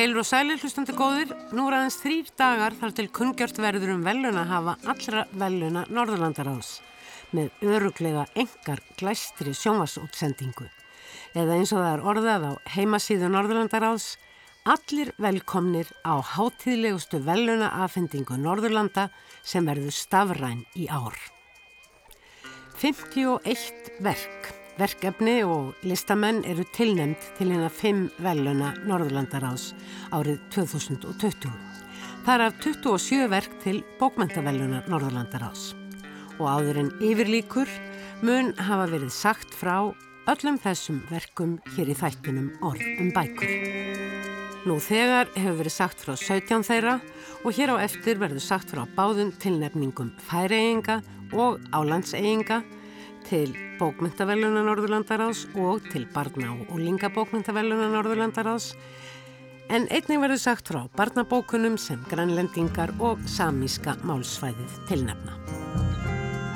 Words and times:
Heilur 0.00 0.22
og 0.22 0.24
sælir 0.24 0.56
hlustandi 0.56 0.94
góðir, 0.96 1.32
nú 1.52 1.66
er 1.68 1.74
aðeins 1.76 1.98
þrýr 2.00 2.28
dagar 2.40 2.72
þar 2.72 2.92
til 2.96 3.02
kungjört 3.12 3.58
verður 3.60 3.90
um 3.92 4.04
veluna 4.06 4.46
hafa 4.48 4.72
allra 4.88 5.26
veluna 5.42 5.82
Norðurlandaráðs 5.92 6.70
með 7.36 7.66
öruglega 7.68 8.22
engar 8.32 8.80
glæstri 8.96 9.52
sjónvarsútsendingu. 9.52 10.70
Eða 11.36 11.58
eins 11.58 11.74
og 11.74 11.82
það 11.82 11.90
er 11.90 12.04
orðað 12.14 12.46
á 12.48 12.52
heimasíðu 12.78 13.28
Norðurlandaráðs, 13.34 14.06
allir 14.64 15.10
velkomnir 15.20 15.90
á 16.00 16.16
hátíðlegustu 16.32 17.20
veluna 17.26 17.68
aðfendingu 17.84 18.40
Norðurlanda 18.40 19.10
sem 19.44 19.68
verður 19.68 19.92
stafræn 19.92 20.64
í 20.80 20.88
ár. 20.88 21.20
51 22.80 24.00
verk 24.00 24.54
Verkefni 24.80 25.42
og 25.44 25.74
listamenn 25.84 26.38
eru 26.48 26.64
tilnemd 26.72 27.20
til 27.36 27.50
hérna 27.52 27.68
fimm 27.68 28.06
veluna 28.24 28.70
Norðurlandaráðs 28.88 29.74
árið 30.16 30.38
2020. 30.54 31.50
Það 32.24 32.32
er 32.32 32.44
af 32.46 32.56
27 32.64 33.26
verk 33.28 33.58
til 33.60 33.82
bókmentaveluna 34.00 34.80
Norðurlandaráðs. 34.88 35.74
Og 36.40 36.48
áður 36.48 36.80
en 36.80 36.90
yfirlíkur 36.96 37.68
mun 38.24 38.54
hafa 38.56 38.88
verið 38.94 39.12
sagt 39.12 39.52
frá 39.52 39.92
öllum 40.32 40.56
þessum 40.64 41.04
verkum 41.12 41.58
hér 41.76 41.92
í 41.92 42.00
þættunum 42.00 42.48
orð 42.64 42.88
um 43.04 43.12
bækur. 43.12 43.52
Nú 44.64 44.80
þegar 44.80 45.28
hefur 45.36 45.60
verið 45.60 45.76
sagt 45.76 46.00
frá 46.06 46.16
17 46.16 46.64
þeirra 46.72 46.96
og 47.44 47.52
hér 47.52 47.76
á 47.76 47.84
eftir 47.84 48.16
verður 48.16 48.48
sagt 48.48 48.72
frá 48.72 48.86
báðum 48.96 49.36
tilnefningum 49.44 50.14
færeyinga 50.24 51.02
og 51.36 51.60
álandseyinga 51.68 52.62
til 53.30 53.52
bókmyndavellunar 53.78 54.64
Norðurlandaráðs 54.66 55.44
og 55.62 55.84
til 55.92 56.08
barna- 56.10 56.56
og 56.66 56.78
lingabókmyndavellunar 56.82 57.92
Norðurlandaráðs 57.94 58.72
en 59.70 59.86
einnig 59.86 60.18
verður 60.18 60.40
sagt 60.42 60.72
frá 60.72 60.80
barnabókunum 60.98 61.76
sem 61.78 62.02
grænlendingar 62.10 62.90
og 62.98 63.22
samíska 63.30 63.94
málsvæðið 64.02 64.74
tilnefna. 64.90 65.36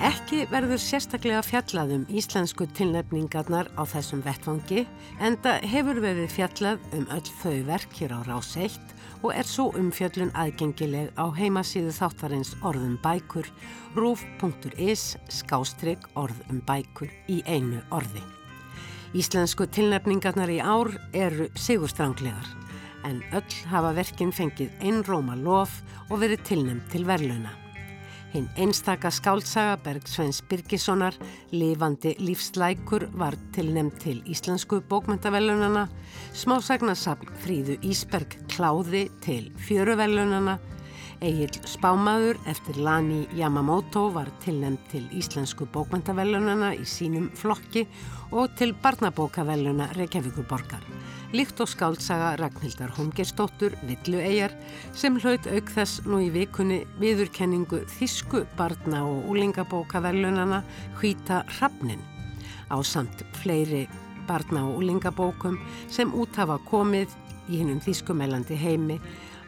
Ekki 0.04 0.42
verður 0.50 0.82
sérstaklega 0.82 1.44
fjallað 1.46 1.94
um 1.94 2.08
íslensku 2.10 2.66
tilnefningarnar 2.76 3.70
á 3.78 3.82
þessum 3.86 4.24
vettfangi 4.26 4.82
en 5.22 5.38
það 5.46 5.68
hefur 5.70 6.02
verið 6.02 6.34
fjallað 6.34 6.90
um 6.98 7.06
öll 7.14 7.30
þau 7.38 7.56
verk 7.70 7.94
hér 8.00 8.18
á 8.18 8.20
rás 8.26 8.50
1 8.58 8.93
og 9.24 9.32
er 9.32 9.48
svo 9.48 9.70
umfjöllun 9.80 10.34
aðgengileg 10.36 11.14
á 11.16 11.32
heimasíðu 11.32 11.94
þáttarins 11.96 12.52
orðum 12.60 12.98
bækur 13.00 13.48
rúf.is 13.96 15.14
skástrygg 15.32 16.04
orðum 16.12 16.60
bækur 16.68 17.08
í 17.32 17.40
einu 17.48 17.80
orði. 17.88 18.20
Íslensku 19.16 19.64
tilnefningarnar 19.72 20.52
í 20.52 20.60
ár 20.60 20.92
eru 21.16 21.48
sigurstranglegar 21.56 22.52
en 23.08 23.22
öll 23.32 23.58
hafa 23.72 23.94
verkin 23.96 24.32
fengið 24.32 24.72
einróma 24.84 25.36
lof 25.40 25.80
og 26.10 26.18
verið 26.20 26.44
tilnefnd 26.48 26.90
til 26.92 27.08
verluna. 27.08 27.63
Hinn 28.34 28.48
einstaka 28.58 29.12
skáltsaga 29.14 29.76
Bergsveins 29.84 30.40
Birgissonar, 30.50 31.14
Livandi 31.54 32.16
lífslækur, 32.18 33.06
var 33.14 33.36
tilnæmt 33.54 34.00
til 34.02 34.24
Íslensku 34.26 34.80
bókmyndavellunana, 34.90 35.84
smásagnasafn 36.34 37.30
Fríðu 37.44 37.78
Ísberg 37.86 38.34
Kláði 38.50 39.04
til 39.22 39.52
Fjöruvellunana, 39.54 40.58
Egil 41.22 41.54
Spámaður 41.62 42.40
eftir 42.50 42.82
Lani 42.82 43.22
Yamamoto 43.38 44.08
var 44.16 44.32
tilnæmt 44.42 44.82
til 44.90 45.06
Íslensku 45.14 45.68
bókmyndavellunana 45.70 46.74
í 46.74 46.82
sínum 46.82 47.30
flokki 47.38 47.86
og 48.34 48.50
til 48.58 48.74
Barnabókavelluna 48.82 49.92
Reykjavíkurborgar 49.94 50.82
líkt 51.34 51.58
og 51.60 51.66
skáltsaga 51.66 52.36
Ragnhildar 52.38 52.92
Holmgerstóttur 52.94 53.74
Villuegjar 53.88 54.52
sem 54.94 55.16
hlaut 55.18 55.46
auk 55.50 55.70
þess 55.74 56.04
nú 56.06 56.20
í 56.22 56.28
vikunni 56.30 56.84
viðurkenningu 57.00 57.80
Þísku 57.96 58.44
barna 58.58 59.00
og 59.08 59.26
úlingabókaverlunana 59.32 60.62
Hvíta 61.00 61.42
Hrafnin 61.56 62.02
á 62.70 62.78
samt 62.86 63.24
fleiri 63.40 63.88
barna 64.28 64.62
og 64.68 64.78
úlingabókum 64.82 65.58
sem 65.90 66.14
út 66.14 66.38
hafa 66.38 66.60
komið 66.70 67.10
í 67.48 67.58
hinnum 67.58 67.82
Þískumælandi 67.82 68.54
heimi 68.54 69.00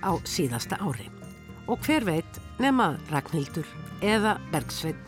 á 0.03 0.11
síðasta 0.27 0.81
ári. 0.83 1.07
Og 1.71 1.79
hver 1.87 2.07
veit 2.07 2.43
nema 2.59 2.97
Ragnhildur 3.13 3.67
eða 4.03 4.37
Bergsveit, 4.51 4.99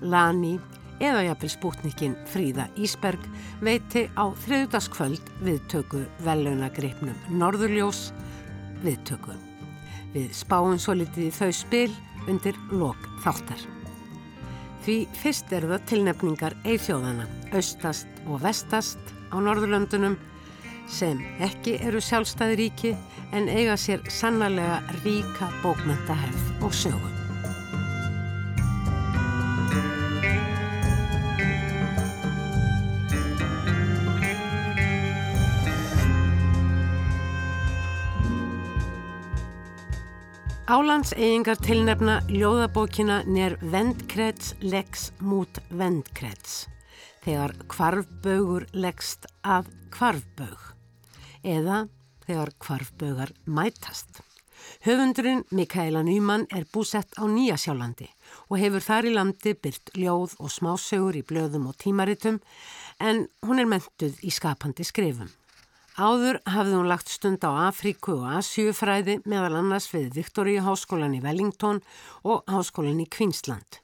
Lani 0.00 0.58
eða 1.00 1.24
jafnvel 1.28 1.50
spútnikinn 1.52 2.16
Fríða 2.28 2.68
Ísberg 2.78 3.22
veiti 3.64 4.06
á 4.18 4.24
þriðdaskvöld 4.44 5.32
viðtöku 5.44 6.04
velunagreipnum 6.26 7.16
Norðurljós 7.40 8.08
viðtöku. 8.82 9.34
Við 10.14 10.30
spáum 10.34 10.78
svo 10.80 10.96
litið 10.98 11.28
í 11.28 11.34
þau 11.34 11.50
spil 11.54 11.90
undir 12.28 12.56
lok 12.72 13.10
þáttar. 13.24 13.60
Því 14.86 14.96
fyrst 15.20 15.52
eru 15.52 15.72
það 15.74 15.86
tilnefningar 15.90 16.56
eithjóðana, 16.64 17.26
austast 17.52 18.22
og 18.26 18.40
vestast 18.44 19.12
á 19.28 19.36
Norðurlöndunum 19.36 20.16
sem 20.88 21.20
ekki 21.44 21.76
eru 21.84 22.00
sjálfstæðiríki 22.00 22.94
en 23.36 23.52
eiga 23.52 23.76
sér 23.76 24.04
sannarlega 24.08 24.80
ríka 25.02 25.52
bókmyndahefð 25.62 26.64
og 26.64 26.74
sögum. 26.74 27.17
Álands 40.68 41.14
eigingar 41.16 41.56
tilnefna 41.64 42.18
ljóðabókina 42.28 43.22
nér 43.24 43.54
vendkrets 43.72 44.50
legs 44.60 45.06
mút 45.24 45.62
vendkrets 45.72 46.66
þegar 47.24 47.54
kvarfbögur 47.72 48.66
leggst 48.76 49.24
af 49.48 49.70
kvarfbög 49.96 50.66
eða 51.40 51.86
þegar 52.26 52.52
kvarfbögar 52.60 53.32
mætast. 53.48 54.20
Höfundurinn 54.84 55.46
Mikaela 55.48 56.04
Nýmann 56.04 56.44
er 56.52 56.68
búsett 56.68 57.16
á 57.16 57.24
Nýjasjálandi 57.24 58.12
og 58.52 58.60
hefur 58.60 58.84
þar 58.84 59.08
í 59.08 59.16
landi 59.16 59.56
byrt 59.56 59.96
ljóð 59.96 60.36
og 60.36 60.52
smásögur 60.52 61.16
í 61.16 61.24
blöðum 61.24 61.72
og 61.72 61.80
tímaritum 61.80 62.42
en 63.00 63.24
hún 63.40 63.64
er 63.64 63.72
mentuð 63.72 64.20
í 64.20 64.28
skapandi 64.28 64.84
skrifum. 64.84 65.32
Áður 65.98 66.36
hafði 66.46 66.76
hún 66.76 66.86
lagt 66.86 67.08
stund 67.10 67.42
á 67.42 67.50
Afríku 67.72 68.20
og 68.20 68.36
Asjúfræði 68.38 69.16
meðal 69.26 69.56
annars 69.58 69.88
við 69.90 70.12
Viktoríu 70.20 70.62
háskólan 70.62 71.16
í 71.18 71.22
Wellington 71.24 71.80
og 72.22 72.46
háskólan 72.46 73.02
í 73.02 73.08
Kvinsland. 73.10 73.80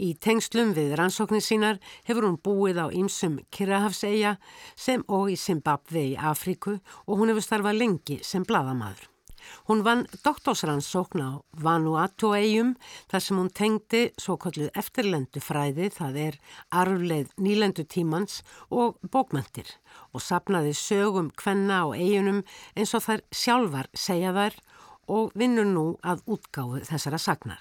Í 0.00 0.14
tengslum 0.16 0.72
við 0.72 0.96
rannsóknir 0.96 1.44
sínar 1.44 1.76
hefur 2.08 2.30
hún 2.30 2.40
búið 2.40 2.80
á 2.80 2.86
ýmsum 2.88 3.42
Kirrahafsegja 3.52 4.38
sem 4.72 5.04
og 5.12 5.28
í 5.28 5.36
Zimbabwe 5.36 6.08
í 6.14 6.16
Afríku 6.16 6.78
og 7.04 7.20
hún 7.20 7.34
hefur 7.34 7.44
starfað 7.44 7.82
lengi 7.84 8.22
sem 8.24 8.48
bladamadur. 8.48 9.11
Hún 9.68 9.82
vann 9.86 10.04
doktorsrannsókn 10.24 11.22
á 11.22 11.30
Vanuatu-eigjum 11.64 12.74
þar 13.10 13.24
sem 13.24 13.40
hún 13.40 13.50
tengdi 13.50 14.02
svo 14.20 14.36
kolluð 14.40 14.70
eftirlendu 14.78 15.42
fræði, 15.42 15.90
það 15.90 16.18
er 16.26 16.38
arfleð 16.70 17.32
nýlendu 17.38 17.86
tímans 17.86 18.42
og 18.70 18.98
bókmöntir 19.02 19.68
og 20.12 20.24
sapnaði 20.24 20.76
sögum 20.76 21.32
kvenna 21.36 21.82
á 21.84 21.86
eigjunum 21.96 22.42
eins 22.76 22.94
og 22.94 23.04
þær 23.06 23.26
sjálfar 23.32 23.90
segja 23.94 24.32
þær 24.36 24.56
og 25.12 25.34
vinnur 25.38 25.68
nú 25.68 25.86
að 26.02 26.24
útgáðu 26.30 26.82
þessara 26.88 27.20
sagnar. 27.20 27.60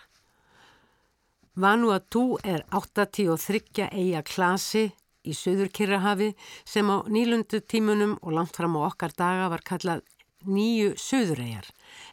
Vanuatu 1.55 2.37
er 2.47 2.63
83 2.71 3.89
eigja 3.91 4.21
klasi 4.23 4.85
í 5.27 5.33
Suður 5.35 5.69
Kirrahafi 5.75 6.31
sem 6.65 6.87
á 6.87 7.03
nýlundu 7.11 7.59
tímunum 7.61 8.15
og 8.21 8.33
langt 8.37 8.55
fram 8.55 8.77
á 8.79 8.87
okkar 8.87 9.13
daga 9.17 9.49
var 9.51 9.63
kallað 9.67 10.05
nýju 10.45 10.95
söðuræjar 10.99 11.67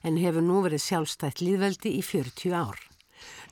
en 0.07 0.21
hefur 0.21 0.45
nú 0.45 0.61
verið 0.67 0.85
sjálfstætt 0.85 1.43
líðveldi 1.45 1.95
í 1.99 2.03
40 2.05 2.55
ár. 2.57 2.79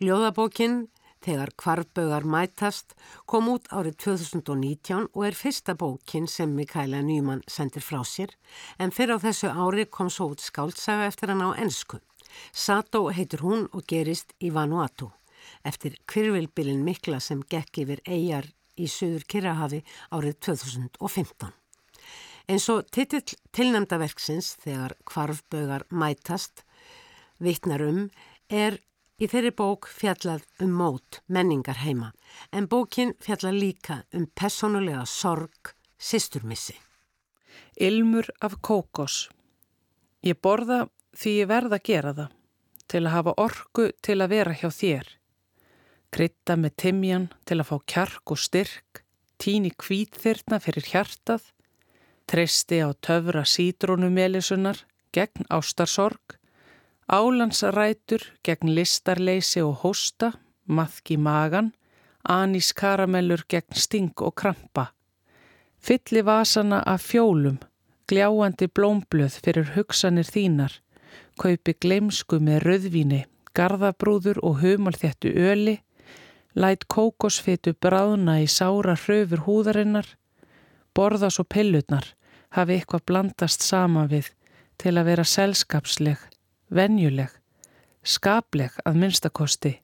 Ljóðabókinn 0.03 0.87
Þegar 1.27 1.51
kvarfbögar 1.59 2.23
mætast 2.23 2.93
kom 3.27 3.49
út 3.51 3.65
árið 3.75 3.97
2019 4.05 5.09
og 5.09 5.25
er 5.27 5.35
fyrsta 5.35 5.75
bókin 5.75 6.29
sem 6.31 6.53
Mikaela 6.55 7.01
Nýman 7.03 7.43
sendir 7.51 7.83
frá 7.83 8.05
sér 8.07 8.37
en 8.79 8.95
fyrir 8.95 9.19
á 9.19 9.25
þessu 9.25 9.51
ári 9.51 9.89
kom 9.91 10.07
svo 10.13 10.29
út 10.37 10.45
skáltsaga 10.45 11.09
eftir 11.11 11.33
hann 11.33 11.43
á 11.43 11.51
ennsku. 11.59 11.99
Sato 12.53 13.09
heitur 13.11 13.43
hún 13.43 13.67
og 13.73 13.89
gerist 13.91 14.37
í 14.39 14.53
Vanuatu 14.55 15.11
eftir 15.67 15.99
kvirvilbilin 16.07 16.87
mikla 16.87 17.19
sem 17.19 17.43
gekk 17.43 17.83
yfir 17.83 18.07
eigjar 18.07 18.47
í 18.79 18.87
Suður 18.87 19.27
Kirrahafi 19.27 19.83
árið 20.15 20.39
2015. 20.47 21.55
En 22.47 22.61
svo 22.63 22.83
titill 22.95 23.35
tilnæmdaverksins 23.57 24.53
þegar 24.63 24.95
kvarfbögar 25.09 25.87
mætast 25.91 26.63
vittnar 27.43 27.83
um 27.83 28.05
er 28.49 28.79
í 29.19 29.27
þeirri 29.27 29.51
bók 29.57 29.89
fjallað 29.91 30.45
um 30.63 30.75
mót 30.79 31.21
menningar 31.27 31.83
heima 31.83 32.13
en 32.53 32.69
bókin 32.71 33.17
fjallað 33.25 33.59
líka 33.63 34.03
um 34.15 34.29
personulega 34.35 35.05
sorg 35.11 35.73
sýsturmissi. 35.99 36.77
Ilmur 37.77 38.29
af 38.41 38.61
kókos 38.63 39.27
Ég 40.27 40.39
borða 40.43 40.87
því 41.15 41.33
ég 41.41 41.51
verða 41.51 41.79
að 41.79 41.87
gera 41.87 42.13
það, 42.17 42.31
til 42.91 43.03
að 43.05 43.15
hafa 43.15 43.35
orku 43.43 43.85
til 44.03 44.17
að 44.21 44.33
vera 44.33 44.55
hjá 44.59 44.69
þér. 44.75 45.11
Krytta 46.15 46.57
með 46.59 46.73
timjan 46.83 47.27
til 47.47 47.59
að 47.61 47.69
fá 47.71 47.77
kjark 47.93 48.33
og 48.35 48.41
styrk, 48.41 49.03
tíni 49.39 49.71
kvítþyrna 49.71 50.59
fyrir 50.65 50.89
hjartað, 50.91 51.45
treysti 52.27 52.83
á 52.83 52.91
töfra 53.07 53.45
sítrónumelisunar 53.45 54.83
gegn 55.15 55.47
ástarsorg, 55.49 56.37
álandsrætur 57.09 58.23
gegn 58.45 58.75
listarleysi 58.77 59.63
og 59.63 59.83
hósta, 59.83 60.33
maðki 60.67 61.17
magan, 61.17 61.73
anís 62.29 62.73
karamellur 62.75 63.47
gegn 63.49 63.79
sting 63.79 64.13
og 64.21 64.35
krampa. 64.35 64.91
Fylli 65.79 66.25
vasana 66.27 66.83
af 66.87 67.07
fjólum, 67.07 67.61
gljáandi 68.11 68.67
blómblöð 68.67 69.39
fyrir 69.45 69.73
hugsanir 69.77 70.27
þínar, 70.27 70.73
kaupi 71.39 71.77
gleimsku 71.81 72.41
með 72.43 72.63
röðvíni, 72.67 73.23
gardabrúður 73.55 74.43
og 74.43 74.61
humalþjættu 74.65 75.31
öli, 75.31 75.79
læt 76.55 76.89
kókosfitu 76.89 77.77
bráðna 77.81 78.41
í 78.43 78.49
sára 78.51 78.97
hröfur 78.99 79.47
húðarinnar, 79.47 80.09
borða 80.97 81.31
svo 81.31 81.45
pillutnar, 81.45 82.07
hafi 82.57 82.79
eitthvað 82.79 83.07
blandast 83.11 83.65
sama 83.65 84.07
við 84.11 84.33
til 84.81 84.97
að 84.97 85.11
vera 85.11 85.25
selskapsleg, 85.25 86.21
venjuleg, 86.73 87.33
skapleg 88.03 88.77
að 88.85 89.03
minnstakosti. 89.03 89.75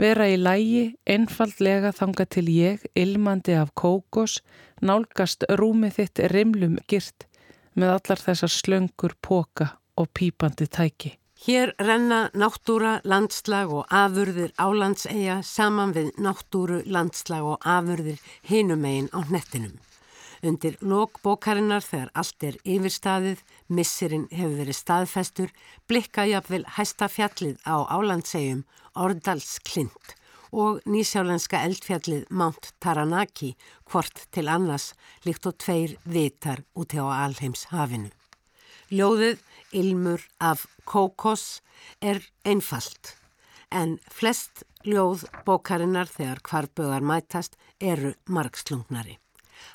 Vera 0.00 0.26
í 0.26 0.38
lægi, 0.40 0.96
einfaldlega 1.06 1.92
þanga 1.94 2.26
til 2.26 2.48
ég, 2.50 2.82
ilmandi 2.98 3.54
af 3.54 3.70
kókos, 3.78 4.40
nálgast 4.82 5.46
rúmið 5.60 6.00
þitt 6.00 6.24
rimlum 6.32 6.80
gyrt 6.90 7.28
með 7.78 7.98
allar 7.98 8.22
þessar 8.26 8.50
slöngur, 8.50 9.14
póka 9.22 9.76
og 9.98 10.10
pípandi 10.18 10.66
tæki. 10.66 11.14
Hér 11.44 11.74
renna 11.78 12.30
náttúra, 12.32 13.00
landslag 13.04 13.70
og 13.70 13.90
afurðir 13.92 14.54
álandseiga 14.56 15.42
saman 15.44 15.92
við 15.92 16.14
náttúru, 16.24 16.80
landslag 16.86 17.44
og 17.44 17.66
afurðir 17.68 18.22
hinumegin 18.48 19.10
á 19.12 19.20
hnettinum. 19.28 19.74
Undir 20.44 20.74
lokbókarinnar 20.84 21.80
þegar 21.80 22.10
allt 22.20 22.44
er 22.44 22.56
yfirstaðið, 22.68 23.38
missirinn 23.72 24.26
hefur 24.28 24.58
verið 24.58 24.76
staðfestur, 24.76 25.54
blikka 25.88 26.26
jafnvel 26.28 26.66
hæsta 26.76 27.08
fjallið 27.08 27.62
á 27.64 27.88
álandsegjum 27.88 28.60
Ordals 28.94 29.56
Klint 29.64 30.12
og 30.52 30.84
nýsjálenska 30.86 31.62
eldfjallið 31.66 32.28
Mount 32.30 32.74
Taranaki 32.84 33.54
hvort 33.88 34.26
til 34.36 34.50
annars 34.52 34.92
líkt 35.24 35.48
og 35.48 35.56
tveir 35.64 35.96
vitar 36.04 36.62
úti 36.76 37.00
á 37.00 37.08
alheims 37.24 37.66
hafinu. 37.72 38.12
Ljóðið 38.92 39.40
Ilmur 39.72 40.22
af 40.38 40.68
Kókos 40.84 41.62
er 42.04 42.20
einfalt 42.44 43.16
en 43.72 43.98
flest 44.12 44.62
ljóð 44.84 45.24
bókarinnar 45.48 46.06
þegar 46.06 46.44
hvarbögar 46.44 47.02
mætast 47.02 47.56
eru 47.80 48.14
margslungnari. 48.28 49.18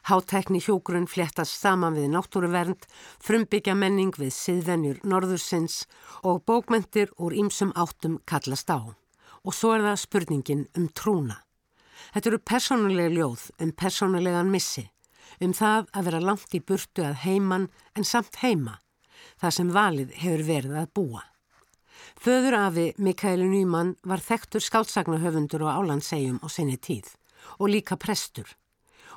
Hátækni 0.10 0.62
hjógrun 0.64 1.08
fléttast 1.08 1.60
saman 1.62 1.98
við 1.98 2.10
náttúruvernd, 2.14 2.88
frumbyggja 3.24 3.76
menning 3.76 4.16
við 4.18 4.34
siðvenjur 4.36 5.00
norðursins 5.04 5.84
og 6.24 6.44
bókmentir 6.50 7.14
úr 7.18 7.36
ýmsum 7.38 7.74
áttum 7.76 8.20
kallast 8.26 8.70
á. 8.70 8.80
Og 9.46 9.56
svo 9.56 9.76
er 9.76 9.86
það 9.86 10.02
spurningin 10.04 10.66
um 10.78 10.90
trúna. 10.92 11.40
Þetta 12.14 12.30
eru 12.32 12.40
personulega 12.40 13.14
ljóð 13.14 13.50
um 13.64 13.72
personulegan 13.72 14.52
missi, 14.52 14.86
um 15.42 15.54
það 15.54 15.90
að 15.94 16.10
vera 16.10 16.22
langt 16.24 16.56
í 16.56 16.62
burtu 16.64 17.06
að 17.06 17.20
heiman 17.26 17.68
en 17.96 18.08
samt 18.08 18.40
heima, 18.44 18.80
það 19.40 19.56
sem 19.58 19.74
valið 19.76 20.16
hefur 20.24 20.46
verið 20.48 20.80
að 20.84 20.94
búa. 20.96 21.24
Föður 22.20 22.56
afi 22.58 22.86
Mikaeli 22.98 23.48
Nýmann 23.48 23.96
var 24.08 24.24
þektur 24.24 24.64
skálsagnahöfundur 24.64 25.64
og 25.68 25.84
álandsegjum 25.84 26.40
á 26.44 26.48
sinni 26.52 26.78
tíð 26.80 27.14
og 27.60 27.72
líka 27.72 28.00
prestur 28.00 28.56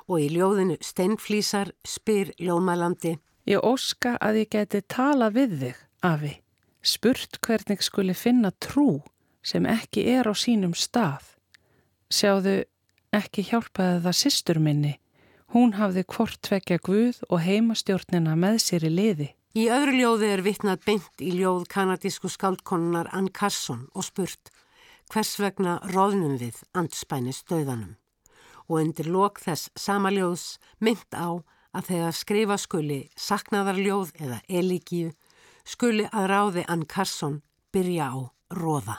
og 0.07 0.19
í 0.21 0.31
ljóðinu 0.33 0.79
Steinflísar 0.83 1.71
spyr 1.87 2.33
ljóðmælandi 2.39 3.17
Ég 3.43 3.59
óska 3.59 4.15
að 4.23 4.43
ég 4.43 4.51
geti 4.55 4.79
tala 4.87 5.27
við 5.33 5.55
þig, 5.59 5.79
afi, 6.07 6.31
spurt 6.79 7.41
hvernig 7.43 7.81
skuli 7.83 8.13
finna 8.15 8.53
trú 8.55 9.01
sem 9.43 9.65
ekki 9.67 10.05
er 10.13 10.29
á 10.31 10.33
sínum 10.33 10.71
stað. 10.71 11.25
Sjáðu, 12.07 12.61
ekki 13.11 13.43
hjálpaði 13.49 13.99
það 14.05 14.19
sýstur 14.19 14.59
minni. 14.63 14.93
Hún 15.51 15.75
hafði 15.75 16.05
hvort 16.15 16.39
tvekja 16.39 16.79
guð 16.87 17.19
og 17.27 17.43
heimastjórnina 17.43 18.37
með 18.39 18.61
sér 18.63 18.87
í 18.87 18.93
liði. 18.93 19.27
Í 19.59 19.67
öðru 19.69 19.97
ljóði 19.99 20.29
er 20.33 20.45
vittnað 20.45 20.85
beint 20.87 21.21
í 21.21 21.33
ljóð 21.35 21.67
kanadísku 21.69 22.31
skáldkonunnar 22.31 23.11
Ann 23.11 23.27
Carson 23.27 23.89
og 23.91 24.07
spurt 24.07 24.53
hvers 25.11 25.35
vegna 25.37 25.81
róðnum 25.91 26.39
við 26.39 26.63
andspæni 26.73 27.35
stöðanum 27.35 27.97
og 28.73 28.81
undir 28.81 29.09
lok 29.13 29.37
þess 29.43 29.69
samaljóðs 29.77 30.57
mynd 30.81 31.13
á 31.13 31.45
að 31.73 31.89
þegar 31.89 32.15
skrifa 32.17 32.57
skuli 32.57 32.99
saknaðarljóð 33.13 34.13
eða 34.17 34.39
elíkíu 34.49 35.11
skuli 35.65 36.07
að 36.09 36.29
ráði 36.31 36.63
Ann 36.67 36.85
Carson 36.89 37.41
byrja 37.73 38.09
á 38.09 38.19
róða. 38.57 38.97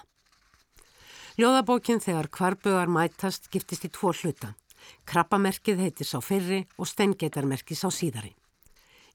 Ljóðabókin 1.35 1.99
þegar 1.99 2.31
kvarbugar 2.31 2.91
mætast 2.91 3.51
giftist 3.51 3.87
í 3.87 3.91
tvo 3.91 4.13
hluta. 4.15 4.55
Krabbamerkið 5.09 5.83
heitir 5.83 6.07
sá 6.07 6.21
fyrri 6.23 6.63
og 6.79 6.87
stengeitarmerkið 6.87 7.81
sá 7.81 7.89
síðari. 7.91 8.35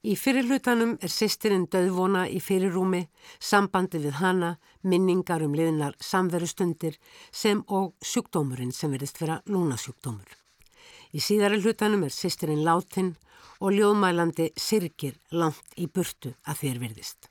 Í 0.00 0.16
fyrirlutanum 0.16 0.94
er 1.04 1.12
sýstirinn 1.12 1.66
döðvona 1.68 2.24
í 2.32 2.40
fyrirrúmi, 2.40 3.02
sambandi 3.36 4.00
við 4.00 4.16
hana, 4.22 4.54
minningar 4.80 5.44
um 5.44 5.56
liðnar 5.56 5.96
samverustundir 6.00 6.96
sem 7.30 7.60
og 7.68 7.92
sjúkdómurinn 8.00 8.72
sem 8.72 8.92
verðist 8.96 9.20
vera 9.20 9.42
lúnasjúkdómur. 9.44 10.39
Í 11.10 11.18
síðari 11.18 11.58
hlutanum 11.58 12.04
er 12.06 12.14
sýstirinn 12.14 12.62
látin 12.62 13.14
og 13.60 13.74
ljóðmælandi 13.74 14.50
sirkir 14.56 15.16
langt 15.34 15.74
í 15.76 15.88
burtu 15.90 16.36
að 16.46 16.62
þér 16.62 16.80
virðist. 16.84 17.30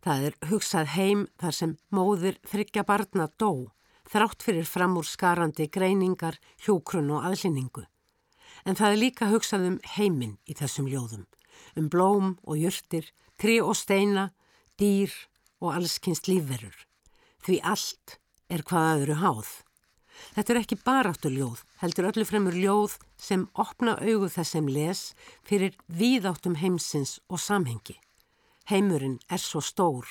Það 0.00 0.26
er 0.26 0.36
hugsað 0.50 0.92
heim 0.96 1.26
þar 1.40 1.54
sem 1.54 1.76
móðir 1.92 2.40
þryggja 2.48 2.84
barna 2.88 3.28
dó, 3.38 3.70
þrátt 4.10 4.42
fyrir 4.42 4.66
fram 4.66 4.96
úr 4.98 5.06
skarandi 5.06 5.68
greiningar, 5.68 6.40
hjókrun 6.64 7.12
og 7.14 7.26
aðlinningu. 7.28 7.84
En 8.64 8.76
það 8.76 8.94
er 8.94 9.02
líka 9.04 9.30
hugsað 9.30 9.66
um 9.68 9.78
heiminn 9.96 10.38
í 10.48 10.56
þessum 10.56 10.88
ljóðum, 10.90 11.26
um 11.76 11.88
blóm 11.92 12.34
og 12.42 12.58
jörtir, 12.58 13.12
tri 13.38 13.60
og 13.60 13.76
steina, 13.78 14.30
dýr 14.80 15.12
og 15.60 15.76
allskynst 15.76 16.28
lífverur. 16.28 16.74
Því 17.44 17.60
allt 17.64 18.18
er 18.50 18.64
hvað 18.66 18.90
aðru 18.94 19.20
háð. 19.20 19.50
Þetta 20.34 20.52
er 20.52 20.60
ekki 20.60 20.78
baráttu 20.84 21.30
ljóð, 21.32 21.62
heldur 21.82 22.10
öllu 22.10 22.26
fremur 22.28 22.56
ljóð 22.56 22.96
sem 23.20 23.46
opna 23.54 23.96
augu 24.00 24.28
þess 24.30 24.56
sem 24.56 24.68
les 24.68 25.02
fyrir 25.46 25.76
víðáttum 25.88 26.58
heimsins 26.60 27.18
og 27.28 27.42
samhengi. 27.42 27.96
Heimurinn 28.70 29.18
er 29.30 29.42
svo 29.42 29.62
stór 29.64 30.06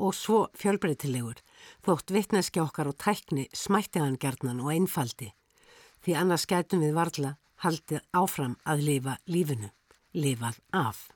og 0.00 0.16
svo 0.16 0.46
fjölbreytilegur, 0.56 1.38
þótt 1.84 2.12
vittneski 2.14 2.62
okkar 2.62 2.90
og 2.90 2.98
tækni 2.98 3.46
smætti 3.52 4.00
hann 4.00 4.18
gerðnan 4.20 4.62
og 4.64 4.72
einfaldi, 4.74 5.30
því 6.02 6.16
annars 6.16 6.48
gætum 6.48 6.82
við 6.84 6.96
varla 6.96 7.36
haldið 7.60 8.04
áfram 8.16 8.56
að 8.64 8.84
lifa 8.88 9.16
lífinu, 9.28 9.70
lifað 10.16 10.60
af. 10.72 11.08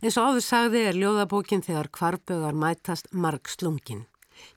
En 0.00 0.14
svo 0.14 0.28
áður 0.30 0.44
sagði 0.46 0.84
er 0.88 0.98
ljóðabókin 0.98 1.64
þegar 1.66 1.90
kvarpögar 1.90 2.54
mætast 2.54 3.10
marg 3.12 3.50
slungin. 3.50 4.06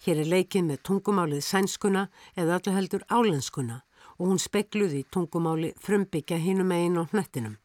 Hér 0.05 0.21
er 0.23 0.29
leikið 0.33 0.67
með 0.67 0.83
tungumálið 0.87 1.43
sænskuna 1.45 2.07
eða 2.35 2.59
öllu 2.59 2.75
heldur 2.75 3.05
álenskuna 3.09 3.81
og 4.17 4.29
hún 4.29 4.41
spekluði 4.41 5.03
tungumáli 5.13 5.73
frumbyggja 5.81 6.37
hinum 6.37 6.71
einn 6.75 6.99
á 7.01 7.03
hnettinum. 7.11 7.57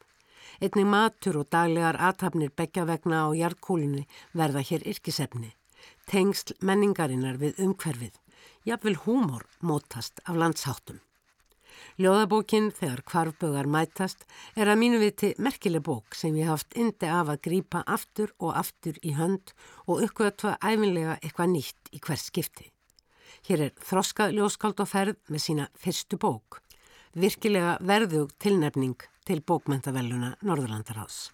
Einnig 0.60 0.86
matur 0.88 1.42
og 1.42 1.50
daglegar 1.52 1.98
aðtapnir 2.00 2.52
begja 2.56 2.86
vegna 2.88 3.26
á 3.26 3.28
jarðkúlinni 3.36 4.06
verða 4.32 4.62
hér 4.64 4.86
yrkisefni. 4.88 5.52
Tengsl 6.08 6.56
menningarinnar 6.60 7.36
við 7.42 7.60
umhverfið. 7.66 8.14
Jafnvel 8.64 8.96
húmor 9.04 9.44
mótast 9.60 10.22
af 10.24 10.38
landsháttum. 10.40 11.00
Ljóðabókin 11.96 12.66
þegar 12.76 13.00
kvarfbögar 13.08 13.68
mætast 13.72 14.26
er 14.52 14.68
að 14.68 14.80
mínu 14.82 14.98
viti 15.00 15.30
merkileg 15.40 15.80
bók 15.86 16.12
sem 16.18 16.34
ég 16.36 16.50
haft 16.50 16.76
indi 16.76 17.08
af 17.08 17.30
að 17.32 17.40
grýpa 17.46 17.80
aftur 17.88 18.34
og 18.36 18.52
aftur 18.60 18.98
í 19.00 19.14
hönd 19.16 19.54
og 19.88 20.04
uppgötva 20.04 20.58
æfinlega 20.60 21.16
eitthvað 21.22 21.54
nýtt 21.54 21.92
í 21.96 22.02
hvers 22.04 22.28
skipti. 22.28 22.68
Hér 23.48 23.68
er 23.68 23.74
þroskað 23.80 24.36
ljóskáld 24.36 24.82
og 24.84 24.90
ferð 24.92 25.16
með 25.32 25.44
sína 25.46 25.70
fyrstu 25.72 26.20
bók. 26.20 26.60
Virkilega 27.16 27.78
verðug 27.80 28.36
tilnefning 28.44 29.00
til 29.24 29.40
bókmentaveluna 29.40 30.34
Norðurlandarhás. 30.44 31.30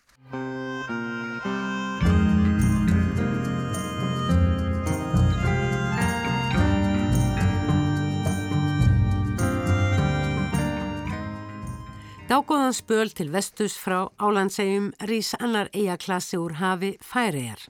Dágóðan 12.32 12.72
spöl 12.72 13.10
til 13.12 13.28
vestus 13.28 13.74
frá 13.76 14.06
álandsegjum 14.16 14.86
rýs 15.04 15.34
annar 15.36 15.68
eigaklasi 15.76 16.38
úr 16.40 16.54
hafi 16.56 16.94
færiðar. 17.04 17.60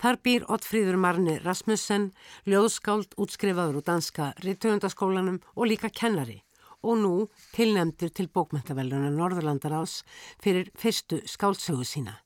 Þar 0.00 0.16
býr 0.24 0.46
Ottfríður 0.54 0.96
Marni 0.96 1.34
Rasmussen, 1.42 2.06
ljóðskáld 2.48 3.12
útskrifaður 3.20 3.82
úr 3.82 3.84
danska 3.84 4.30
rittöfundaskólanum 4.40 5.42
og 5.52 5.68
líka 5.68 5.90
kennari 5.92 6.38
og 6.80 6.96
nú 7.02 7.12
tilnemdur 7.52 8.14
til 8.16 8.30
bókmæntavellunar 8.32 9.12
Norðurlandar 9.12 9.76
ás 9.82 9.98
fyrir 10.40 10.72
fyrstu 10.80 11.20
skáldsögu 11.28 11.84
sína 11.84 12.16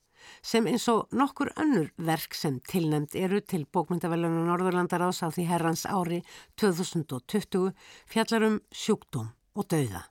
sem 0.47 0.71
eins 0.71 0.87
og 0.93 1.11
nokkur 1.11 1.51
önnur 1.59 1.91
verk 1.99 2.39
sem 2.39 2.61
tilnemd 2.71 3.19
eru 3.19 3.43
til 3.43 3.67
bókmyndavellunar 3.67 4.47
Norðurlandar 4.53 5.09
ás 5.11 5.25
á 5.27 5.29
því 5.35 5.49
herrans 5.51 5.89
ári 5.91 6.23
2020 6.55 7.75
fjallarum 8.07 8.63
sjúkdóm 8.71 9.35
og 9.59 9.67
dauða 9.67 10.07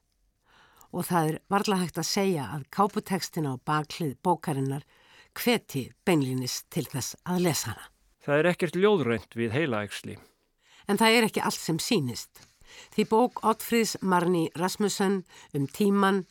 og 0.92 1.06
það 1.10 1.30
er 1.30 1.38
varla 1.52 1.78
hægt 1.84 2.00
að 2.02 2.10
segja 2.10 2.48
að 2.56 2.66
káputekstina 2.74 3.54
á 3.54 3.62
baklið 3.66 4.16
bókarinnar 4.26 4.86
hveti 5.38 5.90
beinlinis 6.06 6.64
til 6.74 6.86
þess 6.90 7.16
að 7.26 7.46
lesa 7.48 7.74
hana. 7.74 7.90
Það 8.26 8.40
er 8.40 8.50
ekkert 8.52 8.76
ljóðrönd 8.78 9.38
við 9.38 9.54
heilaægsli. 9.56 10.18
En 10.90 10.98
það 10.98 11.16
er 11.16 11.28
ekki 11.30 11.44
allt 11.46 11.62
sem 11.62 11.80
sínist. 11.80 12.42
Því 12.94 13.06
bók 13.10 13.40
Ottfríðs 13.46 13.96
Marni 14.02 14.50
Rasmussen 14.58 15.24
um 15.58 15.68
tíman, 15.68 16.26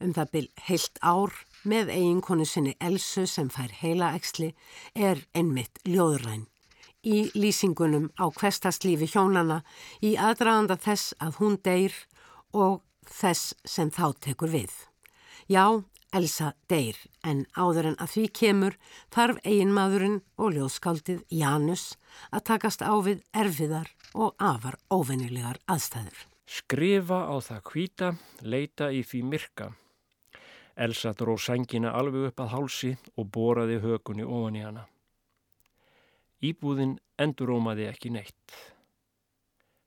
um 0.00 0.14
það 0.14 0.30
byl 0.32 0.46
heilt 0.68 1.02
ár 1.02 1.34
með 1.68 1.92
eiginkonu 1.94 2.46
sinni 2.48 2.76
Elsu 2.80 3.26
sem 3.26 3.50
fær 3.52 3.72
heilaægsli 3.82 4.52
er 4.94 5.20
einmitt 5.34 5.82
ljóðræn. 5.88 6.46
Í 7.02 7.32
lýsingunum 7.34 8.12
á 8.14 8.30
hverstastlífi 8.30 9.08
hjónana, 9.10 9.62
í 10.00 10.14
aðdraðanda 10.14 10.78
þess 10.78 11.16
að 11.18 11.38
hún 11.40 11.58
deyr 11.64 11.96
og 12.54 12.82
þess 13.08 13.54
sem 13.64 13.90
þá 13.90 14.12
tekur 14.20 14.52
við. 14.52 14.72
Já, 15.50 15.82
Elsa 16.12 16.52
deyr 16.68 16.98
en 17.24 17.46
áður 17.56 17.92
en 17.92 17.98
að 18.02 18.10
því 18.14 18.24
kemur 18.36 18.74
þarf 19.14 19.38
eiginmaðurinn 19.48 20.18
og 20.36 20.52
ljóðskaldið 20.56 21.22
Janus 21.32 21.94
að 22.30 22.44
takast 22.50 22.84
á 22.84 22.92
við 23.00 23.22
erfiðar 23.32 23.88
og 24.12 24.34
afar 24.36 24.76
óvennilegar 24.92 25.62
aðstæður. 25.72 26.26
Skrifa 26.44 27.22
á 27.32 27.36
það 27.40 27.62
hvita, 27.70 28.10
leita 28.44 28.90
í 28.92 29.00
því 29.08 29.22
myrka. 29.24 29.70
Elsa 30.76 31.14
dró 31.16 31.38
sangina 31.40 31.94
alveg 31.96 32.28
upp 32.28 32.44
að 32.44 32.52
hálsi 32.52 32.92
og 33.16 33.28
boraði 33.32 33.78
hökunni 33.80 34.24
ofan 34.24 34.58
í 34.60 34.64
hana. 34.66 34.84
Íbúðin 36.44 36.98
endurómaði 37.16 37.88
ekki 37.88 38.12
neitt. 38.12 38.56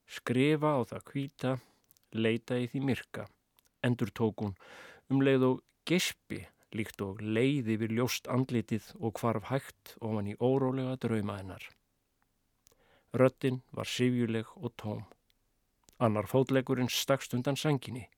Skrifa 0.10 0.78
á 0.78 0.82
það 0.90 1.08
hvita, 1.12 1.54
leita 1.54 1.54
í 1.54 1.54
því 1.54 1.60
myrka, 1.60 1.75
endur 3.86 4.12
tók 4.12 4.42
hún 4.42 4.56
um 5.10 5.22
leið 5.22 5.44
og 5.50 5.64
gespi 5.86 6.46
líkt 6.76 7.02
og 7.06 7.22
leiði 7.22 7.78
við 7.82 7.96
ljóst 8.00 8.28
andlitið 8.32 8.92
og 9.00 9.20
hvarf 9.20 9.50
hægt 9.52 9.96
ofan 10.02 10.32
í 10.32 10.36
órólega 10.40 10.98
drauma 11.00 11.38
hennar. 11.40 11.64
Röttin 13.16 13.62
var 13.72 13.88
sifjuleg 13.88 14.50
og 14.56 14.74
tóm. 14.82 15.06
Annar 16.04 16.28
fótlegurinn 16.28 16.92
stakst 16.92 17.34
undan 17.38 17.56
sanginni. 17.56 18.10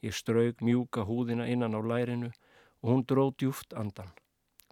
Ég 0.00 0.16
straug 0.16 0.62
mjúka 0.64 1.04
húðina 1.04 1.44
innan 1.44 1.76
á 1.76 1.80
lærinu 1.84 2.30
og 2.80 2.88
hún 2.88 3.04
dróð 3.04 3.34
djúft 3.36 3.76
andan. 3.76 4.14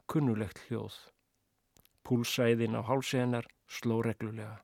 Kunnulegt 0.08 0.62
hljóð. 0.68 0.96
Púlsæðin 2.00 2.78
á 2.78 2.82
hálsi 2.88 3.20
hennar 3.20 3.44
sló 3.68 4.00
reglulega. 4.00 4.62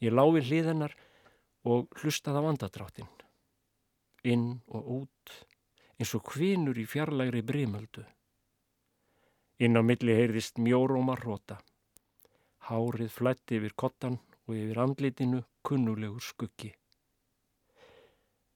Ég 0.00 0.14
láfi 0.16 0.40
hlið 0.46 0.70
hennar 0.70 0.94
og 1.68 1.90
hlustaði 2.00 2.40
á 2.40 2.46
vandadráttin. 2.46 3.08
Inn 4.24 4.62
og 4.72 4.86
út, 4.96 5.32
eins 6.00 6.14
og 6.16 6.24
kvinur 6.24 6.78
í 6.80 6.86
fjarlægri 6.88 7.42
brimöldu. 7.44 8.06
Inn 9.60 9.76
á 9.76 9.84
milli 9.84 10.16
heyrðist 10.16 10.56
mjóróma 10.56 11.18
hróta. 11.20 11.58
Hárið 12.68 13.12
flætti 13.12 13.58
yfir 13.60 13.76
kottan 13.76 14.16
og 14.46 14.56
yfir 14.56 14.80
andlitinu 14.80 15.42
kunnulegur 15.64 16.24
skuggi. 16.24 16.72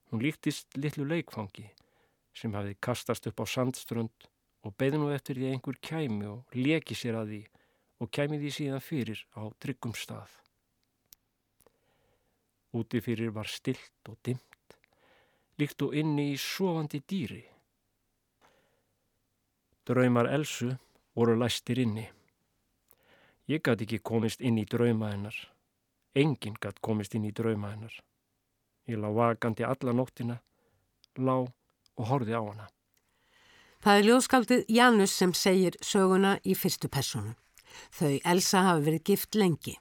Hún 0.08 0.24
líktist 0.24 0.78
litlu 0.80 1.04
leikfangi 1.04 1.66
sem 2.34 2.54
hafi 2.56 2.76
kastast 2.80 3.28
upp 3.28 3.44
á 3.44 3.46
sandströnd 3.48 4.28
og 4.64 4.76
beði 4.80 5.00
nú 5.00 5.10
eftir 5.12 5.36
því 5.36 5.52
einhver 5.52 5.76
kæmi 5.76 6.30
og 6.30 6.56
leki 6.56 6.96
sér 6.96 7.20
að 7.20 7.34
því 7.34 7.42
og 8.00 8.10
kæmi 8.16 8.40
því 8.40 8.54
síðan 8.56 8.84
fyrir 8.84 9.20
á 9.36 9.44
tryggum 9.60 9.92
stað. 9.92 10.43
Úti 12.74 12.98
fyrir 13.00 13.30
var 13.30 13.46
stilt 13.46 14.08
og 14.10 14.16
dimt, 14.26 14.74
líkt 15.62 15.82
og 15.86 15.94
inni 15.94 16.32
í 16.32 16.38
sofandi 16.40 16.98
dýri. 17.06 17.44
Draumar 19.86 20.26
Elsu 20.34 20.72
voru 21.14 21.36
læstir 21.38 21.78
inni. 21.84 22.08
Ég 23.46 23.62
gæti 23.62 23.86
ekki 23.86 24.00
komist 24.02 24.42
inn 24.42 24.58
í 24.58 24.66
drauma 24.66 25.12
hennar. 25.12 25.36
Engin 26.18 26.58
gæti 26.58 26.82
komist 26.82 27.14
inn 27.14 27.28
í 27.30 27.32
drauma 27.36 27.70
hennar. 27.76 27.94
Ég 28.90 28.98
lág 28.98 29.14
vakandi 29.22 29.62
alla 29.70 29.94
nóttina, 29.94 30.40
lág 31.14 31.52
og 31.94 32.06
horfið 32.10 32.34
á 32.34 32.42
hana. 32.42 32.70
Það 33.84 33.98
er 33.98 34.06
ljóðskaldið 34.08 34.64
Janus 34.68 35.14
sem 35.14 35.32
segir 35.36 35.78
söguna 35.78 36.40
í 36.42 36.58
fyrstu 36.58 36.90
personu. 36.90 37.36
Þau 37.94 38.16
Elsa 38.24 38.66
hafi 38.66 38.88
verið 38.88 39.04
gift 39.12 39.38
lengi. 39.38 39.78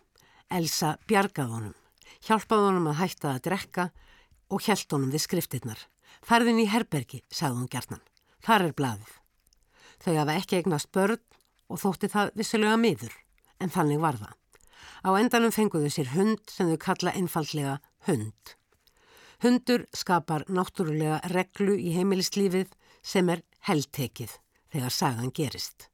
Elsa 0.52 1.00
bjargað 1.08 1.56
honum 1.56 1.80
hjálpaði 2.24 2.70
honum 2.70 2.90
að 2.92 3.00
hætta 3.02 3.34
að 3.34 3.44
drekka 3.48 3.90
og 4.54 4.64
hjælt 4.64 4.96
honum 4.96 5.12
við 5.14 5.26
skriftirnar. 5.26 5.82
Farðin 6.24 6.62
í 6.62 6.70
herbergi, 6.72 7.24
sagði 7.32 7.60
hún 7.60 7.72
gertnan. 7.72 8.04
Þar 8.44 8.68
er 8.70 8.76
blaðið. 8.78 9.14
Þau 10.04 10.14
hafa 10.20 10.38
ekki 10.40 10.60
eignast 10.60 10.92
börn 10.96 11.22
og 11.72 11.80
þótti 11.82 12.10
það 12.12 12.34
vissilega 12.40 12.80
miður, 12.80 13.14
en 13.60 13.72
þannig 13.74 14.02
var 14.04 14.20
það. 14.20 14.34
Á 15.04 15.10
endanum 15.20 15.52
fenguðu 15.52 15.92
sér 15.92 16.12
hund 16.14 16.44
sem 16.52 16.70
þau 16.72 16.80
kalla 16.80 17.16
einfallega 17.16 17.78
hund. 18.08 18.56
Hundur 19.44 19.86
skapar 19.96 20.46
náttúrulega 20.48 21.20
reglu 21.34 21.76
í 21.76 21.92
heimilislífið 21.98 22.72
sem 23.04 23.32
er 23.34 23.44
heldtekið 23.68 24.38
þegar 24.72 24.96
sagan 24.96 25.34
gerist. 25.36 25.90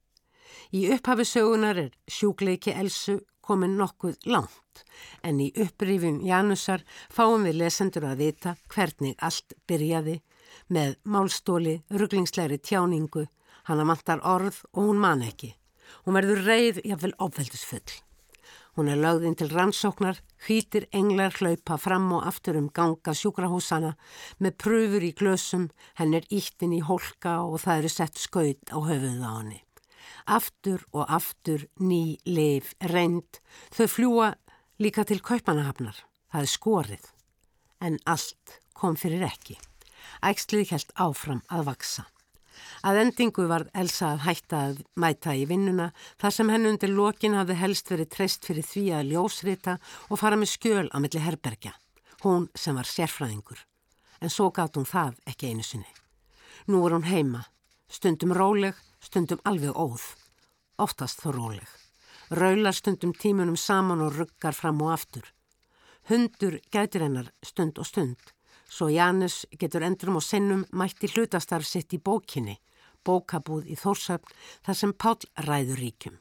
Í 0.74 0.86
upphafi 0.94 1.26
sögunar 1.26 1.80
er 1.82 1.90
sjúkleiki 2.10 2.76
Elsu 2.78 3.20
komin 3.42 3.78
nokkuð 3.80 4.20
langt 4.30 4.69
en 5.24 5.40
í 5.44 5.50
upprýfum 5.60 6.20
Janusar 6.26 6.84
fáum 7.14 7.46
við 7.48 7.62
lesendur 7.62 8.08
að 8.10 8.24
vita 8.24 8.56
hvernig 8.74 9.16
allt 9.20 9.56
byrjaði 9.70 10.20
með 10.74 10.98
málstóli, 11.04 11.80
rugglingslegri 11.90 12.60
tjáningu, 12.62 13.28
hana 13.70 13.86
mantar 13.86 14.22
orð 14.26 14.64
og 14.74 14.90
hún 14.90 15.02
man 15.02 15.24
ekki. 15.26 15.54
Hún 16.06 16.18
verður 16.18 16.46
reið 16.46 16.82
jáfnvel 16.86 17.16
ofveldusfull. 17.22 18.00
Hún 18.78 18.90
er 18.94 19.00
lögðinn 19.02 19.36
til 19.36 19.50
rannsóknar, 19.52 20.20
hvítir 20.46 20.86
englar 20.96 21.34
hlaupa 21.36 21.78
fram 21.82 22.12
og 22.16 22.28
aftur 22.30 22.60
um 22.60 22.70
ganga 22.74 23.16
sjúkrahúsana 23.18 23.96
með 24.40 24.60
pröfur 24.64 25.06
í 25.06 25.14
glösum, 25.18 25.72
henn 26.00 26.16
er 26.16 26.30
íttinn 26.30 26.78
í 26.78 26.84
hólka 26.86 27.42
og 27.44 27.60
það 27.66 27.82
eru 27.82 27.96
sett 27.96 28.22
skaut 28.22 28.72
á 28.72 28.78
höfuð 28.78 29.26
á 29.26 29.32
henni 29.36 29.64
aftur 30.30 30.84
og 30.94 31.10
aftur 31.10 31.66
ný 31.82 32.20
leif 32.26 32.74
reynd, 32.92 33.42
þau 33.74 33.88
fljúa 33.90 34.30
líka 34.80 35.04
til 35.04 35.20
kaupanahafnar, 35.20 35.98
það 36.32 36.46
er 36.46 36.52
skorið, 36.54 37.10
en 37.84 37.98
allt 38.08 38.60
kom 38.74 38.96
fyrir 39.00 39.26
ekki. 39.28 39.58
Ægslið 40.24 40.72
held 40.74 40.94
áfram 40.96 41.42
að 41.52 41.66
vaksa. 41.68 42.06
Að 42.84 43.00
endingu 43.02 43.46
var 43.48 43.66
Elsa 43.76 44.14
að 44.14 44.24
hætta 44.26 44.60
að 44.70 44.80
mæta 45.00 45.36
í 45.36 45.46
vinnuna 45.48 45.90
þar 46.20 46.36
sem 46.36 46.52
henn 46.52 46.68
undir 46.70 46.92
lokin 46.92 47.36
hafði 47.36 47.58
helst 47.60 47.92
verið 47.92 48.12
treyst 48.16 48.48
fyrir 48.48 48.68
því 48.68 48.86
að 48.96 49.12
ljósrita 49.14 49.76
og 50.08 50.20
fara 50.20 50.40
með 50.40 50.54
skjöl 50.54 50.88
á 50.92 50.98
milli 51.00 51.24
herbergja, 51.24 51.74
hún 52.24 52.48
sem 52.56 52.76
var 52.80 52.88
sérfræðingur. 52.88 53.60
En 54.20 54.32
svo 54.32 54.50
gátt 54.56 54.80
hún 54.80 54.88
það 54.88 55.20
ekki 55.28 55.52
einu 55.52 55.64
sinni. 55.64 55.92
Nú 56.68 56.84
er 56.88 56.96
hún 56.96 57.08
heima, 57.08 57.46
stundum 57.92 58.36
róleg, 58.36 58.76
stundum 59.04 59.44
alveg 59.48 59.76
óð, 59.76 60.04
oftast 60.80 61.24
þó 61.24 61.32
róleg. 61.36 61.89
Raular 62.30 62.76
stundum 62.78 63.14
tímunum 63.14 63.58
saman 63.58 64.02
og 64.06 64.14
ruggar 64.14 64.54
fram 64.54 64.82
og 64.86 64.94
aftur. 64.94 65.26
Hundur 66.10 66.60
gætir 66.70 67.02
hennar 67.02 67.32
stund 67.44 67.80
og 67.82 67.86
stund, 67.86 68.18
svo 68.70 68.90
Janus 68.90 69.46
getur 69.60 69.82
endrum 69.82 70.20
og 70.20 70.24
sinnum 70.24 70.66
mætti 70.72 71.10
hlutastarf 71.10 71.66
sitt 71.66 71.94
í 71.94 71.98
bókinni, 71.98 72.60
bókabúð 73.06 73.66
í 73.74 73.78
Þórsöfn 73.78 74.34
þar 74.66 74.78
sem 74.78 74.94
Pál 74.94 75.18
ræður 75.48 75.82
ríkjum. 75.82 76.20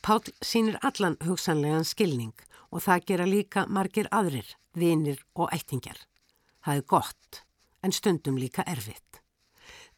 Pál 0.00 0.24
sínir 0.40 0.78
allan 0.80 1.18
hugsanlegan 1.20 1.84
skilning 1.84 2.32
og 2.72 2.80
það 2.86 3.04
gera 3.10 3.26
líka 3.28 3.66
margir 3.68 4.08
aðrir, 4.10 4.46
vinir 4.72 5.20
og 5.34 5.52
ættingjar. 5.52 5.98
Það 6.64 6.80
er 6.80 6.88
gott, 6.88 7.42
en 7.84 7.92
stundum 7.92 8.40
líka 8.40 8.64
erfitt. 8.64 9.20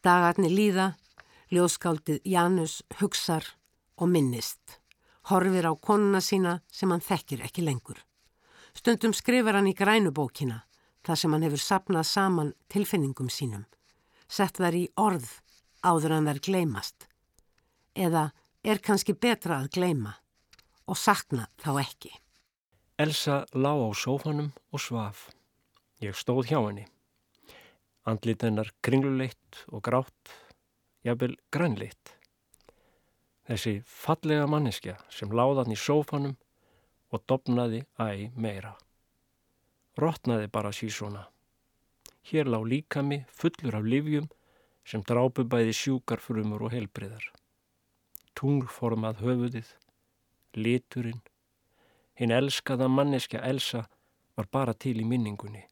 Dagarnir 0.02 0.50
líða, 0.50 0.88
Ljóskáldið 1.54 2.24
Janus 2.26 2.80
hugsar 2.98 3.46
og 3.96 4.10
minnist. 4.10 4.80
Horfir 5.30 5.66
á 5.66 5.72
konuna 5.74 6.20
sína 6.22 6.60
sem 6.70 6.90
hann 6.90 7.02
þekkir 7.02 7.42
ekki 7.48 7.64
lengur. 7.66 7.98
Stundum 8.76 9.14
skrifar 9.16 9.58
hann 9.58 9.70
í 9.70 9.74
grænubókina. 9.74 10.62
þar 11.06 11.20
sem 11.20 11.34
hann 11.34 11.46
hefur 11.46 11.62
sapnað 11.62 12.08
saman 12.10 12.52
tilfinningum 12.72 13.30
sínum, 13.30 13.64
sett 14.26 14.58
þær 14.58 14.74
í 14.74 14.84
orð 14.98 15.28
áður 15.86 16.16
en 16.16 16.30
þær 16.30 16.40
gleymast. 16.48 17.06
Eða 17.94 18.30
er 18.66 18.82
kannski 18.82 19.14
betra 19.14 19.60
að 19.60 19.70
gleyma 19.78 20.16
og 20.90 20.98
sakna 20.98 21.46
þá 21.62 21.70
ekki. 21.84 22.10
Elsa 22.98 23.44
lá 23.54 23.70
á 23.70 23.88
sófanum 23.94 24.50
og 24.72 24.82
svaf. 24.82 25.28
Ég 26.02 26.16
stóð 26.18 26.50
hjá 26.50 26.58
henni. 26.58 26.86
Andlit 28.06 28.42
hennar 28.42 28.70
kringluleitt 28.82 29.62
og 29.70 29.82
grátt, 29.86 30.34
jafnvel 31.06 31.36
grænleitt. 31.54 32.15
Þessi 33.46 33.78
fallega 33.86 34.46
manneskja 34.50 34.96
sem 35.12 35.30
láðan 35.30 35.70
í 35.70 35.78
sófanum 35.78 36.34
og 37.14 37.22
dopnaði 37.30 37.84
æg 38.02 38.34
meira. 38.34 38.74
Rottnaði 39.96 40.50
bara 40.52 40.72
sísona. 40.74 41.28
Hér 42.26 42.50
lág 42.50 42.66
líkami 42.66 43.22
fullur 43.30 43.78
af 43.78 43.86
livjum 43.86 44.26
sem 44.86 45.02
drápu 45.06 45.46
bæði 45.46 45.74
sjúkarfrumur 45.78 46.66
og 46.66 46.74
helbriðar. 46.74 47.22
Tunglformað 48.36 49.22
höfuðið, 49.22 49.70
liturinn, 50.58 51.22
hinn 52.18 52.34
elskaða 52.34 52.90
manneskja 52.90 53.44
Elsa 53.46 53.86
var 54.36 54.50
bara 54.52 54.74
til 54.74 54.98
í 55.00 55.06
minningunni. 55.06 55.62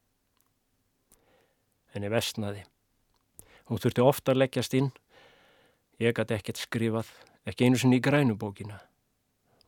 Henni 1.93 2.11
vestnaði. 2.11 2.64
Hún 3.69 3.83
þurfti 3.83 4.02
ofta 4.02 4.35
leggjast 4.35 4.75
inn. 4.78 4.90
Ég 6.02 6.16
gæti 6.16 6.35
ekkert 6.35 6.59
skrifað, 6.59 7.11
ekki 7.47 7.69
einu 7.69 7.81
sinni 7.81 8.01
í 8.01 8.05
grænubókina. 8.05 8.81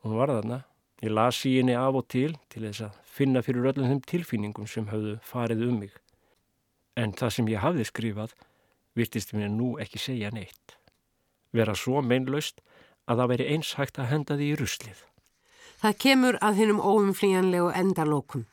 Hún 0.03 0.17
var 0.17 0.33
þarna 0.33 0.63
Ég 0.97 1.13
las 1.13 1.43
í 1.45 1.51
henni 1.59 1.75
af 1.77 1.93
og 1.99 2.07
til 2.09 2.31
til 2.49 2.63
þess 2.65 2.87
að 2.87 2.93
finna 3.05 3.43
fyrir 3.45 3.67
öllum 3.69 3.85
þeim 3.91 3.99
tilfinningum 4.09 4.65
sem 4.69 4.87
hafðu 4.89 5.19
farið 5.21 5.67
um 5.67 5.75
mig. 5.83 5.91
En 6.97 7.13
það 7.13 7.33
sem 7.35 7.49
ég 7.51 7.61
hafði 7.61 7.85
skrifað 7.85 8.33
virtist 8.97 9.35
mér 9.37 9.51
nú 9.53 9.75
ekki 9.77 10.01
segja 10.01 10.31
neitt. 10.33 10.73
Vera 11.53 11.75
svo 11.77 12.01
meinlaust 12.01 12.63
að 13.05 13.21
það 13.21 13.29
veri 13.33 13.49
eins 13.53 13.75
hægt 13.77 14.01
að 14.01 14.09
henda 14.09 14.37
því 14.39 14.47
í 14.49 14.57
ruslið. 14.57 15.03
Það 15.77 15.99
kemur 16.01 16.39
að 16.41 16.57
hinnum 16.63 16.81
óumflíjanlegu 16.81 17.69
endalókum 17.77 18.47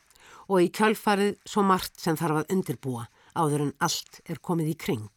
og 0.45 0.61
í 0.61 0.69
kjálfarið 0.69 1.39
svo 1.49 1.65
margt 1.65 1.97
sem 1.97 2.19
þarf 2.19 2.43
að 2.43 2.53
undirbúa 2.53 3.07
áður 3.33 3.65
en 3.65 3.73
allt 3.81 4.21
er 4.29 4.37
komið 4.37 4.75
í 4.75 4.77
kring. 4.85 5.09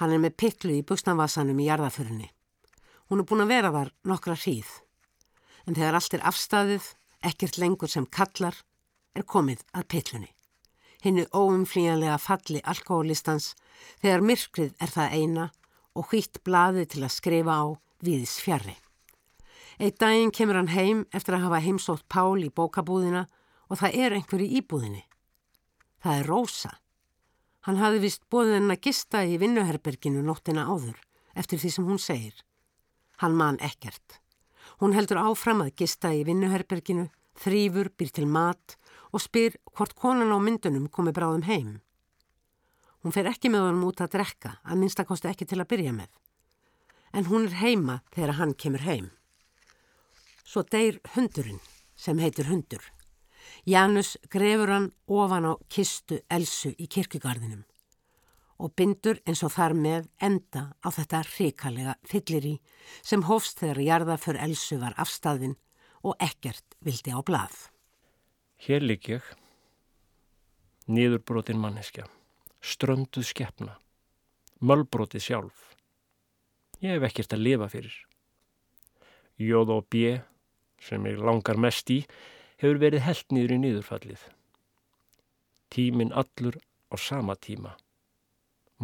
Hann 0.00 0.16
er 0.16 0.24
með 0.24 0.38
pittlu 0.40 0.72
í 0.72 0.86
buksnavasanum 0.88 1.60
í 1.60 1.68
jarðaförunni. 1.68 2.30
Hún 3.08 3.20
er 3.20 3.28
búin 3.28 3.44
að 3.44 3.52
vera 3.52 3.72
þar 3.74 3.92
nokkra 4.08 4.36
hríð 4.38 4.70
en 5.64 5.76
þegar 5.76 5.98
allt 5.98 6.14
er 6.16 6.24
afstæðið, 6.28 6.86
ekkert 7.24 7.58
lengur 7.60 7.88
sem 7.88 8.06
kallar, 8.12 8.56
er 9.16 9.24
komið 9.24 9.62
að 9.72 9.86
pillunni. 9.94 10.30
Hinnu 11.04 11.24
óumflíjanlega 11.36 12.16
falli 12.20 12.60
alkoholistans 12.64 13.52
þegar 14.02 14.24
myrkrið 14.24 14.72
er 14.80 14.92
það 14.92 15.16
eina 15.18 15.46
og 15.94 16.08
hvitt 16.10 16.40
blaði 16.44 16.86
til 16.90 17.04
að 17.04 17.14
skrifa 17.16 17.58
á 17.60 17.64
viðis 18.04 18.38
fjarrri. 18.44 18.76
Eitt 19.78 19.98
daginn 19.98 20.32
kemur 20.34 20.58
hann 20.60 20.72
heim 20.72 21.04
eftir 21.12 21.36
að 21.36 21.46
hafa 21.48 21.60
heimsótt 21.64 22.06
Pál 22.08 22.44
í 22.44 22.52
bókabúðina 22.52 23.26
og 23.68 23.80
það 23.80 23.98
er 24.04 24.16
einhver 24.16 24.44
í 24.44 24.50
íbúðinni. 24.60 25.02
Það 26.04 26.18
er 26.20 26.28
Rósa. 26.30 26.72
Hann 27.64 27.80
hafi 27.80 28.00
vist 28.02 28.24
bóðið 28.30 28.58
henn 28.58 28.74
að 28.74 28.82
gista 28.86 29.24
í 29.24 29.38
vinnuherberginu 29.40 30.22
nóttina 30.22 30.66
áður 30.68 31.00
eftir 31.34 31.60
því 31.60 31.70
sem 31.74 31.88
hún 31.88 32.00
segir. 32.00 32.36
Hann 33.22 33.36
man 33.38 33.58
ekkert. 33.62 34.20
Hún 34.80 34.94
heldur 34.96 35.20
áfram 35.22 35.62
að 35.62 35.74
gista 35.78 36.10
í 36.14 36.24
vinnuherberginu, 36.26 37.08
þrýfur, 37.38 37.90
býr 37.94 38.10
til 38.14 38.26
mat 38.26 38.76
og 39.14 39.22
spyr 39.22 39.54
hvort 39.74 39.94
konan 39.98 40.34
á 40.34 40.38
myndunum 40.42 40.88
komi 40.90 41.14
bráðum 41.14 41.46
heim. 41.46 41.76
Hún 43.02 43.14
fer 43.14 43.28
ekki 43.30 43.50
með 43.52 43.68
honum 43.68 43.84
út 43.90 44.00
að 44.02 44.16
drekka, 44.16 44.56
að 44.64 44.80
minnstakosti 44.80 45.30
ekki 45.30 45.46
til 45.46 45.60
að 45.60 45.70
byrja 45.74 45.92
með. 45.94 46.10
En 47.14 47.28
hún 47.30 47.46
er 47.46 47.58
heima 47.60 48.00
þegar 48.14 48.38
hann 48.40 48.54
kemur 48.58 48.82
heim. 48.82 49.10
Svo 50.42 50.64
deyr 50.66 50.98
hundurinn 51.14 51.60
sem 51.94 52.18
heitir 52.18 52.50
hundur. 52.50 52.82
Janus 53.64 54.16
grefur 54.32 54.72
hann 54.72 54.90
ofan 55.06 55.46
á 55.46 55.52
kistu 55.68 56.18
Elsu 56.32 56.74
í 56.78 56.88
kirkugarðinum 56.90 57.62
og 58.64 58.72
bindur 58.78 59.18
eins 59.28 59.42
og 59.44 59.52
þar 59.52 59.74
með 59.76 60.08
enda 60.24 60.64
á 60.80 60.88
þetta 60.94 61.20
hrikalega 61.28 61.94
fyllir 62.08 62.46
í 62.48 62.54
sem 63.04 63.24
hófst 63.28 63.60
þegar 63.60 63.80
jarða 63.84 64.16
för 64.20 64.38
Elsu 64.40 64.78
var 64.80 64.96
afstæðin 65.00 65.56
og 66.04 66.16
ekkert 66.24 66.76
vildi 66.84 67.12
á 67.12 67.20
blað. 67.20 67.52
Hér 68.64 68.84
ligg 68.84 69.08
ég, 69.12 69.24
nýðurbrotin 70.88 71.60
manneskja, 71.60 72.06
strönduð 72.64 73.28
skeppna, 73.28 73.76
mölbrotið 74.64 75.26
sjálf. 75.28 75.74
Ég 76.80 76.96
hef 76.96 77.08
ekkert 77.10 77.36
að 77.36 77.44
lifa 77.44 77.68
fyrir. 77.72 77.96
Jóð 79.40 79.76
og 79.76 79.88
bje, 79.92 80.18
sem 80.80 81.04
ég 81.08 81.20
langar 81.20 81.60
mest 81.60 81.90
í, 81.92 82.00
hefur 82.60 82.80
verið 82.80 83.04
held 83.04 83.32
nýður 83.32 83.56
í 83.56 83.62
nýðurfallið. 83.64 84.28
Tímin 85.74 86.14
allur 86.14 86.60
á 86.88 86.96
sama 87.00 87.34
tíma 87.36 87.74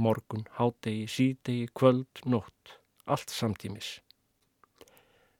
morgun, 0.01 0.47
hádegi, 0.57 1.07
sídegi, 1.07 1.69
kvöld, 1.77 2.23
nótt, 2.25 2.79
allt 3.05 3.31
samtímis. 3.31 3.99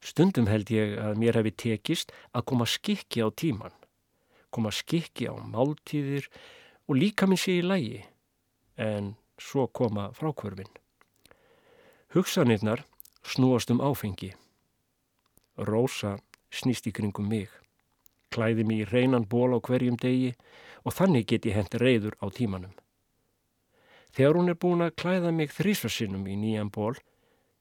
Stundum 0.01 0.49
held 0.49 0.71
ég 0.73 0.97
að 1.01 1.19
mér 1.21 1.41
hefði 1.41 1.53
tekist 1.65 2.13
að 2.33 2.47
koma 2.53 2.67
skikki 2.69 3.25
á 3.25 3.29
tíman, 3.33 3.75
koma 4.53 4.73
skikki 4.73 5.29
á 5.29 5.35
máltíðir 5.37 6.29
og 6.89 6.97
líka 6.97 7.29
minn 7.29 7.41
sé 7.41 7.59
í 7.61 7.67
lægi, 7.67 8.01
en 8.81 9.15
svo 9.41 9.67
koma 9.69 10.09
frákvörfin. 10.17 10.71
Hugsanirnar 12.15 12.85
snúast 13.23 13.71
um 13.71 13.81
áfengi. 13.85 14.33
Rósa 15.57 16.17
snýst 16.51 16.89
í 16.89 16.93
kringum 16.97 17.29
mig, 17.29 17.51
klæði 18.33 18.65
mér 18.67 18.87
í 18.87 18.91
reynan 18.91 19.29
ból 19.29 19.53
á 19.53 19.59
hverjum 19.61 20.01
degi 20.01 20.33
og 20.83 20.97
þannig 20.97 21.29
get 21.29 21.47
ég 21.47 21.59
hent 21.61 21.77
reyður 21.77 22.17
á 22.25 22.27
tímanum. 22.33 22.73
Þegar 24.17 24.39
hún 24.39 24.51
er 24.51 24.59
búin 24.59 24.85
að 24.85 24.97
klæða 24.99 25.33
mig 25.35 25.53
þrísvarsinnum 25.55 26.27
í 26.27 26.37
nýjan 26.39 26.73
ból, 26.75 26.97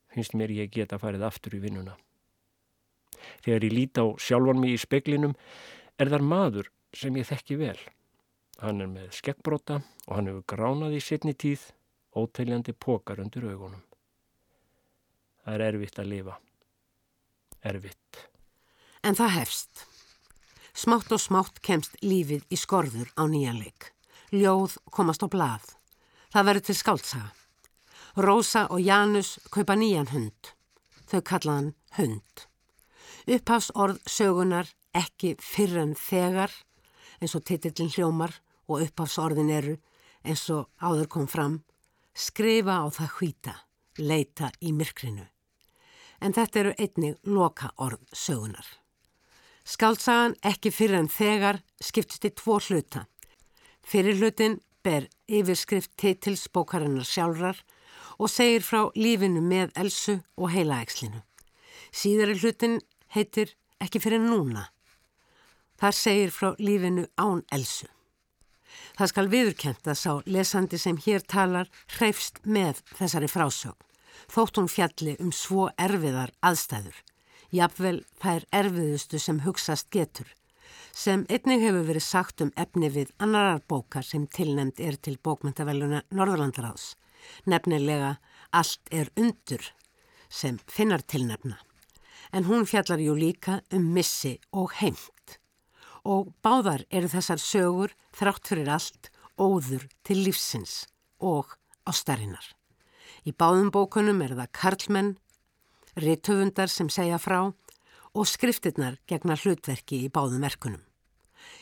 finnst 0.10 0.36
mér 0.38 0.54
ég 0.56 0.72
geta 0.74 0.98
farið 1.02 1.28
aftur 1.28 1.58
í 1.58 1.62
vinnuna. 1.64 1.96
Þegar 3.44 3.68
ég 3.68 3.76
líti 3.76 4.02
á 4.02 4.06
sjálfan 4.18 4.62
mig 4.62 4.74
í 4.74 4.82
speklinum, 4.82 5.36
er 6.00 6.10
þar 6.10 6.26
maður 6.26 6.72
sem 6.96 7.16
ég 7.20 7.28
þekki 7.30 7.60
vel. 7.60 7.78
Hann 8.60 8.82
er 8.84 8.90
með 8.92 9.14
skekkbrota 9.20 9.82
og 10.08 10.16
hann 10.16 10.32
hefur 10.32 10.48
gránað 10.56 10.98
í 10.98 11.04
setni 11.04 11.36
tíð, 11.38 11.70
óteiljandi 12.18 12.74
pokar 12.74 13.22
undir 13.24 13.46
augunum. 13.48 13.84
Það 15.46 15.56
er 15.56 15.66
erfitt 15.70 16.02
að 16.02 16.12
lifa. 16.14 16.36
Erfitt. 17.70 18.26
En 19.04 19.16
það 19.16 19.36
hefst. 19.38 19.86
Smátt 20.76 21.12
og 21.16 21.22
smátt 21.22 21.62
kemst 21.64 21.96
lífið 22.04 22.46
í 22.52 22.60
skorður 22.60 23.12
á 23.16 23.24
nýjanleik. 23.28 23.92
Ljóð 24.36 24.78
komast 24.92 25.24
á 25.24 25.28
blað. 25.32 25.79
Það 26.30 26.48
verður 26.50 26.66
til 26.68 26.78
skáltsaga. 26.78 27.30
Rósa 28.20 28.66
og 28.70 28.82
Janus 28.82 29.38
kaupa 29.54 29.78
nýjan 29.78 30.12
hund. 30.14 30.52
Þau 31.10 31.22
kallaðan 31.26 31.72
hund. 31.98 32.46
Upphafs 33.30 33.72
orð 33.76 34.02
sögunar 34.10 34.70
ekki 34.98 35.36
fyrr 35.42 35.80
en 35.84 35.96
þegar 35.98 36.54
eins 37.20 37.36
og 37.38 37.46
titillin 37.46 37.92
hljómar 37.94 38.36
og 38.70 38.86
upphafs 38.86 39.18
orðin 39.22 39.50
eru 39.54 39.76
eins 40.24 40.46
og 40.54 40.70
áður 40.82 41.10
kom 41.10 41.28
fram 41.30 41.60
skrifa 42.20 42.84
á 42.84 42.88
það 42.92 43.12
hvita, 43.18 43.56
leita 43.98 44.52
í 44.62 44.74
myrkrinu. 44.76 45.26
En 46.20 46.36
þetta 46.36 46.60
eru 46.60 46.74
einnig 46.78 47.18
loka 47.24 47.72
orð 47.80 48.02
sögunar. 48.12 48.66
Skáltsagan 49.64 50.36
ekki 50.44 50.72
fyrir 50.74 51.00
en 51.00 51.12
þegar 51.12 51.62
skiptist 51.80 52.26
í 52.28 52.34
tvo 52.36 52.58
hluta. 52.60 53.06
Fyrir 53.86 54.18
hlutin 54.20 54.60
ber 54.84 55.08
yfirskrift 55.28 55.92
titils 55.98 56.48
bókarinnar 56.54 57.08
sjálfrar 57.08 57.60
og 58.20 58.32
segir 58.32 58.64
frá 58.66 58.90
lífinu 58.96 59.42
með 59.44 59.74
Elsu 59.80 60.20
og 60.38 60.52
heilaækslinu. 60.54 61.22
Síðari 61.92 62.36
hlutin 62.40 62.80
heitir 63.16 63.56
ekki 63.82 64.02
fyrir 64.04 64.22
núna. 64.24 64.68
Það 65.80 65.96
segir 65.96 66.36
frá 66.36 66.52
lífinu 66.60 67.08
án 67.18 67.44
Elsu. 67.56 67.88
Það 69.00 69.12
skal 69.12 69.30
viðurkent 69.32 69.88
að 69.88 70.00
sá 70.00 70.12
lesandi 70.28 70.78
sem 70.78 70.98
hér 71.06 71.24
talar 71.24 71.70
hreifst 71.96 72.42
með 72.44 72.82
þessari 72.98 73.30
frásögn, 73.32 73.80
þótt 74.28 74.60
hún 74.60 74.68
fjalli 74.72 75.16
um 75.24 75.32
svo 75.36 75.70
erfiðar 75.80 76.34
aðstæður. 76.46 76.98
Jafnvel 77.56 78.04
þær 78.22 78.46
erfiðustu 78.54 79.18
sem 79.18 79.40
hugsast 79.46 79.88
getur, 79.90 80.28
sem 80.94 81.26
einnig 81.30 81.62
hefur 81.64 81.86
verið 81.88 82.06
sagt 82.06 82.42
um 82.42 82.52
efni 82.56 82.90
við 82.94 83.14
annarar 83.20 83.62
bókar 83.68 84.06
sem 84.06 84.28
tilnemd 84.28 84.80
er 84.80 84.98
til 84.98 85.18
bókmyndaveluna 85.24 86.04
Norðurlandaráðs, 86.12 86.96
nefnilega 87.46 88.18
Allt 88.52 88.90
er 88.90 89.12
undur 89.20 89.62
sem 90.30 90.58
finnar 90.66 91.04
tilnefna. 91.06 91.60
En 92.34 92.46
hún 92.50 92.66
fjallar 92.66 93.02
jú 93.02 93.14
líka 93.18 93.62
um 93.74 93.92
missi 93.94 94.38
og 94.52 94.74
heimt 94.82 95.40
og 96.10 96.32
báðar 96.42 96.86
eru 96.90 97.10
þessar 97.12 97.42
sögur 97.42 97.94
þrátt 98.16 98.50
fyrir 98.50 98.70
allt 98.72 99.10
óður 99.38 99.86
til 100.04 100.22
lífsins 100.24 100.88
og 101.20 101.56
ástarinnar. 101.90 102.46
Í 103.28 103.34
báðum 103.36 103.70
bókunum 103.74 104.22
er 104.24 104.36
það 104.38 104.54
karlmenn, 104.56 105.12
rittöfundar 106.00 106.72
sem 106.72 106.90
segja 106.90 107.20
frá 107.20 107.52
og 108.14 108.28
skriftirnar 108.28 109.00
gegna 109.10 109.38
hlutverki 109.40 110.04
í 110.06 110.12
báðum 110.14 110.46
verkunum. 110.46 110.84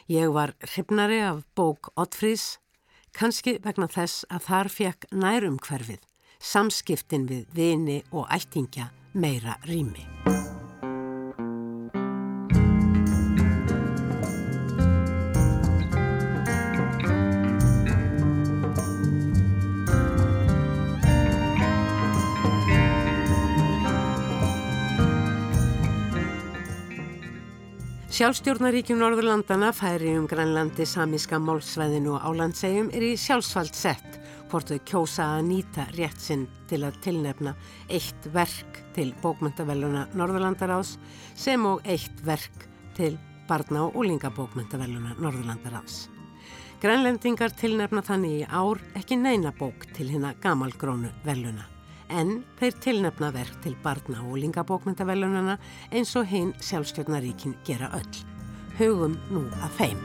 Ég 0.07 0.31
var 0.33 0.55
hrifnari 0.63 1.19
af 1.21 1.43
bók 1.55 1.91
Ottfrís, 1.99 2.57
kannski 3.11 3.57
vegna 3.63 3.89
þess 3.91 4.27
að 4.31 4.47
þar 4.47 4.71
fekk 4.71 5.09
nærum 5.11 5.59
hverfið, 5.59 5.99
samskiptin 6.39 7.27
við 7.27 7.47
vini 7.53 8.01
og 8.11 8.29
ættingja 8.31 8.91
meira 9.13 9.59
rými. 9.67 10.07
Sjálfstjórnaríkjum 28.17 28.97
Norðurlandana 28.97 29.67
færi 29.77 30.15
um 30.17 30.23
Grænlandi, 30.25 30.87
Samíska, 30.89 31.37
Málsvæðinu 31.37 32.15
og 32.15 32.23
Álandsegjum 32.25 32.87
er 32.97 33.03
í 33.05 33.11
sjálfsvald 33.13 33.77
sett 33.77 34.17
hvort 34.49 34.71
þau 34.71 34.79
kjósa 34.89 35.27
að 35.35 35.43
nýta 35.51 35.85
rétt 35.93 36.25
sinn 36.25 36.47
til 36.65 36.79
að 36.87 36.97
tilnefna 37.05 37.53
eitt 37.93 38.25
verk 38.33 38.81
til 38.97 39.11
bókmyndavelluna 39.21 40.07
Norðurlandaráðs 40.17 40.95
sem 41.37 41.69
og 41.69 41.85
eitt 41.85 42.25
verk 42.25 42.65
til 42.97 43.21
barna- 43.45 43.85
og 43.85 44.01
úlingabókmyndavelluna 44.01 45.19
Norðurlandaráðs. 45.21 46.07
Grænlendingar 46.81 47.53
tilnefna 47.53 48.01
þannig 48.01 48.39
í 48.41 48.45
ár 48.49 48.81
ekki 48.97 49.21
neina 49.21 49.53
bók 49.53 49.91
til 49.93 50.09
hérna 50.09 50.33
gamalgrónu 50.41 51.13
velluna 51.21 51.76
en 52.09 52.43
þeir 52.59 52.77
tilnefna 52.83 53.31
verk 53.35 53.59
til 53.63 53.75
barna 53.83 54.23
og 54.25 54.37
lingabókmyndavellunana 54.41 55.57
eins 55.91 56.15
og 56.19 56.27
hinn 56.31 56.53
sjálfstjórnaríkin 56.63 57.57
gera 57.67 57.91
öll. 57.97 58.23
Hugum 58.77 59.17
nú 59.33 59.45
að 59.61 59.77
þeim. 59.81 60.01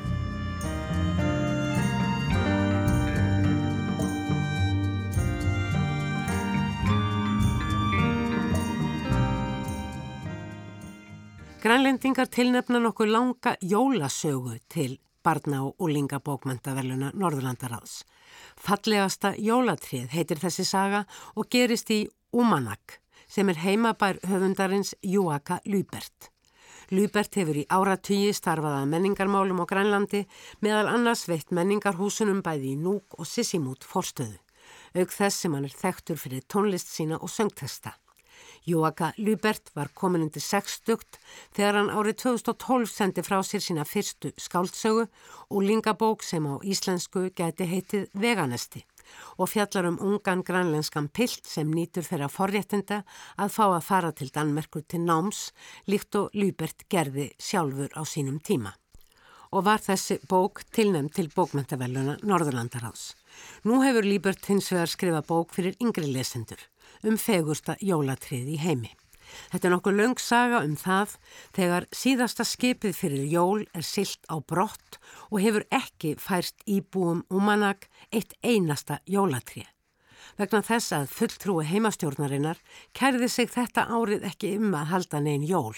Grænlendingar 11.62 12.26
tilnefna 12.26 12.80
nokkuð 12.82 13.12
langa 13.14 13.54
jólasögu 13.62 14.58
til 14.68 14.98
barna- 15.24 15.62
og 15.66 15.76
úlingabókmyndavelluna 15.78 17.12
Norðurlandaráðs. 17.14 18.02
Fallegasta 18.56 19.35
jólatrið 19.37 20.11
heitir 20.12 20.42
þessi 20.42 20.64
saga 20.66 21.04
og 21.37 21.48
gerist 21.50 21.90
í 21.90 22.06
Umanak 22.32 23.00
sem 23.28 23.48
er 23.48 23.61
heimabær 23.64 24.20
höfundarins 24.28 24.94
Júaka 25.02 25.61
Lúbert. 25.64 26.28
Lúbert 26.92 27.35
hefur 27.40 27.56
í 27.56 27.64
áratugji 27.72 28.35
starfaða 28.37 28.85
menningarmálum 28.85 29.62
á 29.62 29.66
Grænlandi 29.70 30.26
meðal 30.61 30.90
annars 30.92 31.24
veitt 31.30 31.48
menningarhúsunum 31.48 32.42
bæði 32.44 32.74
í 32.74 32.80
Núk 32.80 33.16
og 33.16 33.28
Sissimút 33.28 33.87
forstöðu, 33.88 34.37
auk 34.92 35.14
þess 35.14 35.40
sem 35.40 35.56
hann 35.56 35.64
er 35.64 35.72
þekktur 35.72 36.20
fyrir 36.20 36.44
tónlist 36.44 36.92
sína 36.92 37.16
og 37.16 37.32
söngtesta. 37.32 37.96
Jóaka 38.66 39.12
Lubert 39.18 39.72
var 39.75 39.90
komin 39.94 40.22
undir 40.29 40.42
sextugt 40.42 41.18
þegar 41.57 41.81
hann 41.81 41.90
árið 41.90 42.20
2012 42.22 42.92
sendi 42.92 43.25
frá 43.27 43.40
sér 43.42 43.64
sína 43.64 43.87
fyrstu 43.88 44.31
skáldsögu 44.38 45.09
og 45.51 45.64
lingabók 45.66 46.22
sem 46.22 46.46
á 46.46 46.62
íslensku 46.62 47.31
geti 47.35 47.66
heitið 47.66 48.09
Veganesti 48.14 48.85
og 49.37 49.51
fjallar 49.51 49.88
um 49.90 49.98
ungan 50.01 50.44
grænlenskan 50.46 51.09
pilt 51.09 51.46
sem 51.46 51.70
nýtur 51.75 52.07
þeirra 52.07 52.31
forréttinda 52.31 53.03
að 53.37 53.55
fá 53.57 53.64
að 53.66 53.87
fara 53.88 54.12
til 54.12 54.31
Danmerkur 54.35 54.87
til 54.87 55.03
náms 55.07 55.51
líkt 55.90 56.16
og 56.20 56.31
Lubert 56.38 56.87
gerði 56.88 57.33
sjálfur 57.38 57.90
á 57.98 58.03
sínum 58.07 58.38
tíma. 58.38 58.77
Og 59.53 59.66
var 59.66 59.83
þessi 59.85 60.16
bók 60.31 60.62
tilnæmt 60.72 61.12
til 61.18 61.29
bókmyndavelluna 61.35 62.20
Norðurlandaráðs. 62.25 63.12
Nú 63.68 63.83
hefur 63.85 64.07
Lubert 64.07 64.46
hins 64.48 64.70
vegar 64.72 64.88
skrifa 64.88 65.20
bók 65.27 65.53
fyrir 65.53 65.77
yngri 65.83 66.09
lesendur 66.09 66.71
um 67.06 67.18
fegursta 67.18 67.76
jólatrið 67.80 68.54
í 68.54 68.58
heimi. 68.62 68.92
Þetta 69.52 69.68
er 69.68 69.72
nokkuð 69.72 69.98
löng 69.98 70.20
saga 70.20 70.62
um 70.66 70.74
það 70.76 71.14
þegar 71.56 71.86
síðasta 71.96 72.44
skipið 72.46 72.96
fyrir 72.96 73.28
jól 73.30 73.62
er 73.72 73.84
silt 73.86 74.26
á 74.28 74.36
brott 74.40 74.98
og 75.30 75.40
hefur 75.40 75.64
ekki 75.72 76.14
færst 76.20 76.60
íbúum 76.68 77.22
umanag 77.32 77.86
eitt 78.12 78.34
einasta 78.44 79.00
jólatrið. 79.08 79.68
Vegna 80.38 80.62
þess 80.64 80.92
að 80.96 81.10
fulltrúi 81.12 81.64
heimastjórnarinnar 81.68 82.60
kærði 82.96 83.28
sig 83.28 83.50
þetta 83.52 83.88
árið 83.88 84.28
ekki 84.30 84.54
um 84.58 84.76
að 84.76 84.92
halda 84.92 85.20
negin 85.20 85.48
jól. 85.48 85.76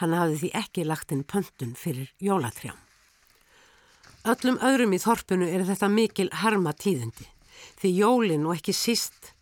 Hann 0.00 0.16
hafði 0.16 0.40
því 0.40 0.50
ekki 0.62 0.86
lagt 0.88 1.12
inn 1.14 1.24
pöntun 1.24 1.76
fyrir 1.78 2.10
jólatrjám. 2.20 2.78
Öllum 4.28 4.58
öðrum 4.62 4.92
í 4.94 5.00
þorpunu 5.02 5.48
er 5.50 5.64
þetta 5.66 5.88
mikil 5.90 6.28
harma 6.42 6.74
tíðundi 6.78 7.28
því 7.80 7.90
jólin 7.96 8.46
og 8.46 8.58
ekki 8.58 8.74
síst 8.76 9.32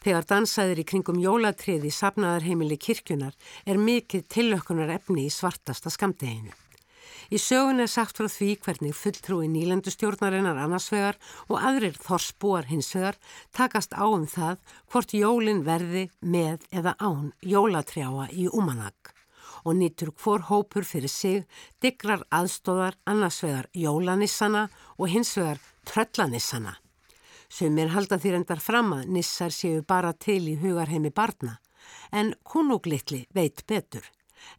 Þegar 0.00 0.24
dansaðir 0.30 0.80
í 0.80 0.86
kringum 0.88 1.20
jólatriði 1.20 1.90
sapnaðarheimili 1.92 2.80
kirkjunar 2.80 3.36
er 3.68 3.80
mikið 3.80 4.26
tillökkunar 4.32 4.94
efni 4.96 5.26
í 5.28 5.34
svartasta 5.34 5.92
skamdeginu. 5.92 6.54
Í 7.30 7.38
sögun 7.38 7.82
er 7.84 7.90
sagt 7.90 8.18
frá 8.18 8.26
því 8.32 8.48
hvernig 8.64 8.96
fulltrúi 8.96 9.46
nýlendustjórnarinnar 9.52 10.58
annarsvegar 10.64 11.18
og 11.46 11.60
aðrir 11.60 11.94
þorsbúar 12.00 12.66
hinsvegar 12.72 13.20
takast 13.54 13.94
á 13.94 14.02
um 14.02 14.26
það 14.26 14.58
hvort 14.90 15.14
jólin 15.14 15.62
verði 15.68 16.08
með 16.20 16.66
eða 16.74 16.96
án 16.98 17.30
jólatrjáa 17.46 18.30
í 18.34 18.48
Umanag 18.50 19.14
og 19.62 19.76
nýtur 19.76 20.10
hvor 20.16 20.46
hópur 20.48 20.86
fyrir 20.88 21.12
sig 21.12 21.44
digrar 21.84 22.24
aðstóðar 22.32 22.96
annarsvegar 23.04 23.68
jólanissana 23.76 24.68
og 24.96 25.12
hinsvegar 25.12 25.60
tröllanissana. 25.84 26.80
Sumir 27.50 27.90
halda 27.90 28.18
því 28.22 28.32
reyndar 28.34 28.60
fram 28.62 28.92
að 28.94 29.08
nissar 29.16 29.50
séu 29.50 29.82
bara 29.82 30.12
til 30.14 30.44
í 30.52 30.56
hugarheimi 30.60 31.10
barna, 31.10 31.56
en 32.14 32.34
kunuglitli 32.46 33.24
veit 33.34 33.64
betur, 33.66 34.04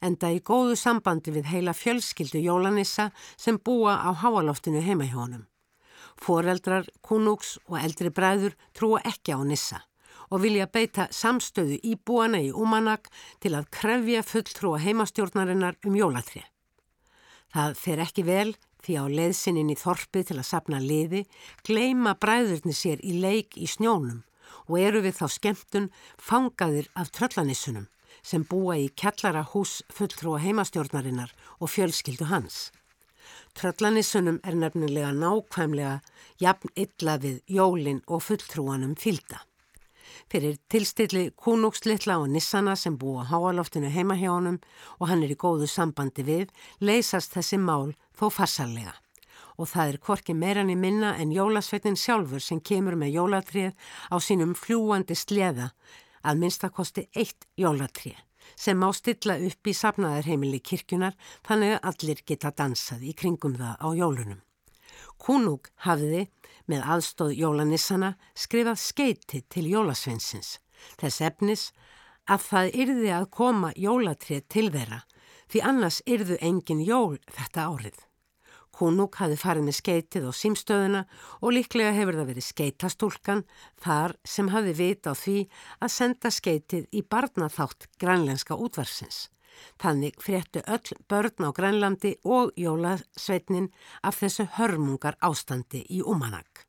enda 0.03 0.31
í 0.35 0.41
góðu 0.43 0.75
sambandi 0.75 1.31
við 1.31 1.47
heila 1.53 1.73
fjölskyldu 1.73 2.41
jólanissa 2.43 3.09
sem 3.37 3.57
búa 3.57 3.95
á 4.03 4.11
háaloftinu 4.11 4.83
heima 4.83 5.07
hjá 5.07 5.21
honum. 5.21 5.45
Foreldrar, 6.19 6.89
kunugs 7.01 7.55
og 7.69 7.79
eldri 7.79 8.11
bræður 8.11 8.57
trúa 8.75 8.99
ekki 9.07 9.33
á 9.33 9.39
nissa 9.47 9.79
og 10.31 10.43
vilja 10.43 10.67
beita 10.67 11.07
samstöðu 11.11 11.79
í 11.83 11.95
búana 11.95 12.39
í 12.43 12.51
Umanak 12.55 13.09
til 13.43 13.53
að 13.57 13.67
krefja 13.75 14.23
fulltrúa 14.23 14.79
heimastjórnarinnar 14.79 15.79
um 15.87 15.95
jólatrið. 15.95 16.45
Það 17.51 17.73
fer 17.75 18.03
ekki 18.05 18.23
vel 18.23 18.51
því 18.85 18.97
á 18.97 19.05
leðsinin 19.11 19.71
í 19.73 19.77
þorpið 19.77 20.27
til 20.29 20.37
að 20.39 20.49
sapna 20.49 20.81
liði, 20.81 21.25
gleima 21.67 22.15
bræðurni 22.17 22.75
sér 22.75 23.01
í 23.05 23.17
leik 23.21 23.57
í 23.57 23.69
snjónum 23.69 24.23
og 24.67 24.77
eru 24.79 25.01
við 25.05 25.17
þá 25.19 25.25
skemmtun 25.37 25.89
fangaðir 26.17 26.89
af 26.95 27.11
tröllanissunum 27.15 27.87
sem 28.21 28.43
búa 28.45 28.77
í 28.77 28.89
kellara 28.95 29.43
hús 29.53 29.81
fulltrúa 29.93 30.41
heimastjórnarinnar 30.43 31.33
og 31.59 31.71
fjölskyldu 31.73 32.27
hans. 32.29 32.69
Tröllanissunum 33.57 34.39
er 34.47 34.55
nefnilega 34.55 35.11
nákvæmlega 35.15 35.99
jafn 36.41 36.73
illa 36.75 37.17
við 37.21 37.41
jólin 37.47 38.03
og 38.07 38.23
fulltrúanum 38.27 38.95
fylda. 38.99 39.41
Fyrir 40.31 40.55
tilstilli 40.71 41.33
kúnúkslitla 41.35 42.15
og 42.21 42.29
nissana 42.31 42.77
sem 42.79 42.93
búa 42.95 43.25
háaloftinu 43.27 43.89
heima 43.91 44.15
hjá 44.15 44.29
honum 44.31 44.61
og 45.01 45.09
hann 45.09 45.25
er 45.25 45.33
í 45.33 45.35
góðu 45.35 45.65
sambandi 45.67 46.23
við, 46.23 46.53
leysast 46.79 47.33
þessi 47.35 47.57
mál 47.59 47.91
þó 48.15 48.29
farsarlega. 48.31 48.93
Og 49.59 49.67
það 49.67 49.91
er 49.91 49.97
korki 50.05 50.31
meirann 50.31 50.71
í 50.71 50.77
minna 50.79 51.17
en 51.19 51.33
jólasveitin 51.35 51.99
sjálfur 51.99 52.39
sem 52.39 52.61
kemur 52.63 52.95
með 52.95 53.17
jólatrið 53.17 53.75
á 54.07 54.15
sínum 54.23 54.53
fljúandi 54.55 55.17
sleða 55.19 55.73
að 56.23 56.39
minnstakosti 56.45 57.09
eitt 57.11 57.49
jólatrið 57.59 58.15
sem 58.55 58.79
má 58.79 58.87
stilla 58.95 59.35
upp 59.35 59.67
í 59.67 59.75
sapnaðarheimili 59.75 60.61
kirkjunar 60.63 61.19
þannig 61.43 61.75
að 61.75 61.91
allir 61.91 62.23
geta 62.23 62.53
dansað 62.55 63.03
í 63.03 63.11
kringum 63.19 63.59
það 63.59 63.75
á 63.83 63.87
jólunum. 63.99 64.39
Kúnúk 65.19 65.73
hafiði 65.83 66.29
með 66.71 66.85
aðstóð 66.95 67.33
jólanissana 67.37 68.13
skrifað 68.33 68.79
skeiti 68.79 69.41
til 69.51 69.67
jólasveinsins. 69.69 70.57
Þess 70.99 71.23
efnis 71.27 71.65
að 72.31 72.45
það 72.47 72.77
yrði 72.83 73.11
að 73.15 73.27
koma 73.35 73.73
jólatrið 73.75 74.45
til 74.49 74.69
þeirra 74.73 75.01
því 75.51 75.65
annars 75.67 75.99
yrðu 76.07 76.37
engin 76.39 76.85
jól 76.85 77.19
þetta 77.27 77.67
árið. 77.67 77.99
Kúnúk 78.71 79.17
hafi 79.19 79.35
farið 79.35 79.67
með 79.67 79.77
skeitið 79.77 80.29
á 80.29 80.33
símstöðuna 80.33 81.01
og 81.43 81.53
líklega 81.57 81.91
hefur 81.93 82.17
það 82.17 82.29
verið 82.31 82.47
skeitastúlkan 82.47 83.43
þar 83.83 84.15
sem 84.23 84.47
hafi 84.53 84.73
vit 84.77 85.05
á 85.05 85.13
því 85.13 85.37
að 85.83 85.93
senda 85.97 86.31
skeitið 86.31 86.87
í 86.95 87.03
barnaþátt 87.03 87.89
grænlenska 87.99 88.55
útvarsins 88.55 89.27
Þannig 89.81 90.17
fréttu 90.21 90.63
öll 90.67 90.97
börn 91.09 91.47
á 91.47 91.49
Grænlandi 91.51 92.15
og 92.23 92.51
jólasveitnin 92.57 93.71
af 94.03 94.19
þessu 94.21 94.47
hörmungar 94.57 95.17
ástandi 95.21 95.85
í 95.89 96.01
Umanak. 96.01 96.65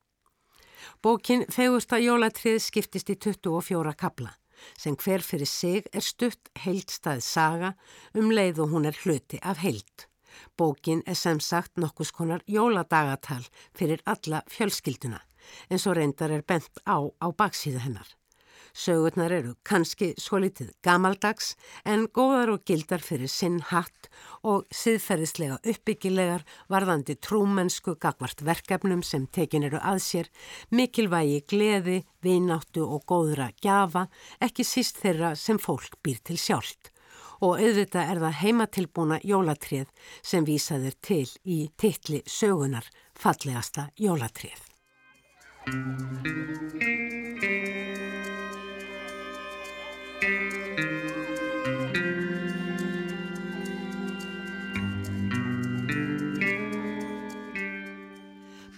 Bókin 1.03 1.45
Fegusta 1.51 1.99
jólatrið 1.99 2.59
skiptist 2.63 3.09
í 3.09 3.17
24 3.17 3.93
kabla 3.99 4.33
sem 4.79 4.95
hver 4.95 5.23
fyrir 5.25 5.49
sig 5.49 5.87
er 5.91 6.05
stutt 6.05 6.49
heildstað 6.63 7.19
saga 7.25 7.73
um 8.15 8.31
leið 8.31 8.63
og 8.63 8.75
hún 8.75 8.87
er 8.87 8.97
hluti 9.03 9.39
af 9.41 9.59
heild. 9.63 10.07
Bókin 10.57 11.03
er 11.05 11.17
sem 11.19 11.39
sagt 11.39 11.77
nokkus 11.77 12.11
konar 12.11 12.43
jóladagatal 12.47 13.43
fyrir 13.75 14.01
alla 14.05 14.41
fjölskylduna 14.49 15.19
eins 15.69 15.87
og 15.87 15.97
reyndar 15.97 16.31
er 16.31 16.43
bent 16.47 16.83
á 16.87 16.97
á 17.19 17.27
baksíðu 17.35 17.83
hennar. 17.83 18.07
Sögurnar 18.73 19.29
eru 19.29 19.51
kannski 19.61 20.15
svo 20.17 20.39
litið 20.41 20.71
gamaldags 20.81 21.51
en 21.85 22.07
góðar 22.09 22.55
og 22.55 22.63
gildar 22.65 23.03
fyrir 23.05 23.29
sinn 23.29 23.59
hatt 23.69 24.09
og 24.41 24.65
siðferðislega 24.73 25.59
uppbyggilegar 25.61 26.41
varðandi 26.73 27.15
trúmennsku 27.21 27.93
gagvart 28.01 28.41
verkefnum 28.41 29.03
sem 29.05 29.27
tekin 29.29 29.67
eru 29.69 29.77
að 29.77 30.01
sér, 30.07 30.31
mikilvægi 30.73 31.43
gleði, 31.53 31.99
vináttu 32.25 32.81
og 32.87 33.05
góðra 33.05 33.51
gjafa, 33.61 34.07
ekki 34.41 34.65
síst 34.65 34.97
þeirra 35.03 35.35
sem 35.37 35.61
fólk 35.61 36.01
býr 36.01 36.23
til 36.25 36.41
sjálft. 36.41 36.89
Og 37.45 37.61
auðvitað 37.61 38.09
er 38.09 38.23
það 38.23 38.37
heimatilbúna 38.41 39.21
jólatrið 39.21 39.89
sem 40.25 40.45
vísaðir 40.47 40.97
til 41.03 41.27
í 41.45 41.67
titli 41.77 42.23
sögunar 42.25 42.89
fallegasta 43.13 43.91
jólatrið. 44.01 44.57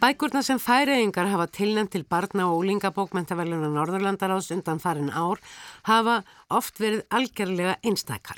Bækurna 0.06 0.44
sem 0.46 0.60
færiðingar 0.62 1.32
hafa 1.32 1.48
tilnæmt 1.50 1.90
til 1.96 2.04
barna 2.06 2.44
og 2.52 2.60
úlingabókmentaveluna 2.60 3.72
Norðurlandaráðs 3.74 4.52
undan 4.54 4.78
farin 4.84 5.10
ár 5.10 5.42
hafa 5.88 6.20
oft 6.54 6.78
verið 6.78 7.02
algjörlega 7.10 7.74
einstakar. 7.82 8.38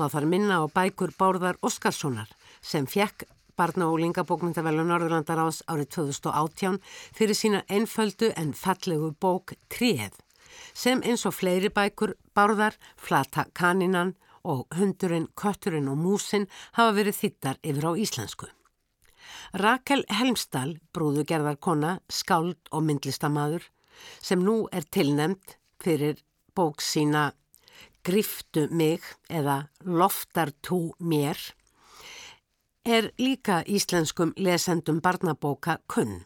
Má 0.00 0.08
þar 0.08 0.24
minna 0.32 0.62
á 0.62 0.64
bækur 0.72 1.12
Bárðar 1.20 1.60
Óskarssonar 1.60 2.32
sem 2.64 2.88
fjekk 2.88 3.26
barna 3.60 3.90
og 3.90 3.98
úlingabókmentaveluna 3.98 4.94
Norðurlandaráðs 4.94 5.66
árið 5.68 5.90
2018 5.98 6.80
fyrir 7.12 7.36
sína 7.44 7.66
einföldu 7.68 8.32
en 8.32 8.56
fallegu 8.56 9.12
bók 9.20 9.52
Tríð 9.68 10.16
sem 10.76 11.00
eins 11.04 11.24
og 11.24 11.34
fleiri 11.34 11.70
bækur 11.72 12.12
Bárðar, 12.36 12.76
Flata 13.00 13.46
Kaninan 13.56 14.14
og 14.44 14.66
Hundurinn, 14.76 15.30
Kötturinn 15.34 15.88
og 15.88 15.98
Músin 15.98 16.46
hafa 16.76 16.92
verið 16.98 17.20
þittar 17.22 17.60
yfir 17.64 17.88
á 17.88 17.92
íslensku. 17.96 18.50
Rakel 19.56 20.04
Helmstall, 20.12 20.76
brúðugerðarkona, 20.92 21.98
skáld 22.12 22.60
og 22.70 22.84
myndlistamadur 22.86 23.64
sem 24.20 24.42
nú 24.44 24.66
er 24.72 24.84
tilnemd 24.92 25.56
fyrir 25.82 26.20
bók 26.54 26.84
sína 26.84 27.32
Griftu 28.06 28.68
mig 28.70 29.02
eða 29.28 29.66
Loftar 29.82 30.52
tú 30.62 30.92
mér 31.00 31.40
er 32.86 33.10
líka 33.18 33.64
íslenskum 33.66 34.30
lesendum 34.36 35.00
barnabóka 35.02 35.80
kunn 35.90 36.20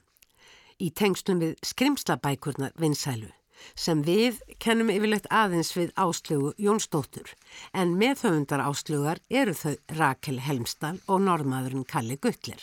í 0.76 0.90
tengslum 0.92 1.40
við 1.40 1.56
skrimslabækurnar 1.64 2.76
vinsælu 2.76 3.30
sem 3.74 4.02
við 4.06 4.40
kennum 4.62 4.90
yfirlegt 4.92 5.28
aðeins 5.30 5.72
við 5.76 5.94
áslögu 6.00 6.52
Jónsdóttur 6.58 7.32
en 7.72 7.96
meðhauðundar 8.00 8.64
áslögar 8.66 9.22
eru 9.30 9.54
þau 9.54 9.74
Rakel 9.98 10.40
Helmstall 10.44 10.98
og 11.06 11.24
normaðurinn 11.26 11.88
Kalli 11.88 12.18
Guttler. 12.20 12.60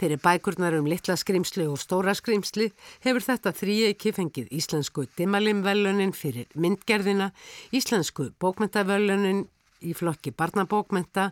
Fyrir 0.00 0.18
bækurnar 0.18 0.74
um 0.78 0.88
litla 0.90 1.14
skrimsli 1.18 1.66
og 1.70 1.78
stóra 1.78 2.14
skrimsli 2.16 2.70
hefur 3.04 3.24
þetta 3.26 3.52
þrýeiki 3.54 4.12
fengið 4.16 4.50
íslensku 4.58 5.06
Dimalimvellunin 5.18 6.14
fyrir 6.16 6.50
myndgerðina, 6.54 7.30
íslensku 7.70 8.30
bókmentavöllunin 8.42 9.44
í 9.80 9.94
flokki 9.96 10.32
barnabókmenta 10.36 11.30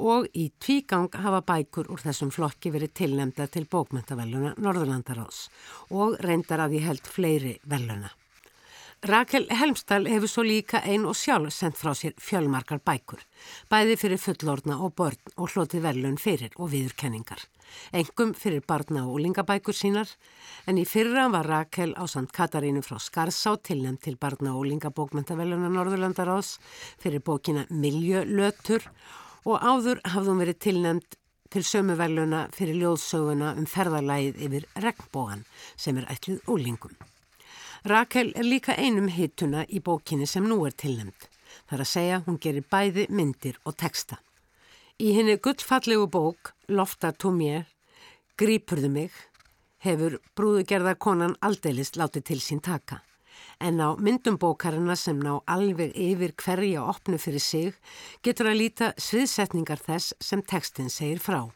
og 0.00 0.28
í 0.32 0.48
tvígang 0.62 1.12
hafa 1.24 1.42
bækur 1.52 1.90
úr 1.92 2.04
þessum 2.04 2.32
flokki 2.34 2.72
verið 2.72 2.94
tilnemda 3.02 3.48
til 3.52 3.66
bókmentavelluna 3.68 4.54
Norðurlandaráðs 4.56 5.48
og 5.90 6.16
reyndar 6.24 6.64
að 6.66 6.80
ég 6.80 6.88
held 6.88 7.12
fleiri 7.18 7.58
velluna. 7.68 8.12
Rakel 9.00 9.46
Helmstall 9.48 10.04
hefur 10.12 10.28
svo 10.28 10.42
líka 10.44 10.82
ein 10.84 11.06
og 11.08 11.14
sjálf 11.16 11.54
sendt 11.56 11.78
frá 11.80 11.94
sér 11.96 12.12
fjölmarkar 12.20 12.82
bækur, 12.84 13.22
bæði 13.72 13.94
fyrir 13.96 14.18
fullorna 14.20 14.74
og 14.84 14.92
börn 14.92 15.30
og 15.40 15.54
hlotið 15.54 15.86
velun 15.86 16.18
fyrir 16.20 16.52
og 16.60 16.68
viðurkenningar. 16.74 17.40
Engum 17.96 18.34
fyrir 18.36 18.60
barna 18.60 19.06
og 19.08 19.22
lingabækur 19.24 19.72
sínar, 19.72 20.10
en 20.68 20.76
í 20.76 20.84
fyrra 20.84 21.30
var 21.32 21.48
Rakel 21.48 21.94
á 21.96 22.04
Sant 22.04 22.28
Katarínu 22.36 22.82
frá 22.84 22.98
Skarsá 23.00 23.54
tilnæmt 23.56 24.02
til 24.04 24.18
barna 24.20 24.52
og 24.52 24.66
lingabókmentaveluna 24.68 25.70
Norðurlandarás 25.72 26.58
fyrir 27.00 27.24
bókina 27.24 27.64
Miljölötur 27.72 28.84
og 29.48 29.64
áður 29.64 30.02
hafðum 30.12 30.44
verið 30.44 30.58
tilnæmt 30.66 31.16
til 31.48 31.64
sömu 31.64 31.96
veluna 31.96 32.50
fyrir 32.52 32.76
ljóðsöguna 32.82 33.54
um 33.56 33.64
ferðarlægið 33.64 34.44
yfir 34.44 34.68
regnbóan 34.76 35.46
sem 35.80 35.96
er 35.96 36.12
ætlið 36.12 36.44
úlingum. 36.52 36.92
Rakel 37.84 38.32
er 38.36 38.44
líka 38.44 38.74
einum 38.76 39.08
hittuna 39.08 39.62
í 39.64 39.80
bókinni 39.80 40.26
sem 40.28 40.44
nú 40.44 40.58
er 40.68 40.74
tilnæmt. 40.76 41.28
Það 41.64 41.76
er 41.76 41.82
að 41.84 41.88
segja 41.88 42.22
hún 42.26 42.38
gerir 42.38 42.66
bæði 42.68 43.06
myndir 43.08 43.56
og 43.64 43.76
texta. 43.80 44.18
Í 45.00 45.14
henni 45.16 45.38
gullfallegu 45.40 46.04
bók, 46.12 46.52
Lofta 46.68 47.14
tó 47.16 47.30
mér, 47.32 47.64
Grípurðu 48.36 48.90
mig, 48.92 49.14
hefur 49.80 50.18
brúðugerðarkonan 50.36 51.38
aldeilist 51.40 51.96
látið 51.96 52.26
til 52.28 52.40
sín 52.44 52.60
taka. 52.60 53.00
En 53.60 53.80
á 53.80 53.96
myndum 53.96 54.36
bókarina 54.36 54.96
sem 54.96 55.16
ná 55.16 55.38
alveg 55.48 55.94
yfir 55.96 56.34
hverja 56.36 56.84
opnu 56.84 57.16
fyrir 57.16 57.40
sig 57.40 57.80
getur 58.20 58.52
að 58.52 58.60
líta 58.60 58.92
sviðsetningar 59.00 59.80
þess 59.80 60.12
sem 60.20 60.44
textin 60.44 60.92
segir 60.92 61.20
frá, 61.20 61.48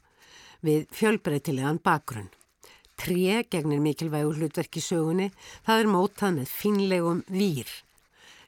við 0.65 0.89
fjölbreytilegan 0.89 1.83
bakgrunn. 1.85 2.33
Tré 3.01 3.43
gegnir 3.51 3.81
mikilvægur 3.83 4.39
hlutverki 4.39 4.81
sögunni, 4.81 5.31
það 5.67 5.81
er 5.83 5.91
mótað 5.91 6.37
með 6.39 6.53
finlegum 6.61 7.25
výr. 7.29 7.71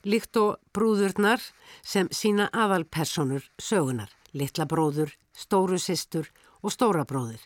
Líkt 0.07 0.39
og 0.39 0.61
brúðurnar 0.77 1.43
sem 1.83 2.07
sína 2.15 2.47
aðalpersonur 2.55 3.49
sögunar, 3.59 4.13
litla 4.33 4.69
bróður, 4.71 5.11
stóru 5.35 5.81
sýstur 5.83 6.31
og 6.63 6.71
stóra 6.75 7.03
bróður. 7.05 7.43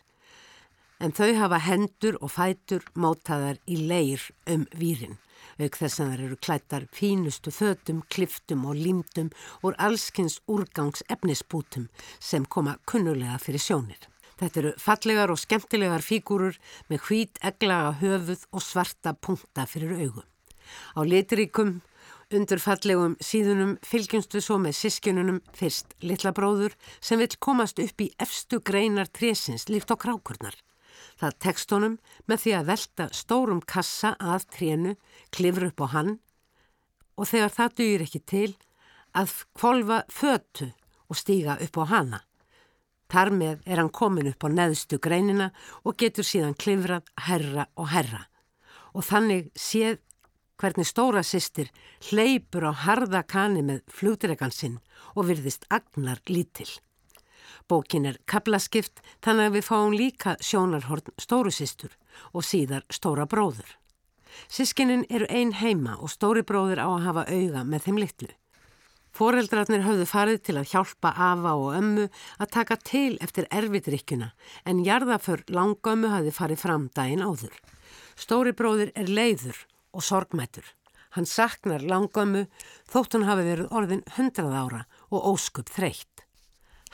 En 1.01 1.15
þau 1.17 1.33
hafa 1.39 1.57
hendur 1.65 2.19
og 2.21 2.35
fætur 2.35 2.85
mótaðar 2.93 3.57
í 3.65 3.79
leir 3.89 4.27
um 4.45 4.67
výrin, 4.77 5.17
auk 5.57 5.79
þess 5.81 6.03
að 6.03 6.11
þær 6.13 6.23
eru 6.27 6.37
klættar 6.45 6.87
fínustu 6.93 7.49
fötum, 7.49 8.05
kliftum 8.13 8.69
og 8.69 8.77
límtum 8.77 9.33
úr 9.65 9.73
allskins 9.81 10.37
úrgangs 10.45 11.01
efnisbútum 11.09 11.89
sem 12.19 12.45
koma 12.45 12.77
kunnulega 12.85 13.41
fyrir 13.41 13.65
sjónir. 13.65 14.10
Þetta 14.41 14.59
eru 14.61 14.71
fallegar 14.81 15.29
og 15.29 15.37
skemmtilegar 15.37 16.01
fígúrur 16.01 16.55
með 16.89 17.03
hvít 17.05 17.39
eglaga 17.45 17.93
höfuð 17.99 18.47
og 18.49 18.63
svarta 18.65 19.13
punkta 19.13 19.67
fyrir 19.69 19.93
augum. 19.99 20.25
Á 20.97 21.05
litiríkum 21.05 21.75
undur 22.33 22.61
fallegum 22.63 23.13
síðunum 23.21 23.75
fylgjumstu 23.85 24.41
svo 24.41 24.57
með 24.63 24.79
sískinunum 24.79 25.41
fyrst 25.53 25.93
litla 26.01 26.31
bróður 26.33 26.73
sem 27.03 27.21
vil 27.21 27.29
komast 27.37 27.77
upp 27.83 28.01
í 28.01 28.09
efstu 28.23 28.61
greinar 28.65 29.11
trésins 29.13 29.67
líkt 29.69 29.93
á 29.93 29.95
krákurnar. 29.99 30.57
Það 31.21 31.37
tekst 31.45 31.75
honum 31.75 31.99
með 32.25 32.43
því 32.45 32.55
að 32.57 32.67
velta 32.71 33.09
stórum 33.13 33.61
kassa 33.61 34.15
að 34.17 34.47
trénu, 34.57 34.95
klifur 35.29 35.69
upp 35.69 35.85
á 35.85 35.87
hann 35.93 36.17
og 37.13 37.29
þegar 37.29 37.53
það 37.59 37.77
dýr 37.77 38.07
ekki 38.07 38.25
til 38.25 38.49
að 39.13 39.37
kvolva 39.53 40.01
fötu 40.09 40.71
og 41.11 41.19
stíga 41.19 41.59
upp 41.61 41.77
á 41.77 41.85
hana. 41.93 42.25
Þar 43.11 43.31
með 43.35 43.65
er 43.67 43.81
hann 43.81 43.91
komin 43.91 44.29
upp 44.31 44.45
á 44.47 44.49
neðstu 44.51 44.99
greinina 45.03 45.49
og 45.83 45.97
getur 45.99 46.27
síðan 46.27 46.55
klifrað 46.55 47.09
herra 47.27 47.67
og 47.75 47.91
herra. 47.91 48.21
Og 48.95 49.03
þannig 49.03 49.49
séð 49.59 49.99
hvernig 50.61 50.87
stóra 50.87 51.23
sýstir 51.25 51.71
hleypur 52.07 52.69
á 52.69 52.73
harða 52.85 53.23
kani 53.27 53.63
með 53.65 53.81
flugdregan 53.91 54.53
sinn 54.55 54.79
og 55.15 55.27
virðist 55.27 55.67
agnar 55.73 56.21
lítill. 56.29 56.71
Bókin 57.67 58.07
er 58.07 58.19
kablaskipt 58.29 59.01
þannig 59.23 59.49
að 59.49 59.55
við 59.57 59.67
fáum 59.67 59.95
líka 59.95 60.35
sjónarhorn 60.39 61.13
stóru 61.19 61.51
sýstur 61.51 61.95
og 62.31 62.45
síðar 62.47 62.85
stóra 62.93 63.27
bróður. 63.27 63.67
Sískinin 64.47 65.03
eru 65.09 65.27
ein 65.29 65.51
heima 65.59 65.97
og 65.99 66.11
stóri 66.13 66.45
bróður 66.47 66.79
á 66.79 66.87
að 66.87 67.03
hafa 67.07 67.25
auga 67.27 67.65
með 67.67 67.87
þeim 67.87 67.99
litlu. 68.05 68.31
Foreldrarnir 69.11 69.83
höfðu 69.83 70.05
farið 70.07 70.37
til 70.47 70.55
að 70.61 70.69
hjálpa 70.71 71.11
Ava 71.19 71.55
og 71.59 71.75
ömmu 71.75 72.07
að 72.39 72.51
taka 72.55 72.77
til 72.79 73.17
eftir 73.23 73.47
erfiðrykkjuna 73.51 74.29
en 74.71 74.83
jarðaför 74.85 75.43
langömmu 75.51 76.11
hafði 76.13 76.31
farið 76.37 76.61
fram 76.63 76.87
daginn 76.95 77.25
áður. 77.25 77.51
Stóri 78.15 78.55
bróðir 78.55 78.93
er 78.95 79.11
leiður 79.11 79.59
og 79.91 80.05
sorgmætur. 80.07 80.63
Hann 81.11 81.27
saknar 81.27 81.83
langömmu 81.83 82.45
þótt 82.87 83.17
hann 83.17 83.27
hafi 83.27 83.47
verið 83.49 83.75
orðin 83.75 84.05
hundrað 84.15 84.55
ára 84.55 84.81
og 85.11 85.27
óskup 85.33 85.67
þreytt. 85.75 86.23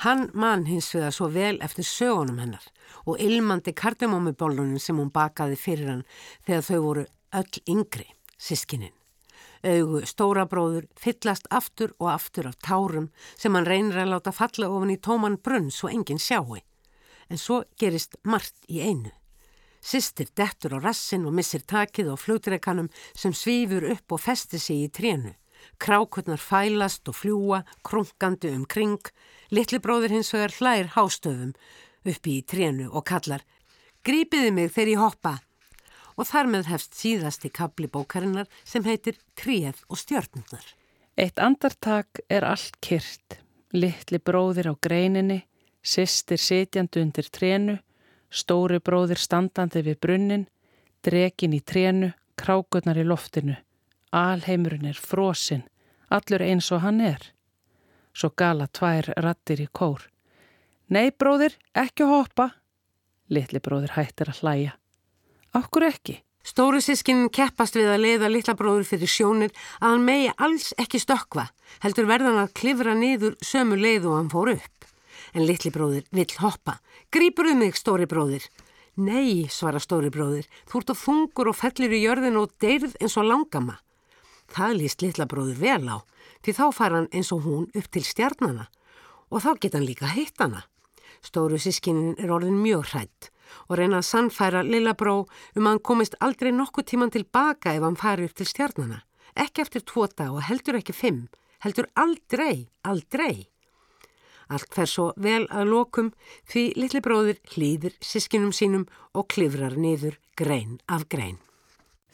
Hann 0.01 0.29
mann 0.33 0.65
hins 0.65 0.89
vegar 0.93 1.13
svo 1.13 1.29
vel 1.33 1.57
eftir 1.65 1.85
sögunum 1.85 2.41
hennar 2.41 2.65
og 3.05 3.21
ilmandi 3.21 3.73
kardemómibólunum 3.77 4.81
sem 4.81 4.97
hún 4.97 5.13
bakaði 5.13 5.57
fyrir 5.57 5.89
hann 5.93 6.05
þegar 6.45 6.65
þau 6.69 6.81
voru 6.81 7.05
öll 7.37 7.63
yngri, 7.65 8.05
sískinin. 8.37 8.93
Augu 9.63 10.03
stóra 10.05 10.45
bróður 10.45 10.87
fyllast 10.99 11.47
aftur 11.49 11.93
og 11.99 12.11
aftur 12.13 12.49
af 12.49 12.57
tárum 12.65 13.09
sem 13.35 13.55
hann 13.55 13.65
reynir 13.65 14.01
að 14.03 14.13
láta 14.13 14.33
falla 14.35 14.69
ofan 14.69 14.93
í 14.93 14.99
tóman 15.01 15.39
brunn 15.41 15.71
svo 15.71 15.89
enginn 15.89 16.21
sjáu. 16.21 16.59
En 17.29 17.37
svo 17.37 17.63
gerist 17.79 18.15
margt 18.23 18.55
í 18.69 18.81
einu. 18.81 19.11
Sistir 19.81 20.29
dettur 20.35 20.77
á 20.77 20.79
rassin 20.83 21.25
og 21.27 21.35
missir 21.35 21.63
takið 21.63 22.13
á 22.13 22.15
flutreikanum 22.17 22.89
sem 23.15 23.33
svífur 23.33 23.85
upp 23.91 24.11
og 24.11 24.23
festir 24.23 24.59
sig 24.59 24.85
í 24.85 24.89
trénu. 24.89 25.33
Krákurnar 25.81 26.41
fælast 26.41 27.09
og 27.09 27.17
fljúa, 27.17 27.63
krunkandi 27.83 28.53
um 28.53 28.65
kring. 28.65 29.01
Littli 29.49 29.79
bróður 29.79 30.13
hins 30.13 30.33
vegar 30.33 30.53
hlær 30.59 30.93
hástöfum 30.95 31.53
uppi 32.05 32.39
í 32.39 32.45
trénu 32.45 32.89
og 32.91 33.05
kallar 33.07 33.43
Grípiði 34.07 34.53
mig 34.55 34.69
þegar 34.71 34.89
ég 34.93 35.01
hoppa 35.01 35.31
og 36.17 36.27
þar 36.27 36.49
með 36.51 36.71
hefst 36.71 36.97
síðast 36.97 37.45
í 37.45 37.53
kapli 37.53 37.87
bókarinnar 37.87 38.49
sem 38.65 38.85
heitir 38.87 39.19
Tríð 39.37 39.83
og 39.87 40.01
stjörnundar. 40.01 40.65
Eitt 41.17 41.39
andartak 41.41 42.21
er 42.29 42.45
allt 42.45 42.79
kyrt. 42.81 43.39
Littli 43.73 44.19
bróðir 44.19 44.71
á 44.71 44.73
greininni, 44.81 45.43
sýstir 45.81 46.41
sitjandi 46.41 47.01
undir 47.03 47.29
trénu, 47.33 47.77
stóri 48.29 48.79
bróðir 48.79 49.19
standandi 49.21 49.83
við 49.85 49.99
brunnin, 50.01 50.45
drekin 51.05 51.55
í 51.57 51.61
trénu, 51.61 52.11
krákurnar 52.37 52.97
í 52.97 53.05
loftinu. 53.05 53.57
Alheimurinn 54.13 54.87
er 54.87 54.97
frosinn, 54.97 55.65
allur 56.09 56.45
eins 56.45 56.71
og 56.71 56.85
hann 56.85 57.01
er. 57.01 57.21
Svo 58.13 58.31
gala 58.33 58.69
tvær 58.71 59.11
rattir 59.21 59.61
í 59.61 59.67
kór. 59.69 60.07
Nei 60.89 61.11
bróðir, 61.11 61.57
ekki 61.75 62.07
hoppa. 62.07 62.51
Littli 63.29 63.59
bróðir 63.59 63.97
hættir 63.97 64.31
að 64.31 64.41
hlæja. 64.41 64.77
Akkur 65.55 65.85
ekki? 65.87 66.21
Stóru 66.47 66.79
sískinin 66.83 67.27
keppast 67.31 67.75
við 67.75 67.89
að 67.91 68.03
leiða 68.03 68.29
litla 68.31 68.53
bróður 68.55 68.85
fyrir 68.87 69.09
sjónir 69.11 69.51
að 69.81 69.89
hann 69.93 70.05
megi 70.07 70.29
alls 70.43 70.69
ekki 70.79 70.99
stökva, 71.03 71.49
heldur 71.83 72.07
verðan 72.07 72.39
að 72.39 72.53
klifra 72.55 72.95
niður 72.95 73.35
sömu 73.43 73.75
leið 73.79 74.07
og 74.07 74.15
hann 74.15 74.31
fór 74.31 74.53
upp. 74.53 74.87
En 75.35 75.43
litli 75.47 75.71
bróður 75.75 76.07
vill 76.15 76.31
hoppa. 76.39 76.77
Grýpur 77.11 77.51
um 77.51 77.59
mig, 77.63 77.75
stóri 77.75 78.07
bróður? 78.07 78.47
Nei, 78.95 79.47
svara 79.51 79.79
stóri 79.83 80.11
bróður, 80.11 80.47
þú 80.71 80.81
ert 80.81 80.91
á 80.91 80.95
þungur 81.03 81.51
og 81.51 81.59
fellir 81.59 81.95
í 81.95 82.03
jörðin 82.05 82.39
og 82.39 82.55
deyrð 82.63 82.95
eins 83.01 83.17
og 83.19 83.27
langama. 83.27 83.79
Það 84.51 84.77
líst 84.81 85.03
litla 85.03 85.27
bróður 85.27 85.59
vel 85.59 85.83
á, 85.91 85.97
því 86.43 86.57
þá 86.59 86.65
fara 86.73 87.01
hann 87.01 87.11
eins 87.11 87.33
og 87.35 87.43
hún 87.43 87.67
upp 87.75 87.91
til 87.91 88.07
stjarnana 88.07 88.69
og 89.27 89.43
þá 89.43 89.51
geta 89.59 89.79
hann 89.79 89.89
líka 89.89 90.11
hitt 90.15 90.39
hana. 90.39 90.63
Stóru 91.19 91.59
sískinin 91.59 92.15
er 92.15 92.31
orðin 92.31 92.61
mjög 92.63 92.87
hrætt 92.93 93.31
og 93.67 93.77
reyna 93.79 94.01
að 94.01 94.09
sannfæra 94.09 94.63
Lilla 94.67 94.93
Bró 94.97 95.17
um 95.23 95.65
að 95.65 95.69
hann 95.71 95.83
komist 95.89 96.17
aldrei 96.19 96.51
nokkuð 96.55 96.89
tíman 96.91 97.13
tilbaka 97.13 97.75
ef 97.75 97.85
hann 97.85 97.99
fari 97.99 98.27
upp 98.27 98.37
til 98.37 98.49
stjarnana. 98.49 99.03
Ekki 99.37 99.61
eftir 99.61 99.85
tvota 99.85 100.31
og 100.33 100.41
heldur 100.47 100.79
ekki 100.79 100.95
fimm, 100.95 101.27
heldur 101.63 101.89
aldrei, 101.95 102.67
aldrei. 102.83 103.47
Allt 104.47 104.71
fer 104.73 104.87
svo 104.87 105.09
vel 105.19 105.43
að 105.51 105.71
lokum 105.73 106.13
því 106.47 106.63
litli 106.79 107.01
bróðir 107.03 107.41
hlýðir 107.51 107.97
sískinum 107.99 108.53
sínum 108.55 108.85
og 109.13 109.27
klifrar 109.33 109.75
niður 109.75 110.15
grein 110.39 110.79
af 110.87 111.07
grein. 111.11 111.41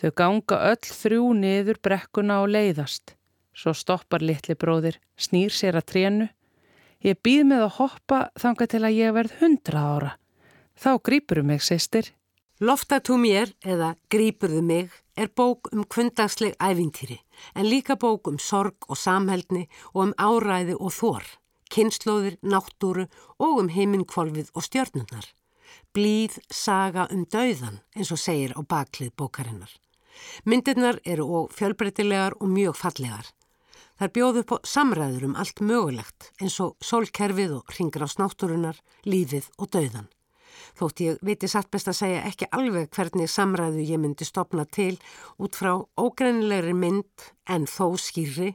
Þau 0.01 0.11
ganga 0.17 0.57
öll 0.71 0.81
þrjú 0.83 1.27
niður 1.37 1.77
brekkuna 1.85 2.41
og 2.43 2.49
leiðast. 2.55 3.13
Svo 3.53 3.75
stoppar 3.77 4.25
litli 4.25 4.57
bróðir, 4.57 4.97
snýr 5.15 5.53
sér 5.53 5.77
að 5.77 5.89
trénu. 5.91 6.27
Ég 7.05 7.19
býð 7.21 7.45
með 7.51 7.67
að 7.67 7.75
hoppa 7.77 8.19
þanga 8.41 8.67
til 8.71 8.81
að 8.81 8.97
ég 8.97 9.13
verð 9.13 9.37
hundra 9.43 9.85
ára. 9.93 10.11
Þá 10.79 10.97
grýpurum 11.05 11.47
mig, 11.51 11.61
sýstir. 11.61 12.13
Loftatú 12.63 13.17
mér, 13.19 13.51
eða 13.65 13.95
grýpurðu 14.13 14.61
mig, 14.63 14.91
er 15.17 15.29
bók 15.29 15.69
um 15.73 15.83
kvöndagsleg 15.83 16.55
ævintýri, 16.57 17.19
en 17.55 17.69
líka 17.69 17.95
bók 17.99 18.27
um 18.27 18.39
sorg 18.39 18.75
og 18.87 18.97
samhældni 18.97 19.67
og 19.93 20.01
um 20.07 20.13
áræði 20.17 20.77
og 20.79 20.93
þór, 20.93 21.25
kynnslóðir, 21.73 22.37
náttúru 22.41 23.07
og 23.39 23.59
um 23.63 23.69
heiminkvolvið 23.69 24.53
og 24.53 24.65
stjörnurnar. 24.65 25.27
Blíð 25.93 26.39
saga 26.49 27.07
um 27.11 27.25
dauðan, 27.25 27.81
eins 27.95 28.11
og 28.13 28.21
segir 28.21 28.53
á 28.57 28.61
baklið 28.61 29.13
bókarinnar. 29.17 29.71
Myndirnar 30.45 30.99
eru 31.05 31.25
og 31.39 31.53
fjölbreytilegar 31.57 32.37
og 32.39 32.49
mjög 32.49 32.77
fallegar. 32.77 33.29
Þar 33.99 34.13
bjóðu 34.13 34.41
upp 34.43 34.51
á 34.55 34.57
samræður 34.65 35.29
um 35.29 35.37
allt 35.37 35.61
mögulegt, 35.61 36.31
eins 36.41 36.59
og 36.61 36.77
sólkerfið 36.81 37.59
og 37.59 37.77
ringra 37.77 38.09
á 38.09 38.13
snáttúrunar, 38.13 38.77
lífið 39.05 39.49
og 39.57 39.69
dauðan. 39.73 40.09
Þótt 40.77 41.03
ég 41.03 41.21
viti 41.25 41.49
satt 41.51 41.69
best 41.71 41.89
að 41.91 41.99
segja 41.99 42.23
ekki 42.29 42.49
alveg 42.51 42.89
hvernig 42.95 43.31
samræðu 43.31 43.85
ég 43.87 44.01
myndi 44.01 44.27
stopna 44.27 44.65
til 44.65 44.95
út 45.37 45.55
frá 45.57 45.75
ógrænilegri 45.99 46.73
mynd 46.77 47.29
en 47.49 47.67
þó 47.69 47.93
skýrri 47.99 48.53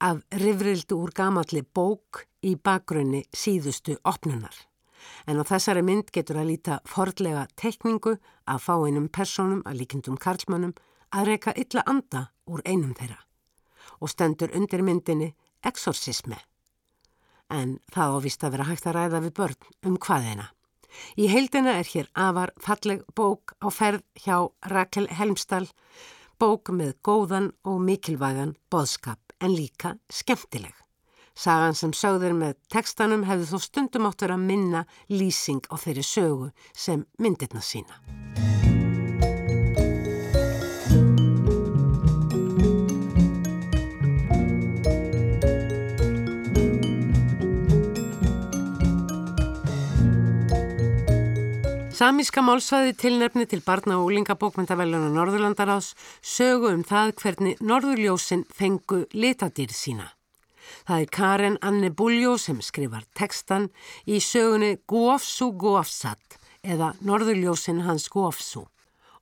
af 0.00 0.22
rifrildu 0.32 0.96
úr 0.96 1.12
gamalli 1.16 1.62
bók 1.62 2.24
í 2.42 2.56
bakgrunni 2.56 3.24
síðustu 3.36 3.98
opnunar. 4.08 4.54
En 5.28 5.40
á 5.40 5.44
þessari 5.44 5.82
mynd 5.84 6.12
getur 6.12 6.40
að 6.40 6.52
líta 6.52 6.80
fordlega 6.88 7.46
tekningu 7.56 8.16
af 8.48 8.68
fáinum 8.68 9.08
personum 9.12 9.64
að 9.68 9.82
líkindum 9.82 10.16
karlmannum 10.20 10.76
að 11.12 11.32
reyka 11.32 11.54
illa 11.56 11.84
anda 11.86 12.28
úr 12.48 12.62
einum 12.64 12.94
þeirra 12.96 13.20
og 14.00 14.08
stendur 14.08 14.52
undir 14.56 14.82
myndinni 14.84 15.34
exorcisme. 15.66 16.38
En 17.50 17.78
það 17.92 18.16
ávist 18.16 18.44
að 18.44 18.54
vera 18.54 18.68
hægt 18.70 18.86
að 18.86 18.96
ræða 18.96 19.22
við 19.26 19.34
börn 19.36 19.70
um 19.90 19.98
hvaðina. 20.00 20.46
Í 21.16 21.28
heildina 21.30 21.76
er 21.80 21.88
hér 21.88 22.10
afar 22.14 22.52
falleg 22.60 23.04
bók 23.14 23.54
á 23.62 23.68
ferð 23.70 24.04
hjá 24.24 24.36
Rakel 24.72 25.08
Helmstall, 25.08 25.68
bók 26.40 26.72
með 26.74 26.96
góðan 27.06 27.50
og 27.64 27.80
mikilvægan 27.86 28.56
boðskap 28.70 29.34
en 29.40 29.56
líka 29.56 29.96
skemmtileg. 30.12 30.74
Sagan 31.34 31.76
sem 31.78 31.92
sögður 31.96 32.34
með 32.36 32.58
tekstanum 32.72 33.24
hefði 33.28 33.48
þó 33.52 33.64
stundum 33.64 34.08
áttur 34.10 34.34
að 34.34 34.46
minna 34.50 34.84
lýsing 35.08 35.64
á 35.72 35.78
þeirri 35.80 36.04
sögu 36.04 36.52
sem 36.74 37.06
myndirna 37.18 37.64
sína. 37.64 38.49
Samíska 52.00 52.40
málsvæði 52.40 52.94
tilnefni 52.96 53.44
til 53.44 53.60
barna 53.60 53.98
og 54.00 54.06
úlingabókmyndavelluna 54.08 55.10
Norðurlandaráðs 55.12 55.90
sögu 56.24 56.70
um 56.72 56.80
það 56.88 57.10
hvernig 57.20 57.58
Norðurljósin 57.60 58.46
fengu 58.56 59.02
litadýr 59.12 59.74
sína. 59.76 60.06
Það 60.88 61.02
er 61.04 61.10
Karen 61.12 61.58
Anne 61.60 61.90
Buljó 61.92 62.38
sem 62.40 62.62
skrifar 62.64 63.04
tekstan 63.12 63.66
í 64.08 64.16
sögunni 64.24 64.78
Guofsu 64.88 65.50
Guofsat 65.60 66.38
eða 66.64 66.94
Norðurljósin 67.04 67.84
hans 67.84 68.08
Guofsu 68.08 68.64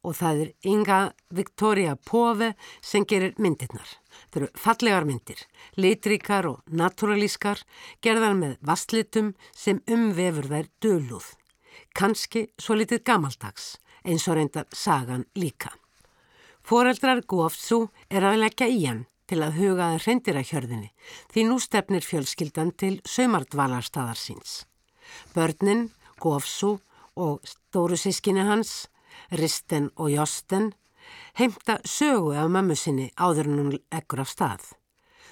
og 0.07 0.15
það 0.21 0.45
er 0.45 0.55
Inga 0.71 1.01
Victoria 1.35 1.97
Pove 1.99 2.53
sem 2.79 3.03
gerir 3.03 3.35
myndirnar. 3.43 3.91
Það 4.31 4.45
eru 4.45 4.53
fallegar 4.55 5.09
myndir, 5.09 5.43
litrikar 5.75 6.47
og 6.47 6.63
naturalískar, 6.71 7.59
gerðar 7.99 8.39
með 8.39 8.55
vastlitum 8.63 9.35
sem 9.51 9.83
umvefur 9.91 10.47
þær 10.55 10.73
döluð 10.79 11.35
kannski 11.95 12.49
svo 12.59 12.77
litið 12.79 13.05
gamaldags, 13.05 13.77
eins 14.05 14.29
og 14.29 14.39
reyndar 14.39 14.67
sagan 14.73 15.27
líka. 15.35 15.73
Fóreldrar 16.69 17.23
Gófsú 17.25 17.89
er 18.11 18.27
að 18.29 18.43
leggja 18.43 18.67
í 18.69 18.83
hann 18.85 19.07
til 19.29 19.41
að 19.45 19.59
hugaða 19.61 20.01
hreindirakjörðinni 20.03 20.91
því 21.33 21.45
nú 21.49 21.59
stefnir 21.61 22.05
fjölskyldan 22.05 22.75
til 22.77 22.99
sömardvalarstaðar 23.09 24.21
síns. 24.21 24.65
Börnin, 25.35 25.89
Gófsú 26.21 26.79
og 27.17 27.41
stóru 27.45 27.97
sískinni 27.97 28.45
hans, 28.45 28.89
Risten 29.31 29.91
og 29.97 30.11
Josten, 30.13 30.73
heimta 31.39 31.79
sögu 31.85 32.35
af 32.37 32.51
mömmu 32.53 32.77
sinni 32.77 33.11
áður 33.17 33.49
en 33.49 33.59
hún 33.63 33.79
ekkur 33.93 34.25
af 34.25 34.33
stað. 34.33 34.65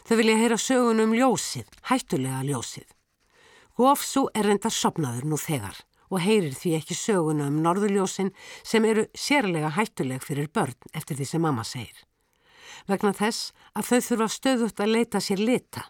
Þau 0.07 0.17
vilja 0.21 0.39
heyra 0.41 0.59
sögun 0.61 1.03
um 1.03 1.15
ljósið, 1.17 1.67
hættulega 1.91 2.45
ljósið. 2.47 2.89
Gófsú 3.77 4.29
er 4.35 4.49
reyndar 4.49 4.73
sopnaður 4.73 5.27
nú 5.29 5.37
þegar 5.41 5.83
og 6.11 6.23
heyrir 6.23 6.55
því 6.55 6.77
ekki 6.79 6.97
söguna 6.99 7.49
um 7.51 7.59
norðurljósin 7.65 8.33
sem 8.63 8.85
eru 8.85 9.07
sérlega 9.17 9.73
hættuleg 9.77 10.23
fyrir 10.25 10.49
börn 10.53 10.77
eftir 10.95 11.19
því 11.19 11.29
sem 11.33 11.43
mamma 11.43 11.65
segir. 11.65 12.07
Vegna 12.87 13.13
þess 13.17 13.53
að 13.75 13.91
þau 13.91 14.01
þurfa 14.09 14.33
stöðut 14.33 14.83
að 14.83 14.93
leita 14.95 15.21
sér 15.23 15.43
lita. 15.43 15.87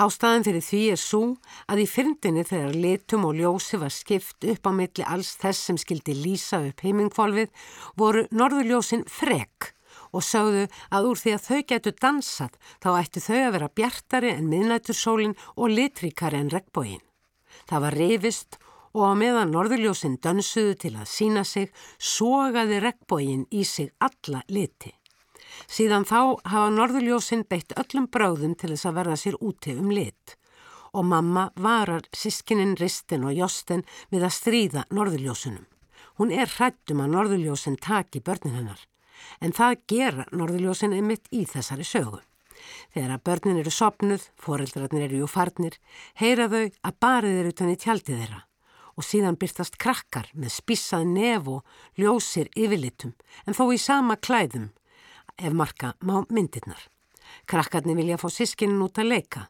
Ástæðan 0.00 0.46
fyrir 0.46 0.62
því 0.64 0.80
er 0.94 1.00
svo 1.02 1.24
að 1.68 1.82
í 1.82 1.86
fyrndinni 1.90 2.44
þegar 2.46 2.76
litum 2.78 3.26
og 3.28 3.34
ljósi 3.36 3.80
var 3.82 3.92
skipt 3.92 4.46
upp 4.48 4.70
á 4.70 4.72
milli 4.72 5.04
alls 5.04 5.34
þess 5.40 5.66
sem 5.66 5.78
skildi 5.80 6.14
lýsa 6.16 6.62
upp 6.70 6.84
heimingkvolvið 6.86 7.50
voru 8.00 8.24
norðurljósin 8.30 9.04
frek 9.10 9.74
og 10.16 10.24
sögðu 10.24 10.64
að 10.94 11.10
úr 11.10 11.20
því 11.20 11.34
að 11.34 11.44
þau 11.48 11.60
getu 11.72 11.92
dansað 12.02 12.56
þá 12.82 12.88
ættu 12.94 13.22
þau 13.26 13.38
að 13.40 13.52
vera 13.56 13.70
bjartari 13.80 14.32
en 14.32 14.48
miðnætursólin 14.50 15.36
og 15.56 15.74
litrikari 15.74 16.40
en 16.40 16.52
regnbógin. 16.54 17.04
Það 17.68 17.84
var 17.84 17.98
reyfist 17.98 18.59
og 18.94 19.04
á 19.06 19.12
meðan 19.14 19.52
norðurljósinn 19.54 20.18
dönsuðu 20.22 20.74
til 20.82 20.94
að 20.96 21.10
sína 21.10 21.44
sig, 21.46 21.70
sogaði 21.98 22.80
regnbógin 22.82 23.46
í 23.50 23.64
sig 23.64 23.92
alla 24.02 24.42
liti. 24.48 24.92
Síðan 25.70 26.06
þá 26.08 26.40
hafa 26.50 26.68
norðurljósinn 26.74 27.46
beitt 27.48 27.74
öllum 27.78 28.08
bráðum 28.10 28.56
til 28.58 28.72
þess 28.72 28.88
að 28.88 28.96
verða 28.98 29.18
sér 29.20 29.38
úti 29.40 29.76
um 29.78 29.90
lit 29.94 30.36
og 30.90 31.04
mamma 31.06 31.50
varar 31.54 32.02
sískinin 32.10 32.74
Ristin 32.78 33.22
og 33.22 33.36
Josten 33.36 33.84
við 34.10 34.24
að 34.26 34.34
stríða 34.34 34.82
norðurljósunum. 34.90 35.66
Hún 36.18 36.34
er 36.34 36.50
hrættum 36.50 37.04
að 37.04 37.14
norðurljósin 37.14 37.78
taki 37.78 38.22
börnin 38.26 38.56
hennar 38.58 38.82
en 39.38 39.54
það 39.54 39.78
gera 39.86 40.26
norðurljósin 40.32 40.96
einmitt 40.96 41.30
í 41.30 41.44
þessari 41.46 41.86
sögu. 41.86 42.18
Þegar 42.92 43.14
að 43.14 43.24
börnin 43.28 43.62
eru 43.62 43.70
sopnuð, 43.72 44.26
foreldrarnir 44.36 45.06
eru 45.06 45.22
jú 45.22 45.30
farnir, 45.30 45.78
heyra 46.18 46.48
þau 46.50 46.66
að 46.66 47.00
barið 47.06 47.40
eru 47.40 47.54
utan 47.54 47.72
í 47.72 47.78
tjaldið 47.80 48.24
þeirra 48.24 48.46
og 49.00 49.06
síðan 49.06 49.38
byrtast 49.40 49.78
krakkar 49.80 50.28
með 50.36 50.52
spísað 50.58 51.06
nef 51.08 51.48
og 51.48 51.64
ljósir 51.96 52.50
yfirlitum 52.52 53.14
en 53.46 53.56
þó 53.56 53.64
í 53.72 53.78
sama 53.80 54.18
klæðum 54.20 54.68
ef 55.40 55.56
marka 55.56 55.94
má 56.04 56.20
myndirnar. 56.28 56.82
Krakkarnir 57.48 57.96
vilja 57.96 58.20
fá 58.20 58.28
sískinin 58.28 58.82
út 58.84 59.00
að 59.00 59.14
leika 59.14 59.46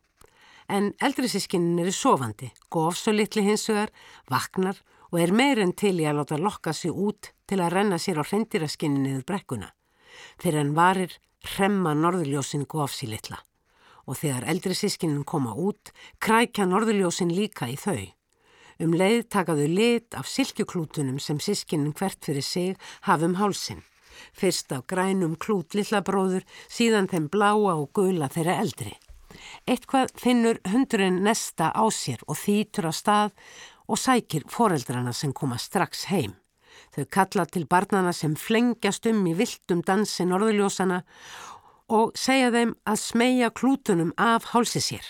en 0.70 0.92
eldri 1.02 1.26
sískinin 1.26 1.80
eru 1.82 1.90
sofandi, 1.90 2.52
gofs 2.70 3.08
og 3.10 3.16
litli 3.18 3.42
hinsugar, 3.42 3.90
vaknar 4.30 4.78
og 5.10 5.18
er 5.18 5.34
meir 5.34 5.58
en 5.58 5.74
til 5.74 5.96
í 5.98 6.06
að 6.06 6.20
láta 6.20 6.38
lokka 6.38 6.74
sig 6.76 6.94
út 6.94 7.32
til 7.50 7.58
að 7.58 7.74
renna 7.74 7.98
sér 7.98 8.22
á 8.22 8.24
hrendiraskinin 8.28 9.02
niður 9.02 9.26
brekkuna. 9.26 9.72
Fyrir 10.38 10.62
en 10.62 10.76
varir 10.78 11.16
hremma 11.56 11.96
norðurljósin 11.98 12.68
gofs 12.70 13.02
í 13.02 13.10
litla 13.10 13.40
og 14.06 14.16
þegar 14.18 14.46
eldri 14.50 14.74
sískinin 14.74 15.26
koma 15.26 15.52
út 15.54 15.92
krækja 16.22 16.64
norðurljósin 16.66 17.30
líka 17.34 17.68
í 17.70 17.76
þau. 17.78 18.10
Um 18.80 18.94
leið 18.96 19.26
takaðu 19.28 19.66
lit 19.68 20.16
af 20.16 20.24
silkjuklútunum 20.24 21.18
sem 21.20 21.36
sískinin 21.36 21.92
hvert 21.92 22.24
fyrir 22.24 22.44
sig 22.44 22.76
hafum 23.04 23.34
hálsin. 23.36 23.82
Fyrst 24.32 24.72
af 24.72 24.86
grænum 24.88 25.34
klút 25.36 25.76
lillabróður, 25.76 26.46
síðan 26.72 27.08
þeim 27.10 27.28
bláa 27.28 27.74
og 27.76 27.90
gula 27.92 28.30
þeirra 28.32 28.56
eldri. 28.62 28.94
Eitthvað 29.68 30.14
finnur 30.16 30.62
hundurinn 30.72 31.20
nesta 31.26 31.68
á 31.76 31.84
sér 31.92 32.24
og 32.26 32.40
þýtur 32.40 32.88
á 32.88 32.92
stað 32.96 33.36
og 33.84 34.00
sækir 34.00 34.48
foreldrana 34.48 35.12
sem 35.12 35.36
koma 35.36 35.60
strax 35.60 36.08
heim. 36.08 36.32
Þau 36.96 37.04
kalla 37.12 37.44
til 37.46 37.68
barnana 37.68 38.16
sem 38.16 38.32
flengjast 38.32 39.06
um 39.12 39.26
í 39.28 39.36
viltum 39.36 39.84
dansi 39.84 40.24
norðuljósana 40.24 41.02
og 41.92 42.16
segja 42.16 42.48
þeim 42.54 42.76
að 42.88 43.02
smegja 43.04 43.52
klútunum 43.52 44.16
af 44.16 44.54
hálsi 44.54 44.80
sér. 44.80 45.04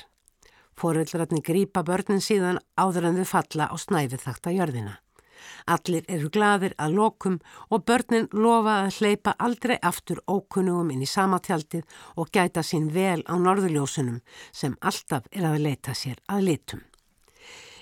Foreldrarni 0.80 1.42
grýpa 1.44 1.82
börnin 1.84 2.22
síðan 2.24 2.58
áður 2.80 3.10
en 3.10 3.20
þau 3.20 3.28
falla 3.28 3.68
á 3.68 3.76
snæfið 3.76 4.22
þakta 4.24 4.52
jörðina. 4.56 4.94
Allir 5.68 6.04
eru 6.08 6.28
gladir 6.32 6.74
að 6.80 6.94
lokum 6.96 7.38
og 7.68 7.84
börnin 7.88 8.28
lofa 8.32 8.76
að 8.84 9.00
hleypa 9.00 9.34
aldrei 9.38 9.76
aftur 9.90 10.20
ókunnugum 10.28 10.92
inn 10.94 11.04
í 11.04 11.08
samatjaldið 11.08 11.84
og 12.16 12.30
gæta 12.32 12.64
sín 12.64 12.88
vel 12.94 13.20
á 13.28 13.34
norðuljósunum 13.36 14.20
sem 14.52 14.76
alltaf 14.80 15.28
er 15.32 15.48
að 15.50 15.60
leita 15.66 15.96
sér 15.96 16.20
að 16.28 16.46
litum. 16.48 16.84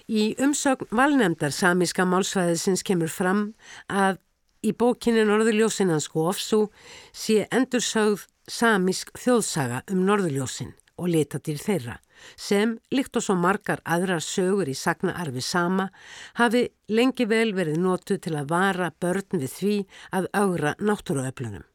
Í 0.08 0.34
umsögn 0.40 0.88
valnemdar 0.90 1.52
samíska 1.52 2.06
málsvæðisins 2.08 2.82
kemur 2.82 3.12
fram 3.12 3.52
að 3.86 4.18
í 4.64 4.72
bókinu 4.72 5.26
Norðurljósinans 5.28 6.08
Gófsú 6.10 6.64
sé 7.12 7.44
endursögð 7.54 8.26
samísk 8.48 9.12
þjóðsaga 9.20 9.84
um 9.92 10.06
Norðurljósin 10.08 10.72
og 10.98 11.10
litatir 11.14 11.58
þeirra 11.62 11.96
sem, 12.36 12.76
líkt 12.90 13.16
og 13.18 13.24
svo 13.24 13.36
margar 13.38 13.82
aðrar 13.86 14.22
sögur 14.24 14.68
í 14.68 14.74
sagnaarfi 14.74 15.42
sama, 15.44 15.88
hafi 16.34 16.66
lengi 16.90 17.28
vel 17.30 17.52
verið 17.56 17.78
nótu 17.82 18.18
til 18.18 18.34
að 18.38 18.50
vara 18.52 18.90
börn 19.00 19.42
við 19.42 19.52
því 19.54 19.76
að 20.18 20.30
augra 20.32 20.74
náttúruöflunum. 20.82 21.66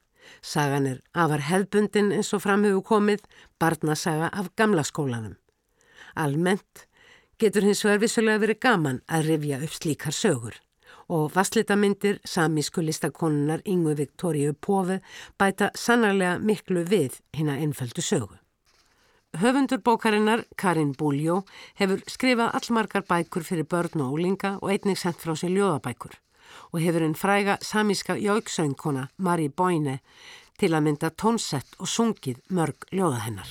Sagan 0.41 0.87
er 0.87 0.99
afar 1.13 1.43
hefbundin 1.49 2.11
eins 2.15 2.33
og 2.35 2.43
framhefur 2.43 2.83
komið, 2.87 3.23
barnasaga 3.59 4.29
af 4.31 4.51
gamla 4.59 4.83
skólanum. 4.87 5.37
Almennt 6.15 6.85
getur 7.39 7.65
hins 7.65 7.83
vegar 7.83 8.03
vissulega 8.03 8.43
verið 8.43 8.61
gaman 8.63 9.01
að 9.07 9.31
rifja 9.31 9.63
upp 9.63 9.79
slíkar 9.79 10.15
sögur 10.15 10.59
og 11.13 11.33
vastlitamindir 11.35 12.21
samísku 12.25 12.81
listakonunar 12.81 13.61
Ingu 13.65 13.95
Viktoríu 13.95 14.53
Pófi 14.53 15.01
bæta 15.39 15.69
sannarlega 15.75 16.39
miklu 16.39 16.85
við 16.87 17.19
hinn 17.35 17.51
að 17.51 17.65
einföldu 17.65 18.01
sögu. 18.01 18.42
Höfundur 19.33 19.81
bókarinnar, 19.81 20.43
Karin 20.55 20.91
Búljó, 20.93 21.39
hefur 21.79 22.03
skrifað 22.05 22.51
allmargar 22.53 23.05
bækur 23.09 23.41
fyrir 23.41 23.65
börn 23.65 24.03
og 24.05 24.13
ólinga 24.13 24.51
og 24.59 24.69
einnig 24.69 24.99
sendt 25.01 25.23
frá 25.25 25.33
sér 25.33 25.55
ljóðabækur 25.55 26.19
og 26.69 26.77
hefur 26.83 27.01
einn 27.07 27.17
fræga 27.17 27.57
samíska 27.65 28.13
jóksöngkona, 28.21 29.07
Mari 29.17 29.49
Bóine, 29.49 29.99
til 30.61 30.69
að 30.77 30.85
mynda 30.85 31.09
tónsett 31.09 31.73
og 31.79 31.89
sungið 31.89 32.45
mörg 32.53 32.85
ljóða 32.93 33.25
hennar. 33.25 33.49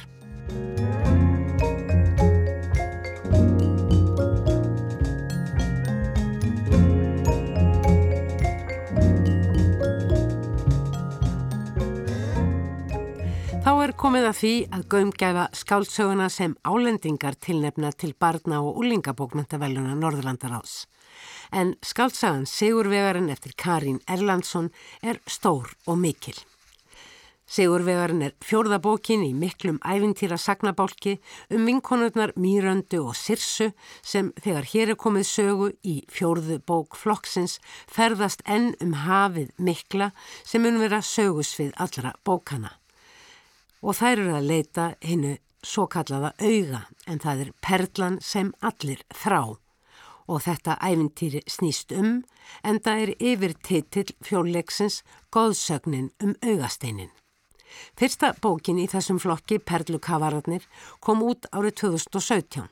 Þá 13.62 13.76
er 13.78 13.92
komið 13.94 14.24
að 14.26 14.38
því 14.40 14.52
að 14.74 14.86
gömgæfa 14.90 15.42
skáldsöguna 15.54 16.24
sem 16.34 16.56
álendingar 16.66 17.36
tilnefna 17.38 17.92
til 17.94 18.10
barna 18.18 18.58
og 18.58 18.80
úlingabókmentaveluna 18.82 19.94
Norðurlandar 20.00 20.56
ás. 20.58 20.72
En 21.54 21.76
skáldsagan 21.78 22.48
Sigurvegarinn 22.50 23.30
eftir 23.30 23.54
Karín 23.54 24.00
Erlandsson 24.10 24.72
er 24.98 25.22
stór 25.30 25.70
og 25.86 26.00
mikil. 26.02 26.34
Sigurvegarinn 27.46 28.26
er 28.26 28.34
fjórðabókin 28.42 29.22
í 29.28 29.30
miklum 29.30 29.78
ævintýra 29.86 30.40
sagnabálki 30.42 31.20
um 31.54 31.62
vinkonurnar 31.70 32.34
Mýröndu 32.34 33.04
og 33.06 33.14
Sirsu 33.14 33.70
sem 34.02 34.34
þegar 34.42 34.70
hér 34.74 34.96
er 34.96 35.02
komið 35.06 35.30
sögu 35.30 35.72
í 35.86 36.00
fjórðu 36.10 36.58
bók 36.66 36.98
flokksins 36.98 37.60
ferðast 37.86 38.42
enn 38.42 38.72
um 38.82 38.98
hafið 39.06 39.54
mikla 39.62 40.10
sem 40.42 40.66
mun 40.66 40.82
vera 40.82 40.98
sögusvið 40.98 41.76
allra 41.78 42.16
bókana 42.26 42.81
og 43.82 43.98
þær 43.98 44.12
eru 44.16 44.36
að 44.38 44.48
leita 44.50 44.86
hinnu 45.02 45.36
svo 45.62 45.86
kallaða 45.90 46.32
auga 46.38 46.84
en 47.06 47.20
það 47.22 47.44
er 47.44 47.50
perlan 47.62 48.18
sem 48.22 48.52
allir 48.62 49.02
þrá 49.22 49.56
og 50.32 50.42
þetta 50.44 50.78
æfintýri 50.80 51.42
snýst 51.50 51.94
um 51.98 52.22
en 52.62 52.78
það 52.84 53.02
er 53.04 53.12
yfir 53.18 53.54
titill 53.66 54.14
fjórleiksins 54.24 55.02
Góðsögnin 55.34 56.12
um 56.22 56.34
augasteinin. 56.42 57.10
Fyrsta 57.98 58.32
bókin 58.42 58.78
í 58.78 58.86
þessum 58.90 59.18
flokki 59.22 59.58
Perlukavararnir 59.58 60.64
kom 61.00 61.24
út 61.26 61.48
árið 61.52 61.78
2017 61.82 62.68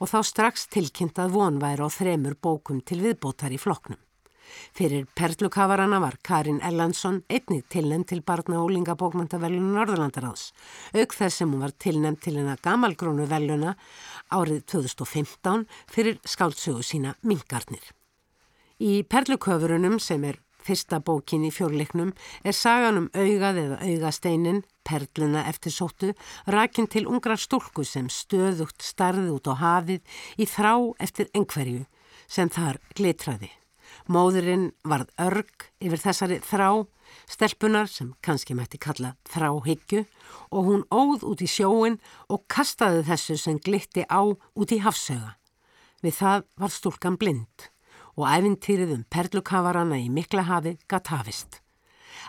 og 0.00 0.10
þá 0.10 0.18
strax 0.26 0.66
tilkynnt 0.72 1.18
að 1.20 1.36
vonværi 1.36 1.84
á 1.84 1.88
þremur 1.90 2.38
bókum 2.40 2.80
til 2.80 3.02
viðbótar 3.04 3.54
í 3.54 3.60
flokknum. 3.60 3.98
Fyrir 4.74 5.06
perlukavarana 5.16 6.00
var 6.02 6.18
Karin 6.22 6.60
Erlandsson 6.62 7.22
einnig 7.28 7.64
tilnæmt 7.72 8.08
til 8.12 8.22
barna 8.22 8.60
og 8.60 8.70
úlingabókmæntaveluna 8.70 9.74
Norðurlandaráðs, 9.78 10.52
auk 10.94 11.14
þess 11.14 11.40
sem 11.40 11.52
hún 11.52 11.64
var 11.64 11.74
tilnæmt 11.78 12.22
til 12.24 12.38
hennar 12.38 12.62
gamalgrónu 12.62 13.28
veluna 13.30 13.76
árið 14.30 14.64
2015 14.70 15.66
fyrir 15.90 16.18
skáltsögu 16.24 16.82
sína 16.82 17.14
Mingarnir. 17.22 17.84
Í 18.80 19.04
perluköfurunum 19.06 20.00
sem 20.02 20.24
er 20.24 20.40
fyrsta 20.64 21.00
bókin 21.04 21.44
í 21.46 21.52
fjórleiknum 21.54 22.12
er 22.44 22.56
sagan 22.56 23.02
um 23.02 23.08
augað 23.12 23.60
eða 23.64 23.80
augasteinin, 23.84 24.62
perluna 24.84 25.44
eftir 25.50 25.74
sóttu, 25.74 26.12
rakin 26.46 26.88
til 26.90 27.06
ungra 27.08 27.36
stúlku 27.40 27.84
sem 27.88 28.08
stöðugt 28.08 28.84
starði 28.84 29.30
út 29.34 29.50
á 29.50 29.54
hafið 29.60 30.00
í 30.40 30.48
þrá 30.48 30.74
eftir 31.04 31.30
engverju 31.34 31.84
sem 32.26 32.50
þar 32.52 32.80
glitraði. 32.96 33.52
Móðurinn 34.04 34.72
varð 34.84 35.08
örg 35.16 35.68
yfir 35.80 36.00
þessari 36.02 36.36
þrá, 36.44 36.84
stelpunar 37.30 37.88
sem 37.88 38.10
kannski 38.24 38.56
mætti 38.56 38.76
kalla 38.76 39.14
þráhyggju 39.32 40.02
og 40.52 40.68
hún 40.68 40.84
óð 40.92 41.24
út 41.30 41.44
í 41.44 41.48
sjóin 41.48 41.96
og 42.28 42.44
kastaði 42.52 43.06
þessu 43.08 43.38
sem 43.40 43.60
glitti 43.64 44.04
á 44.04 44.20
út 44.28 44.74
í 44.76 44.82
hafsöga. 44.84 45.38
Við 46.04 46.18
það 46.20 46.44
var 46.60 46.74
stúlkan 46.74 47.16
blind 47.16 47.70
og 48.14 48.28
æfintýrið 48.28 48.92
um 48.98 49.06
perlukavarana 49.08 49.98
í 50.04 50.10
mikla 50.12 50.44
hafi 50.50 50.76
gatt 50.84 51.08
hafist. 51.08 51.62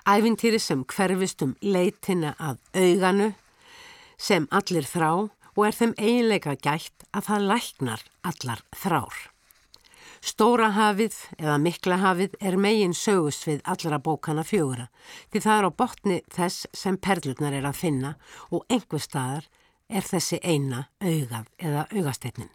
Æfintýri 0.07 0.61
sem 0.63 0.87
hverfist 0.87 1.43
um 1.43 1.57
leitina 1.59 2.37
að 2.39 2.63
auganu 2.71 3.33
sem 4.15 4.47
allir 4.47 4.87
þrá 4.87 5.11
og 5.55 5.63
er 5.67 5.75
þeim 5.75 5.95
eiginleika 5.99 6.55
gætt 6.55 7.07
að 7.11 7.27
það 7.29 7.47
læknar 7.51 8.09
allar 8.23 8.63
þrár. 8.75 9.34
Stóra 10.25 10.71
hafið 10.73 11.13
eða 11.37 11.55
mikla 11.61 11.99
hafið 12.01 12.33
er 12.41 12.55
megin 12.57 12.95
sögust 12.97 13.43
við 13.45 13.59
allra 13.69 13.99
bókana 14.01 14.41
fjögura 14.41 14.87
því 15.29 15.41
það 15.43 15.59
er 15.59 15.67
á 15.69 15.71
botni 15.81 16.15
þess 16.33 16.65
sem 16.73 16.97
perlurnar 16.97 17.53
er 17.53 17.67
að 17.69 17.77
finna 17.77 18.15
og 18.49 18.65
einhver 18.73 19.03
staðar 19.03 19.45
er 19.85 20.07
þessi 20.07 20.39
eina 20.41 20.87
augað 20.97 21.51
eða 21.61 21.83
augasteytnin. 21.91 22.49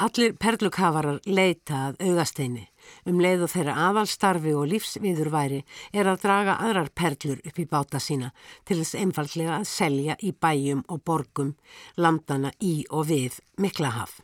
Allir 0.00 0.32
perlukafarar 0.40 1.18
leita 1.28 1.82
að 1.90 2.00
augasteini 2.08 2.64
um 3.04 3.20
leið 3.20 3.44
og 3.44 3.52
þeirra 3.52 3.76
aðalstarfi 3.90 4.56
og 4.56 4.70
lífsviðurværi 4.72 5.60
er 5.92 6.08
að 6.08 6.24
draga 6.24 6.56
aðrar 6.70 6.88
perlur 6.96 7.44
upp 7.44 7.60
í 7.60 7.68
báta 7.68 8.00
sína 8.00 8.32
til 8.64 8.80
þess 8.80 8.96
einfallega 8.96 9.60
að 9.60 9.68
selja 9.74 10.16
í 10.24 10.32
bæjum 10.32 10.86
og 10.88 11.04
borgum 11.04 11.52
landana 12.00 12.56
í 12.64 12.78
og 12.88 13.10
við 13.12 13.42
Miklahaf. 13.60 14.22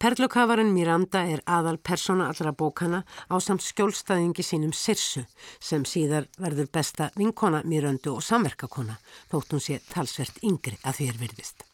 Perlukafarinn 0.00 0.72
Miranda 0.74 1.22
er 1.28 1.42
aðal 1.46 1.78
persóna 1.78 2.28
allra 2.30 2.52
bókana 2.52 3.02
á 3.28 3.36
samt 3.40 3.64
skjólstaðingi 3.64 4.44
sínum 4.44 4.72
Sirsu 4.72 5.24
sem 5.58 5.84
síðar 5.84 6.28
verður 6.38 6.70
besta 6.72 7.10
vinkona 7.16 7.62
Mirandu 7.64 8.14
og 8.16 8.24
samverkakona 8.24 8.96
þótt 9.32 9.52
hún 9.56 9.64
sé 9.64 9.80
talsvert 9.92 10.40
yngri 10.42 10.78
að 10.84 11.00
því 11.00 11.10
er 11.12 11.20
virðist. 11.24 11.66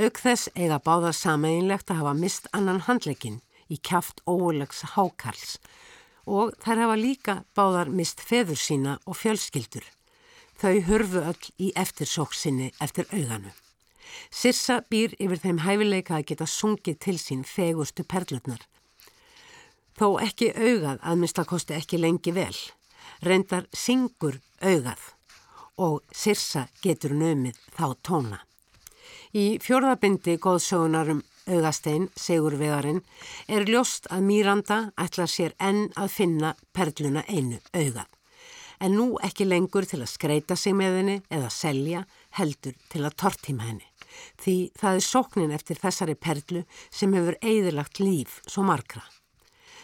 Auk 0.00 0.18
þess 0.18 0.50
eiga 0.56 0.80
báðar 0.82 1.14
sameinlegt 1.14 1.90
að 1.90 2.02
hafa 2.02 2.16
mist 2.18 2.50
annan 2.56 2.82
handleikin 2.86 3.40
í 3.70 3.78
kæft 3.78 4.22
ólegs 4.26 4.82
hákarls 4.96 5.58
og 6.26 6.54
þær 6.62 6.84
hafa 6.84 6.98
líka 6.98 7.38
báðar 7.56 7.90
mist 7.90 8.20
feður 8.22 8.58
sína 8.58 8.98
og 9.06 9.18
fjölskyldur. 9.18 9.86
Þau 10.60 10.76
hörfu 10.90 11.24
öll 11.24 11.50
í 11.58 11.72
eftirsóksinni 11.78 12.72
eftir 12.84 13.08
auganu. 13.14 13.52
Sirsa 14.30 14.80
býr 14.90 15.14
yfir 15.18 15.40
þeim 15.42 15.62
hæfileika 15.66 16.18
að 16.18 16.26
geta 16.32 16.48
sungið 16.48 16.98
til 17.04 17.16
sín 17.20 17.46
fegustu 17.46 18.04
perlutnar. 18.04 18.60
Þó 19.98 20.20
ekki 20.24 20.52
augað 20.56 21.00
að 21.02 21.18
mistakosti 21.24 21.76
ekki 21.76 22.00
lengi 22.00 22.32
vel. 22.32 22.54
Rendar 23.20 23.66
syngur 23.76 24.40
augað 24.60 25.02
og 25.80 26.00
Sirsa 26.12 26.68
getur 26.84 27.12
nömið 27.16 27.58
þá 27.76 27.86
tóna. 28.04 28.38
Í 29.36 29.58
fjörðabindi 29.62 30.36
góðsögunarum 30.42 31.22
augastein, 31.50 32.08
segur 32.16 32.56
vegarinn, 32.60 33.02
er 33.48 33.66
ljóst 33.68 34.08
að 34.12 34.26
Míranda 34.28 34.80
ætlar 35.00 35.30
sér 35.30 35.54
enn 35.58 35.88
að 35.98 36.14
finna 36.14 36.54
perluna 36.76 37.24
einu 37.28 37.60
augað. 37.74 38.08
En 38.80 38.96
nú 38.96 39.06
ekki 39.24 39.44
lengur 39.44 39.84
til 39.84 40.00
að 40.00 40.12
skreita 40.14 40.56
sig 40.56 40.76
með 40.76 40.98
henni 41.00 41.16
eða 41.28 41.50
selja, 41.52 42.04
heldur 42.38 42.76
til 42.88 43.04
að 43.04 43.16
tortíma 43.22 43.66
henni. 43.68 43.89
Því 44.40 44.56
það 44.80 44.98
er 44.98 45.06
sóknin 45.06 45.54
eftir 45.56 45.80
þessari 45.80 46.16
perlu 46.16 46.64
sem 46.90 47.14
hefur 47.16 47.38
eigðilagt 47.40 48.02
líf 48.02 48.40
svo 48.46 48.66
margra. 48.66 49.02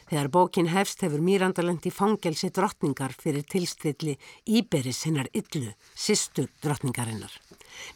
Þegar 0.07 0.29
bókin 0.31 0.69
hefst 0.71 1.01
hefur 1.03 1.23
Mírandalend 1.25 1.87
í 1.89 1.91
fangelsi 1.91 2.53
drottningar 2.55 3.15
fyrir 3.19 3.43
tilstilli 3.43 4.15
Íberis 4.47 5.03
hinnar 5.09 5.27
yllu, 5.35 5.73
sýstur 5.99 6.47
drottningarinnar. 6.63 7.33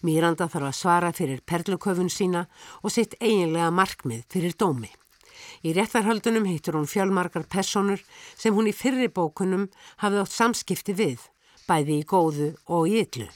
Míranda 0.02 0.48
þarf 0.50 0.72
að 0.72 0.78
svara 0.80 1.12
fyrir 1.14 1.44
perluköfun 1.46 2.10
sína 2.10 2.48
og 2.82 2.90
sitt 2.90 3.14
eiginlega 3.20 3.70
markmið 3.70 4.24
fyrir 4.32 4.56
dómi. 4.58 4.90
Í 5.62 5.70
réttarhöldunum 5.76 6.48
heitur 6.50 6.80
hún 6.80 6.90
fjölmarkar 6.90 7.46
personur 7.46 8.02
sem 8.34 8.54
hún 8.54 8.68
í 8.70 8.74
fyrri 8.74 9.06
bókunum 9.06 9.68
hafði 10.02 10.24
átt 10.24 10.34
samskipti 10.34 10.96
við, 10.98 11.22
bæði 11.68 12.00
í 12.00 12.08
góðu 12.10 12.50
og 12.66 12.90
í 12.90 12.98
yllu. 13.04 13.28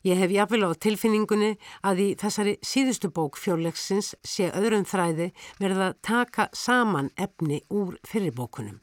Ég 0.00 0.16
hef 0.16 0.30
jáfnvel 0.32 0.64
á 0.64 0.72
tilfinningunni 0.80 1.50
að 1.84 1.98
í 2.00 2.08
þessari 2.16 2.54
síðustu 2.64 3.10
bók 3.12 3.36
fjöllegsins 3.36 4.14
sé 4.24 4.46
öðrum 4.48 4.86
þræði 4.88 5.26
verið 5.58 5.82
að 5.86 5.98
taka 6.00 6.46
saman 6.56 7.10
efni 7.20 7.60
úr 7.68 7.98
fyrirbókunum. 8.08 8.78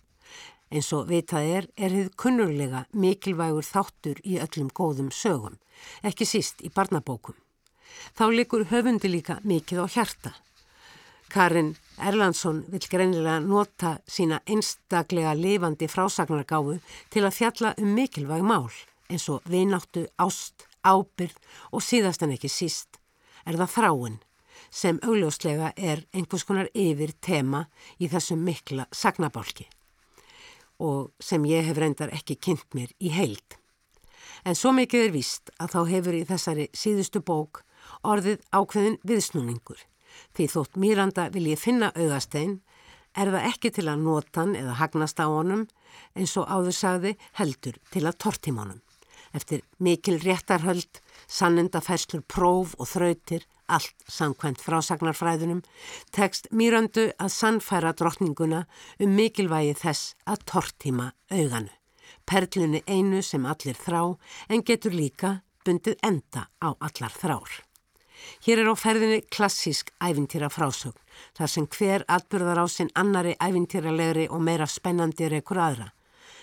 Eins 0.69 0.91
og 0.93 1.07
vitað 1.09 1.47
er, 1.49 1.67
er 1.79 1.95
þið 1.95 2.11
kunnurlega 2.21 2.83
mikilvægur 2.93 3.65
þáttur 3.65 4.19
í 4.21 4.37
öllum 4.43 4.69
góðum 4.69 5.09
sögum 5.09 5.55
ekki 6.05 6.27
síst 6.27 6.61
í 6.61 6.69
barnabókum. 6.73 7.35
Þá 8.13 8.25
likur 8.35 8.67
höfundi 8.69 9.09
líka 9.09 9.39
mikið 9.41 9.81
á 9.81 9.85
hjarta. 9.89 10.33
Karin 11.33 11.73
Erlandsson 11.97 12.61
vil 12.71 12.83
greinilega 12.91 13.39
nota 13.43 13.97
sína 14.07 14.37
einstaklega 14.45 15.33
lifandi 15.35 15.89
frásagnargáfu 15.89 16.77
til 17.09 17.25
að 17.25 17.35
fjalla 17.39 17.73
um 17.81 17.89
mikilvæg 17.97 18.45
mál 18.45 18.69
eins 19.09 19.27
og 19.31 19.41
vináttu, 19.47 20.05
ást, 20.19 20.67
ábyrð 20.87 21.37
og 21.71 21.83
síðast 21.83 22.23
en 22.23 22.33
ekki 22.35 22.51
síst 22.51 22.99
er 23.45 23.59
það 23.59 23.73
þráin 23.75 24.19
sem 24.73 24.99
augljóslega 25.03 25.71
er 25.77 26.03
einhvers 26.13 26.45
konar 26.47 26.69
yfir 26.75 27.13
tema 27.21 27.65
í 27.99 28.09
þessum 28.11 28.43
mikla 28.43 28.87
sagnabálki 28.91 29.67
og 30.83 31.13
sem 31.23 31.45
ég 31.49 31.65
hef 31.65 31.77
reyndar 31.81 32.11
ekki 32.13 32.37
kynnt 32.37 32.75
mér 32.77 32.91
í 33.01 33.09
heild. 33.09 33.57
En 34.45 34.55
svo 34.55 34.69
mikið 34.77 35.07
er 35.07 35.13
víst 35.15 35.49
að 35.57 35.73
þá 35.73 35.79
hefur 35.91 36.17
í 36.17 36.25
þessari 36.29 36.67
síðustu 36.77 37.23
bók 37.25 37.63
orðið 38.05 38.43
ákveðin 38.53 38.99
viðsnúningur. 39.07 39.79
Því 40.37 40.47
þótt 40.53 40.77
Míranda 40.77 41.27
vil 41.33 41.47
ég 41.49 41.61
finna 41.61 41.89
auðastein 41.95 42.59
er 43.17 43.31
það 43.33 43.47
ekki 43.49 43.73
til 43.73 43.87
að 43.89 44.03
notan 44.05 44.53
eða 44.57 44.77
hagnast 44.77 45.17
á 45.17 45.25
honum 45.25 45.65
eins 46.13 46.35
og 46.37 46.45
áður 46.45 46.77
sagði 46.77 47.15
heldur 47.39 47.79
til 47.89 48.05
að 48.05 48.19
tortim 48.21 48.61
honum. 48.61 48.81
Eftir 49.37 49.61
mikil 49.83 50.17
réttarhöld, 50.23 51.01
sannendafæslur 51.29 52.25
próf 52.25 52.73
og 52.81 52.89
þrautir, 52.89 53.45
allt 53.69 54.07
samkvæmt 54.09 54.63
frásagnarfræðunum, 54.63 55.61
tekst 56.15 56.49
Míröndu 56.49 57.11
að 57.19 57.33
sannfæra 57.35 57.93
drottninguna 57.93 58.65
um 59.03 59.17
mikilvægi 59.19 59.75
þess 59.83 60.15
að 60.25 60.47
tortíma 60.49 61.11
auganu 61.29 61.75
perlunni 62.27 62.83
einu 62.87 63.21
sem 63.23 63.45
allir 63.47 63.77
þrá 63.79 64.01
en 64.51 64.63
getur 64.67 64.95
líka 64.95 65.39
bundið 65.65 65.97
enda 66.03 66.47
á 66.59 66.69
allar 66.75 67.13
þrár. 67.15 67.49
Hér 68.43 68.63
er 68.63 68.71
á 68.73 68.75
ferðinni 68.75 69.21
klassísk 69.31 69.91
ævintýra 70.03 70.49
frásögn, 70.51 70.97
þar 71.37 71.51
sem 71.53 71.67
hver 71.67 72.05
atbyrðar 72.11 72.63
á 72.63 72.65
sinn 72.67 72.91
annari 72.95 73.35
ævintýralegri 73.39 74.27
og 74.33 74.41
meira 74.43 74.67
spennandi 74.67 75.29
rekur 75.31 75.61
aðra. 75.61 75.91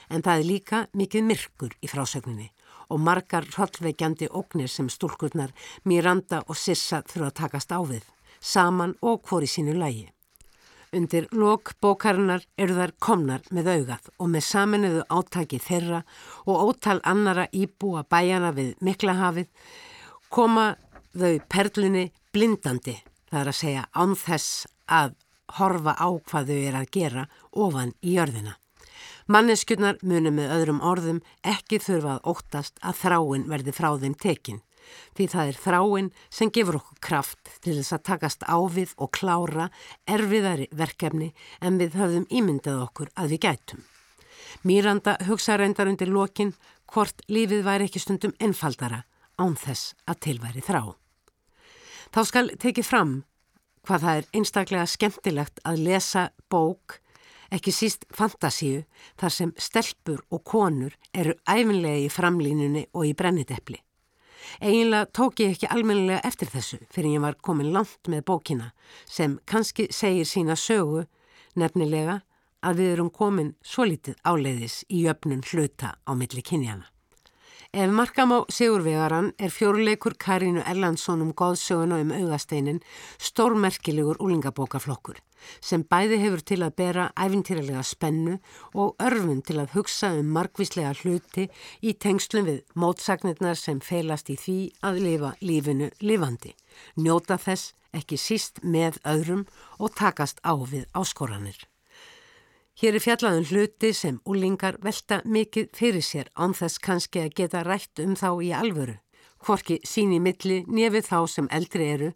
En 0.08 0.22
það 0.22 0.38
er 0.38 0.48
líka 0.48 0.84
mikið 0.94 1.28
myrkur 1.28 1.76
í 1.82 1.90
frásögninni 1.90 2.50
og 2.88 3.00
margar 3.00 3.46
hrollveikjandi 3.54 4.28
ógnir 4.30 4.68
sem 4.68 4.88
stúlkurnar 4.90 5.54
Miranda 5.84 6.42
og 6.48 6.58
Sissa 6.58 7.02
þurfa 7.02 7.30
að 7.30 7.38
takast 7.40 7.72
á 7.72 7.80
við, 7.84 8.04
saman 8.40 8.96
og 9.02 9.22
hvori 9.28 9.48
sínu 9.50 9.76
lægi. 9.78 10.10
Undir 10.94 11.26
lok 11.34 11.72
bókarinnar 11.82 12.44
eru 12.58 12.76
þær 12.76 12.92
komnar 13.02 13.42
með 13.50 13.70
augað 13.72 14.10
og 14.18 14.30
með 14.30 14.44
saminuðu 14.46 15.02
átaki 15.10 15.58
þeirra 15.58 16.04
og 16.46 16.68
ótal 16.68 17.00
annara 17.02 17.48
íbúa 17.50 18.04
bæjana 18.06 18.52
við 18.54 18.76
Miklahafið 18.78 19.48
koma 20.30 20.74
þau 21.14 21.40
perlunni 21.50 22.08
blindandi, 22.34 22.94
það 23.30 23.40
er 23.40 23.50
að 23.50 23.58
segja 23.58 23.86
án 23.94 24.14
þess 24.18 24.66
að 24.86 25.16
horfa 25.58 25.94
á 25.98 26.08
hvað 26.30 26.52
þau 26.52 26.60
er 26.60 26.78
að 26.78 26.92
gera 26.94 27.26
ofan 27.50 27.94
í 28.02 28.14
jörðina. 28.14 28.54
Manneskjurnar 29.24 29.98
munum 30.04 30.36
með 30.36 30.52
öðrum 30.58 30.82
orðum 30.84 31.20
ekki 31.48 31.78
þurfa 31.80 32.18
að 32.18 32.30
óttast 32.34 32.80
að 32.84 32.98
þráin 33.00 33.48
verði 33.48 33.72
frá 33.72 33.90
þeim 33.96 34.16
tekinn 34.20 34.60
því 35.16 35.26
það 35.32 35.50
er 35.50 35.58
þráinn 35.62 36.10
sem 36.28 36.50
gefur 36.52 36.78
okkur 36.80 37.00
kraft 37.08 37.52
til 37.64 37.76
þess 37.78 37.94
að 37.96 38.04
takast 38.10 38.44
ávið 38.44 38.94
og 39.00 39.12
klára 39.16 39.70
erfiðari 40.10 40.68
verkefni 40.76 41.30
en 41.64 41.78
við 41.80 41.96
höfðum 42.00 42.26
ímyndað 42.28 42.82
okkur 42.86 43.12
að 43.16 43.34
við 43.34 43.44
gætum. 43.46 43.84
Míranda 44.64 45.16
hugsa 45.28 45.58
reyndar 45.60 45.90
undir 45.90 46.12
lokin 46.12 46.54
hvort 46.92 47.24
lífið 47.28 47.64
væri 47.66 47.88
ekki 47.88 48.02
stundum 48.02 48.34
einfaldara 48.40 49.04
án 49.40 49.56
þess 49.58 49.94
að 50.06 50.20
tilværi 50.28 50.62
þrá. 50.64 50.94
Þá 52.14 52.20
skal 52.28 52.50
tekið 52.60 52.86
fram 52.86 53.14
hvað 53.84 54.04
það 54.04 54.18
er 54.18 54.28
einstaklega 54.38 54.86
skemmtilegt 54.88 55.60
að 55.66 55.82
lesa 55.88 56.28
bók, 56.48 57.00
ekki 57.52 57.72
síst 57.72 58.06
fantasíu, 58.14 58.84
þar 59.20 59.32
sem 59.32 59.52
stelpur 59.58 60.22
og 60.30 60.44
konur 60.44 60.94
eru 61.12 61.34
æfinlega 61.48 62.04
í 62.04 62.12
framlínunni 62.12 62.86
og 62.92 63.08
í 63.08 63.14
brenniteppli. 63.18 63.80
Eginlega 64.60 65.08
tók 65.12 65.40
ég 65.40 65.54
ekki 65.54 65.70
almennilega 65.72 66.20
eftir 66.28 66.50
þessu 66.52 66.78
fyrir 66.92 67.16
ég 67.16 67.24
var 67.24 67.36
komin 67.40 67.72
langt 67.72 68.10
með 68.12 68.26
bókina 68.28 68.72
sem 69.08 69.38
kannski 69.48 69.88
segir 69.90 70.28
sína 70.28 70.56
sögu 70.56 71.06
nefnilega 71.56 72.20
að 72.64 72.80
við 72.80 72.92
erum 72.94 73.12
komin 73.12 73.54
svo 73.64 73.86
litið 73.88 74.20
áleiðis 74.24 74.82
í 74.88 75.04
jöfnun 75.04 75.44
hluta 75.50 75.96
á 76.04 76.10
milli 76.16 76.44
kynjana. 76.44 76.93
Ef 77.74 77.90
markam 77.90 78.30
á 78.30 78.38
Sigurvegaran 78.54 79.32
er 79.34 79.50
fjóruleikur 79.50 80.14
Karínu 80.14 80.62
Erlandsson 80.62 81.24
um 81.24 81.32
góðsöguna 81.34 81.96
um 82.04 82.12
augasteinin 82.14 82.78
stórmerkilegur 83.18 84.20
úlingabókaflokkur 84.22 85.18
sem 85.58 85.82
bæði 85.82 86.20
hefur 86.22 86.44
til 86.46 86.60
að 86.62 86.76
bera 86.78 87.08
æfintýralega 87.18 87.82
spennu 87.82 88.36
og 88.78 88.94
örfun 89.02 89.42
til 89.42 89.58
að 89.58 89.74
hugsa 89.74 90.12
um 90.20 90.30
margvíslega 90.38 90.94
hluti 91.02 91.48
í 91.82 91.98
tengslum 91.98 92.46
við 92.46 92.62
mótsagnirnar 92.78 93.58
sem 93.58 93.82
feilast 93.82 94.30
í 94.30 94.38
því 94.38 94.58
að 94.86 95.04
lifa 95.08 95.34
lífinu 95.42 95.90
lifandi, 95.98 96.54
njóta 96.94 97.42
þess 97.42 97.74
ekki 97.90 98.22
síst 98.22 98.62
með 98.62 99.02
öðrum 99.02 99.48
og 99.82 99.98
takast 99.98 100.38
á 100.46 100.54
við 100.54 100.86
áskoranir. 100.94 101.58
Hér 102.74 102.96
er 102.98 103.02
fjallaðun 103.04 103.44
hluti 103.46 103.92
sem 103.94 104.16
úlingar 104.26 104.80
velta 104.82 105.20
mikið 105.30 105.68
fyrir 105.78 106.02
sér 106.02 106.30
án 106.34 106.56
þess 106.58 106.80
kannski 106.82 107.20
að 107.22 107.34
geta 107.38 107.60
rætt 107.62 108.00
um 108.02 108.16
þá 108.18 108.30
í 108.42 108.48
alvöru, 108.50 108.96
hvorki 109.46 109.76
sín 109.86 110.10
í 110.10 110.18
milli 110.18 110.64
nefið 110.66 111.06
þá 111.06 111.18
sem 111.30 111.48
eldri 111.54 111.84
eru, 111.92 112.08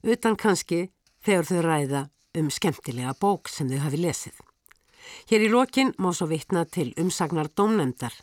utan 0.00 0.38
kannski 0.40 0.86
þegar 1.20 1.44
þau 1.50 1.60
ræða 1.66 2.00
um 2.40 2.48
skemmtilega 2.48 3.12
bók 3.20 3.50
sem 3.52 3.68
þau 3.68 3.82
hafi 3.82 4.00
lesið. 4.00 4.38
Hér 5.28 5.44
í 5.44 5.50
lokin 5.52 5.92
má 6.00 6.08
svo 6.16 6.30
vitna 6.30 6.62
til 6.64 6.94
umsagnar 6.96 7.50
dómnendar 7.52 8.16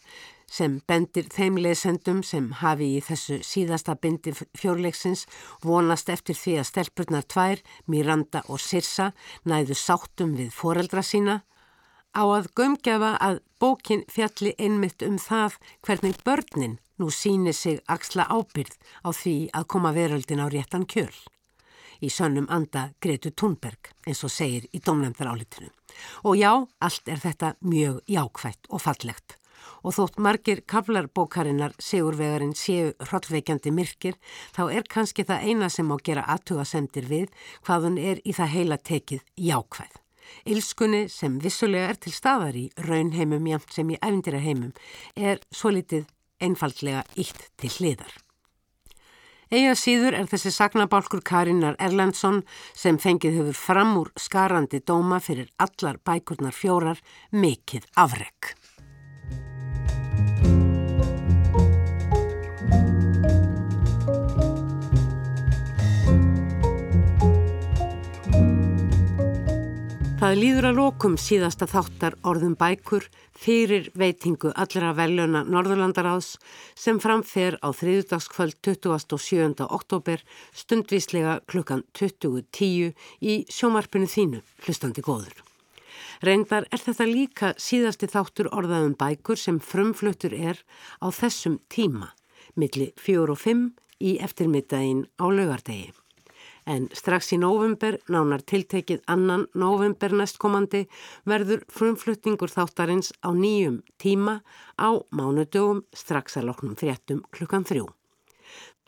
sem 0.50 0.80
bendir 0.90 1.30
þeim 1.30 1.60
lesendum 1.62 2.24
sem 2.26 2.48
hafi 2.64 2.88
í 2.96 3.04
þessu 3.06 3.44
síðasta 3.46 3.94
bindi 3.94 4.34
fjórleiksins 4.58 5.28
vonast 5.62 6.10
eftir 6.10 6.34
því 6.34 6.58
að 6.64 6.68
stelpurnar 6.72 7.30
tvær, 7.30 7.62
Miranda 7.86 8.42
og 8.50 8.58
Sirsa, 8.58 9.12
næðu 9.46 9.78
sáttum 9.78 10.34
við 10.40 10.50
foreldra 10.50 11.06
sína 11.06 11.44
á 12.16 12.24
að 12.26 12.50
gömgefa 12.58 13.16
að 13.22 13.42
bókin 13.60 14.06
fjalli 14.10 14.54
einmitt 14.58 15.04
um 15.06 15.18
það 15.22 15.58
hvernig 15.86 16.22
börnin 16.26 16.80
nú 17.00 17.10
síni 17.12 17.54
sig 17.54 17.80
axla 17.88 18.28
ábyrð 18.28 18.76
á 19.06 19.10
því 19.16 19.36
að 19.54 19.68
koma 19.72 19.92
veröldin 19.96 20.44
á 20.44 20.48
réttan 20.50 20.86
kjöl. 20.86 21.14
Í 22.00 22.08
sönnum 22.08 22.48
anda 22.50 22.90
Gretu 23.04 23.32
Thunberg 23.32 23.92
eins 24.08 24.24
og 24.24 24.32
segir 24.32 24.68
í 24.72 24.80
domnefndar 24.80 25.32
álitinu. 25.34 25.70
Og 26.24 26.40
já, 26.40 26.52
allt 26.80 27.12
er 27.12 27.20
þetta 27.20 27.56
mjög 27.60 28.00
jákvægt 28.08 28.70
og 28.70 28.84
fallegt. 28.84 29.36
Og 29.84 29.96
þótt 29.96 30.20
margir 30.24 30.62
kavlarbókarinnar 30.64 31.76
segurvegarinn 31.80 32.56
séu 32.56 32.94
hrottveikjandi 33.04 33.72
myrkir, 33.76 34.16
þá 34.56 34.64
er 34.72 34.88
kannski 34.88 35.28
það 35.28 35.48
eina 35.52 35.70
sem 35.70 35.92
á 35.92 35.96
gera 36.04 36.28
aðtuga 36.32 36.66
sendir 36.68 37.08
við 37.12 37.28
hvaðun 37.68 38.00
er 38.00 38.24
í 38.24 38.36
það 38.36 38.54
heila 38.56 38.78
tekið 38.80 39.26
jákvæð. 39.36 40.00
Ílskunni 40.50 41.08
sem 41.10 41.40
vissulega 41.44 41.92
er 41.94 42.00
til 42.00 42.14
staðar 42.16 42.56
í 42.56 42.70
raunheimum 42.88 43.48
jæmt 43.52 43.76
sem 43.76 43.92
í 43.94 44.00
efindiraheimum 44.00 44.74
er 45.16 45.44
svo 45.52 45.74
litið 45.76 46.08
einfaldlega 46.40 47.04
ítt 47.20 47.50
til 47.60 47.72
hliðar. 47.78 48.12
Ega 49.50 49.74
síður 49.74 50.14
er 50.14 50.28
þessi 50.30 50.52
sagnabálkur 50.54 51.24
Karinnar 51.26 51.78
Erlandsson 51.82 52.44
sem 52.78 53.00
fengið 53.02 53.40
hefur 53.40 53.58
fram 53.58 53.96
úr 53.98 54.12
skarandi 54.14 54.84
dóma 54.86 55.18
fyrir 55.26 55.50
allar 55.58 55.98
bækurnar 56.06 56.54
fjórar 56.54 57.02
mikið 57.34 57.88
afreg. 57.98 58.54
Það 70.20 70.34
líður 70.36 70.66
að 70.68 70.78
lokum 70.82 71.14
síðasta 71.16 71.64
þáttar 71.72 72.16
orðum 72.28 72.58
bækur 72.60 73.06
fyrir 73.40 73.86
veitingu 73.96 74.50
allra 74.52 74.90
veljöna 74.98 75.46
Norðurlandaráðs 75.48 76.34
sem 76.76 76.98
framfer 77.00 77.56
á 77.64 77.72
þriðudagskvöld 77.72 78.58
27. 78.68 79.64
oktober 79.64 80.20
stundvíslega 80.52 81.38
klukkan 81.48 81.86
20.10 81.96 82.92
í 83.24 83.38
sjómarpinu 83.48 84.12
þínu, 84.12 84.42
hlustandi 84.68 85.06
góður. 85.08 85.40
Reyndar 86.20 86.68
er 86.68 86.84
þetta 86.84 87.08
líka 87.08 87.54
síðasti 87.56 88.12
þáttur 88.12 88.52
orðaðum 88.52 88.98
bækur 89.00 89.40
sem 89.40 89.64
frumfluttur 89.64 90.36
er 90.36 90.60
á 91.00 91.08
þessum 91.16 91.62
tíma, 91.72 92.12
milli 92.60 92.92
4 93.00 93.24
og 93.24 93.40
5 93.40 93.66
í 94.04 94.18
eftirmiddaginn 94.20 95.06
á 95.16 95.32
laugardegi 95.32 95.94
en 96.70 96.88
strax 96.94 97.34
í 97.34 97.40
november, 97.42 97.98
nánar 98.14 98.44
tiltekið 98.46 99.02
annan 99.10 99.48
november 99.58 100.14
næstkomandi, 100.14 100.86
verður 101.26 101.64
frumflutningur 101.74 102.52
þáttarins 102.54 103.10
á 103.26 103.34
nýjum 103.34 103.82
tíma 104.02 104.40
á 104.78 104.90
mánudögum 105.10 105.82
strax 105.96 106.38
að 106.38 106.52
loknum 106.52 106.78
fréttum 106.78 107.24
klukkan 107.34 107.66
þrjú. 107.66 107.88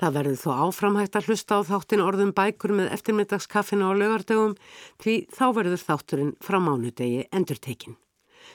Það 0.01 0.15
verður 0.17 0.37
þó 0.41 0.51
áframhægt 0.65 1.17
að 1.17 1.27
hlusta 1.29 1.57
á 1.57 1.61
þáttin 1.65 2.01
orðum 2.01 2.33
bækur 2.37 2.73
með 2.73 2.93
eftirmiddagskaffinu 2.95 3.89
á 3.89 3.93
lögardögum 3.93 4.55
því 5.01 5.15
þá 5.29 5.45
verður 5.57 5.83
þátturinn 5.85 6.31
frá 6.41 6.57
mánudegi 6.57 7.27
endurtekin. 7.29 7.97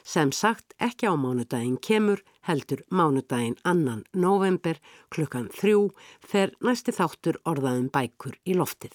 Sem 0.03 0.33
sagt 0.35 0.75
ekki 0.83 1.07
á 1.07 1.15
mánudaginn 1.15 1.79
kemur 1.83 2.23
heldur 2.47 2.83
mánudaginn 2.91 3.59
annan 3.63 4.05
november 4.15 4.83
klukkan 5.15 5.47
þrjú 5.55 5.89
þegar 6.27 6.55
næsti 6.67 6.95
þáttur 6.95 7.43
orðaðum 7.47 7.91
bækur 7.95 8.39
í 8.43 8.59
loftið 8.59 8.95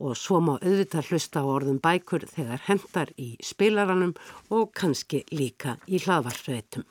og 0.00 0.16
svo 0.18 0.40
má 0.42 0.54
auðvitað 0.56 1.10
hlusta 1.10 1.44
á 1.44 1.46
orðum 1.46 1.78
bækur 1.82 2.26
þegar 2.30 2.64
hendar 2.66 3.12
í 3.20 3.34
spilaranum 3.44 4.14
og 4.50 4.72
kannski 4.74 5.24
líka 5.32 5.78
í 5.86 6.00
hlaðvarsveitum. 6.02 6.84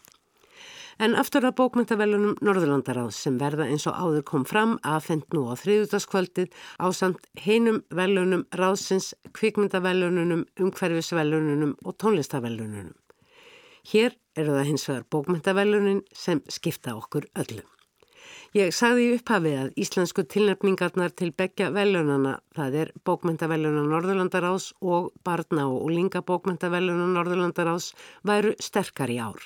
En 1.01 1.15
aftur 1.17 1.47
að 1.47 1.55
bókmyndavelunum 1.57 2.35
Norðurlandaráð 2.45 3.09
sem 3.17 3.39
verða 3.41 3.65
eins 3.65 3.87
og 3.89 3.97
áður 3.97 4.25
kom 4.29 4.43
fram 4.45 4.75
aðfend 4.85 5.25
nú 5.33 5.47
á 5.49 5.57
þriðutaskvöldið 5.57 6.53
á 6.77 6.87
samt 6.93 7.25
heinum 7.41 7.81
velunum 7.89 8.45
ráðsins, 8.53 9.13
kvikmyndavelununum, 9.33 10.45
umhverfisvelununum 10.61 11.75
og 11.81 11.97
tónlistavelununum. 11.97 12.93
Hér 13.89 14.15
eru 14.37 14.55
það 14.55 14.69
hins 14.69 14.89
vegar 14.89 15.09
bókmyndavelunin 15.11 16.03
sem 16.13 16.45
skipta 16.47 16.95
okkur 16.95 17.27
öllum. 17.35 17.72
Ég 18.53 18.69
sagði 18.69 19.15
upphafið 19.15 19.55
að 19.57 19.77
íslensku 19.81 20.23
tilnefningarnar 20.29 21.13
til 21.17 21.31
begja 21.33 21.71
velunana, 21.73 22.35
það 22.53 22.75
er 22.83 22.89
bókmyndaveluna 23.01 23.81
Norðurlandarás 23.89 24.67
og 24.85 25.07
barna 25.25 25.63
og 25.71 25.87
úlinga 25.87 26.19
bókmyndaveluna 26.21 27.07
Norðurlandarás, 27.15 27.87
væru 28.21 28.51
sterkar 28.61 29.09
í 29.09 29.15
ár. 29.17 29.41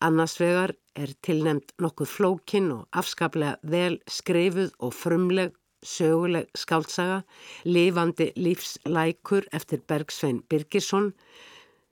Annars 0.00 0.38
vegar 0.40 0.72
er 0.96 1.12
tilnefnd 1.20 1.74
nokkuð 1.84 2.08
flókin 2.08 2.70
og 2.72 2.86
afskaplega 2.96 3.58
vel 3.74 3.98
skreifuð 4.08 4.72
og 4.80 4.94
frumleg 4.96 5.52
söguleg 5.84 6.48
skáltsaga, 6.56 7.18
lifandi 7.68 8.30
lífslækur 8.40 9.50
eftir 9.52 9.84
Bergsvein 9.84 10.40
Birgisson 10.48 11.12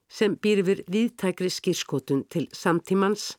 sem 0.08 0.40
býr 0.40 0.64
yfir 0.64 0.80
viðtækri 0.88 1.52
skýrskotun 1.52 2.24
til 2.32 2.48
samtímans 2.56 3.34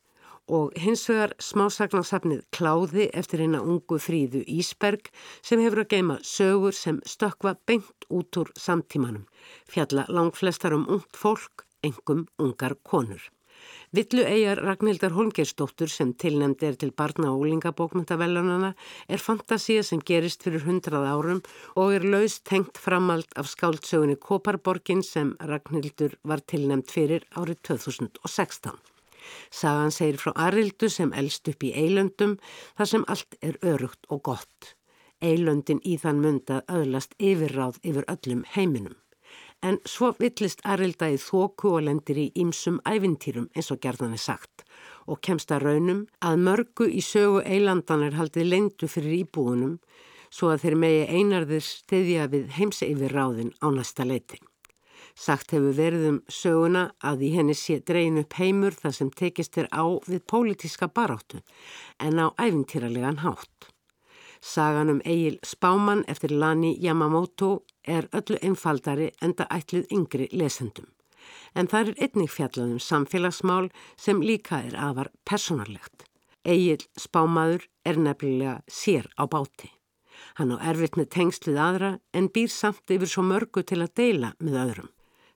og 0.50 0.76
hins 0.82 1.06
vegar 1.08 1.32
smásagnasafnið 1.38 2.42
Kláði 2.54 3.08
eftir 3.16 3.44
eina 3.44 3.62
ungu 3.62 4.00
fríðu 4.02 4.42
Ísberg 4.50 5.10
sem 5.40 5.62
hefur 5.62 5.84
að 5.84 5.90
geima 5.94 6.18
sögur 6.26 6.76
sem 6.76 7.00
stökva 7.06 7.54
beint 7.66 8.08
út 8.10 8.40
úr 8.42 8.50
samtímanum, 8.58 9.26
fjalla 9.70 10.06
langflestar 10.10 10.74
um 10.74 10.88
ungt 10.90 11.16
fólk, 11.16 11.66
engum 11.86 12.26
ungar 12.38 12.76
konur. 12.82 13.22
Villu 13.96 14.22
eigar 14.24 14.60
Ragnhildar 14.64 15.12
Holmgersdóttur 15.16 15.90
sem 15.92 16.12
tilnemdi 16.22 16.68
er 16.68 16.76
til 16.80 16.92
barna 16.96 17.32
og 17.32 17.42
úlingabókmyndavellunana 17.44 18.70
er 19.08 19.24
fantasía 19.24 19.82
sem 19.86 20.00
gerist 20.10 20.46
fyrir 20.46 20.64
hundrað 20.68 21.08
árum 21.10 21.42
og 21.74 21.96
er 21.96 22.06
laust 22.14 22.44
tengt 22.52 22.78
framald 22.78 23.28
af 23.36 23.50
skáldsögunni 23.52 24.16
Koparborgin 24.28 25.02
sem 25.02 25.34
Ragnhildur 25.52 26.16
var 26.22 26.46
tilnemd 26.54 26.88
fyrir 26.94 27.26
árið 27.34 27.60
2016. 27.72 28.78
Sagan 29.50 29.94
segir 29.94 30.18
frá 30.22 30.32
Arildu 30.46 30.88
sem 30.88 31.12
elst 31.12 31.48
upp 31.50 31.64
í 31.66 31.72
eilöndum 31.74 32.36
þar 32.78 32.90
sem 32.92 33.06
allt 33.06 33.38
er 33.40 33.58
örugt 33.62 34.08
og 34.08 34.22
gott. 34.30 34.74
Eilöndin 35.20 35.82
í 35.84 35.98
þann 36.00 36.22
munda 36.24 36.62
öðlast 36.68 37.14
yfirráð 37.18 37.80
yfir 37.84 38.08
öllum 38.08 38.44
heiminum. 38.56 38.96
En 39.62 39.76
svo 39.84 40.14
villist 40.16 40.62
Arilda 40.64 41.10
í 41.12 41.18
þóku 41.20 41.74
og 41.76 41.84
lendir 41.84 42.16
í 42.16 42.30
ýmsum 42.32 42.80
ævintýrum 42.88 43.50
eins 43.54 43.68
og 43.74 43.82
gerðan 43.84 44.16
er 44.16 44.22
sagt 44.22 44.64
og 45.10 45.20
kemst 45.26 45.52
að 45.52 45.66
raunum 45.66 46.04
að 46.24 46.44
mörgu 46.46 46.86
í 46.88 47.02
sögu 47.04 47.42
eilandan 47.44 48.06
er 48.06 48.16
haldið 48.16 48.48
lendu 48.54 48.88
fyrir 48.88 49.18
íbúunum 49.24 49.76
svo 50.30 50.52
að 50.52 50.64
þeir 50.64 50.78
megi 50.84 51.02
einarðir 51.18 51.66
stiðja 51.66 52.28
við 52.32 52.54
heimsa 52.56 52.86
yfir 52.86 53.16
ráðin 53.16 53.52
á 53.60 53.66
næsta 53.74 54.06
leitin. 54.06 54.49
Sagt 55.20 55.52
hefur 55.52 55.74
verið 55.76 56.04
um 56.08 56.18
söguna 56.32 56.86
að 57.04 57.26
í 57.26 57.34
henni 57.34 57.52
sé 57.52 57.74
dreyin 57.84 58.22
upp 58.22 58.38
heimur 58.40 58.72
þar 58.72 58.94
sem 58.96 59.08
tekist 59.12 59.58
er 59.60 59.66
á 59.68 59.84
við 60.06 60.22
pólitíska 60.32 60.86
baráttu 60.88 61.42
en 62.00 62.16
á 62.24 62.32
æfintýralegan 62.40 63.20
hátt. 63.20 63.68
Sagan 64.40 64.88
um 64.88 65.02
Egil 65.04 65.36
Spáman 65.44 66.06
eftir 66.08 66.32
Lani 66.32 66.72
Yamamoto 66.80 67.66
er 67.84 68.08
öllu 68.16 68.38
einfaldari 68.40 69.10
enda 69.20 69.44
ætlið 69.52 69.92
yngri 69.92 70.28
lesendum. 70.32 70.86
En 71.52 71.68
það 71.68 71.90
er 71.90 72.00
einnig 72.06 72.30
fjallaðum 72.32 72.78
samfélagsmál 72.80 73.68
sem 74.00 74.22
líka 74.24 74.62
er 74.70 74.78
afar 74.80 75.10
personarlegt. 75.28 76.06
Egil 76.48 76.80
Spámaður 76.96 77.66
er 77.84 78.00
nefnilega 78.00 78.54
sér 78.72 79.10
á 79.20 79.28
báti. 79.28 79.68
Hann 80.40 80.56
á 80.56 80.64
erfitt 80.72 80.96
með 80.96 81.10
tengst 81.12 81.44
við 81.44 81.60
aðra 81.60 81.92
en 82.16 82.30
býr 82.32 82.48
samt 82.48 82.88
yfir 82.88 83.12
svo 83.12 83.26
mörgu 83.28 83.66
til 83.68 83.82
að 83.84 83.92
deila 84.00 84.32
með 84.40 84.58
öðrum. 84.64 84.90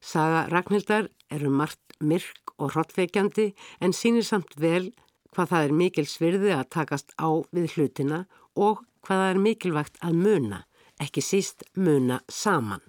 Saga 0.04 0.44
Ragnhildar 0.52 1.08
eru 1.32 1.48
margt 1.48 1.96
myrk 2.04 2.52
og 2.58 2.74
hrottveikjandi 2.74 3.52
en 3.80 3.94
sínir 3.96 4.26
samt 4.26 4.52
vel 4.60 4.90
hvað 5.34 5.50
það 5.52 5.68
er 5.68 5.76
mikil 5.80 6.04
svirði 6.10 6.52
að 6.54 6.70
takast 6.76 7.14
á 7.16 7.28
við 7.56 7.72
hlutina 7.74 8.24
og 8.54 8.84
hvað 9.06 9.22
það 9.22 9.30
er 9.32 9.40
mikilvægt 9.46 9.96
að 10.04 10.18
muna, 10.26 10.60
ekki 11.00 11.24
síst 11.24 11.64
muna 11.74 12.20
saman. 12.28 12.84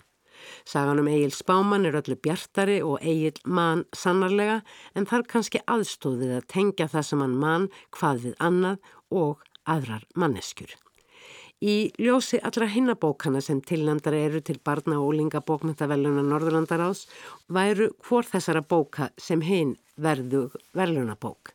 Sagan 0.67 0.99
um 0.99 1.07
Egil 1.09 1.31
Spáman 1.33 1.87
er 1.87 1.95
öllu 2.01 2.17
bjartari 2.19 2.81
og 2.83 2.99
Egil 3.01 3.39
mann 3.47 3.85
sannarlega 3.95 4.59
en 4.93 5.07
þar 5.09 5.25
kannski 5.31 5.63
aðstóðið 5.63 6.35
að 6.37 6.49
tengja 6.51 6.91
það 6.91 7.07
sem 7.09 7.23
hann 7.23 7.37
mann 7.41 7.69
hvað 7.95 8.25
við 8.27 8.41
annað 8.49 8.91
og 9.23 9.45
aðrar 9.63 10.03
manneskjur. 10.13 10.75
Í 11.63 11.93
ljósi 11.95 12.35
allra 12.43 12.67
hinnabókana 12.67 13.39
sem 13.41 13.61
tilnæmdara 13.63 14.17
eru 14.27 14.41
til 14.43 14.57
barna 14.59 14.97
og 14.99 15.13
ólinga 15.13 15.39
bókmyndavelluna 15.39 16.23
Norðurlandaráðs 16.27 17.05
væru 17.47 17.93
hvort 18.03 18.27
þessara 18.27 18.61
bóka 18.61 19.07
sem 19.17 19.39
hinn 19.39 19.77
verðu 19.95 20.49
verðlunabók. 20.75 21.53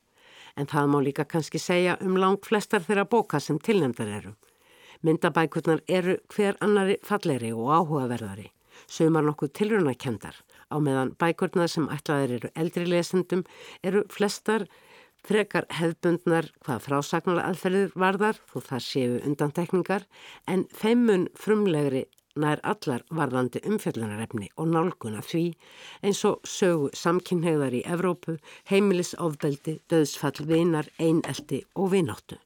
En 0.56 0.66
það 0.66 0.88
má 0.88 0.98
líka 1.04 1.28
kannski 1.28 1.60
segja 1.60 1.98
um 2.00 2.16
lang 2.16 2.40
flestar 2.40 2.80
þeirra 2.80 3.04
bóka 3.04 3.40
sem 3.40 3.58
tilnæmdar 3.58 4.08
eru. 4.08 4.32
Myndabækurnar 5.04 5.84
eru 5.86 6.16
hver 6.32 6.56
annari 6.64 6.96
falleri 7.04 7.52
og 7.52 7.68
áhugaverðari. 7.68 8.48
Sumar 8.88 9.22
nokkuð 9.28 9.52
tilrunakendar 9.52 10.36
á 10.72 10.76
meðan 10.80 11.12
bækurnar 11.20 11.68
sem 11.68 11.88
ætlaðir 11.92 12.38
eru 12.38 12.50
eldri 12.56 12.86
lesendum 12.88 13.44
eru 13.84 14.06
flestar 14.08 14.64
Frekar 15.26 15.66
hefbundnar 15.76 16.48
hvað 16.64 16.84
frásagnar 16.86 17.42
aðferðir 17.44 17.92
varðar, 17.98 18.40
þó 18.50 18.58
það 18.68 18.86
séu 18.86 19.18
undantekningar, 19.28 20.06
en 20.48 20.64
feimun 20.72 21.28
frumlegri 21.38 22.06
nær 22.40 22.60
allar 22.66 23.02
varðandi 23.10 23.60
umfjöllunarefni 23.66 24.50
og 24.56 24.70
nálguna 24.70 25.22
því 25.26 25.42
eins 26.06 26.22
og 26.28 26.46
sögu 26.48 26.90
samkynhegðar 26.96 27.74
í 27.74 27.82
Evrópu, 27.84 28.36
heimilisofbeldi, 28.70 29.80
döðsfall, 29.90 30.46
vinar, 30.46 30.88
einelti 30.98 31.64
og 31.74 31.92
vináttu. 31.94 32.38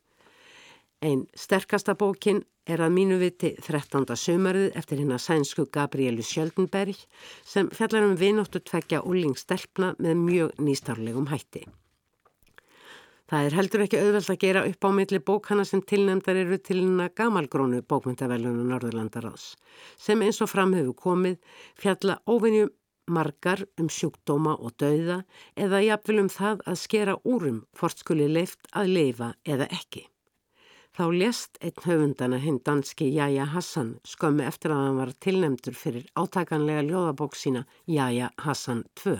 Einn 1.04 1.26
sterkasta 1.36 1.94
bókin 2.00 2.42
er 2.64 2.80
að 2.80 2.94
mínu 2.96 3.18
viti 3.20 3.52
13. 3.60 4.06
sömarið 4.16 4.78
eftir 4.78 5.02
hinn 5.02 5.12
að 5.12 5.24
sænsku 5.26 5.66
Gabrielu 5.68 6.24
Sjöldenberg 6.24 6.96
sem 7.44 7.68
fjallar 7.68 8.08
um 8.08 8.16
vináttu 8.16 8.62
tvekja 8.64 9.04
úlingstelpna 9.04 9.94
með 10.00 10.22
mjög 10.24 10.60
nýstarlegum 10.64 11.28
hætti. 11.28 11.66
Það 13.34 13.48
er 13.48 13.54
heldur 13.58 13.82
ekki 13.82 13.98
auðvelt 13.98 14.28
að 14.30 14.36
gera 14.44 14.60
upp 14.68 14.86
á 14.86 14.90
milli 14.94 15.18
bókana 15.26 15.62
sem 15.66 15.80
tilnefndar 15.82 16.36
eru 16.38 16.54
til 16.62 16.76
hana 16.84 17.08
gamalgrónu 17.18 17.80
bókmyndavelunum 17.90 18.68
Norðurlandaráðs 18.70 19.46
sem 20.04 20.22
eins 20.22 20.38
og 20.44 20.52
fram 20.52 20.76
hefur 20.76 20.94
komið 21.00 21.56
fjalla 21.82 22.20
óvinju 22.30 22.68
margar 23.10 23.64
um 23.82 23.90
sjúkdóma 23.90 24.54
og 24.54 24.76
dauða 24.78 25.18
eða 25.66 25.82
jafnvel 25.82 26.20
um 26.22 26.30
það 26.30 26.62
að 26.62 26.80
skera 26.84 27.18
úrum 27.26 27.60
hvort 27.74 28.06
skuli 28.06 28.30
leift 28.30 28.70
að 28.70 28.94
leifa 29.00 29.34
eða 29.42 29.66
ekki. 29.80 30.06
Þá 30.94 31.04
lést 31.18 31.58
einn 31.58 31.86
höfundana 31.90 32.38
hinn 32.38 32.62
danski 32.62 33.10
Jaja 33.18 33.50
Hassan 33.50 33.96
skömmi 34.06 34.46
eftir 34.46 34.76
að 34.76 34.84
hann 34.86 35.00
var 35.02 35.16
tilnefndur 35.26 35.74
fyrir 35.74 36.06
átakanlega 36.14 36.86
ljóðabók 36.86 37.34
sína 37.34 37.66
Jaja 37.90 38.30
Hassan 38.46 38.86
2. 39.02 39.18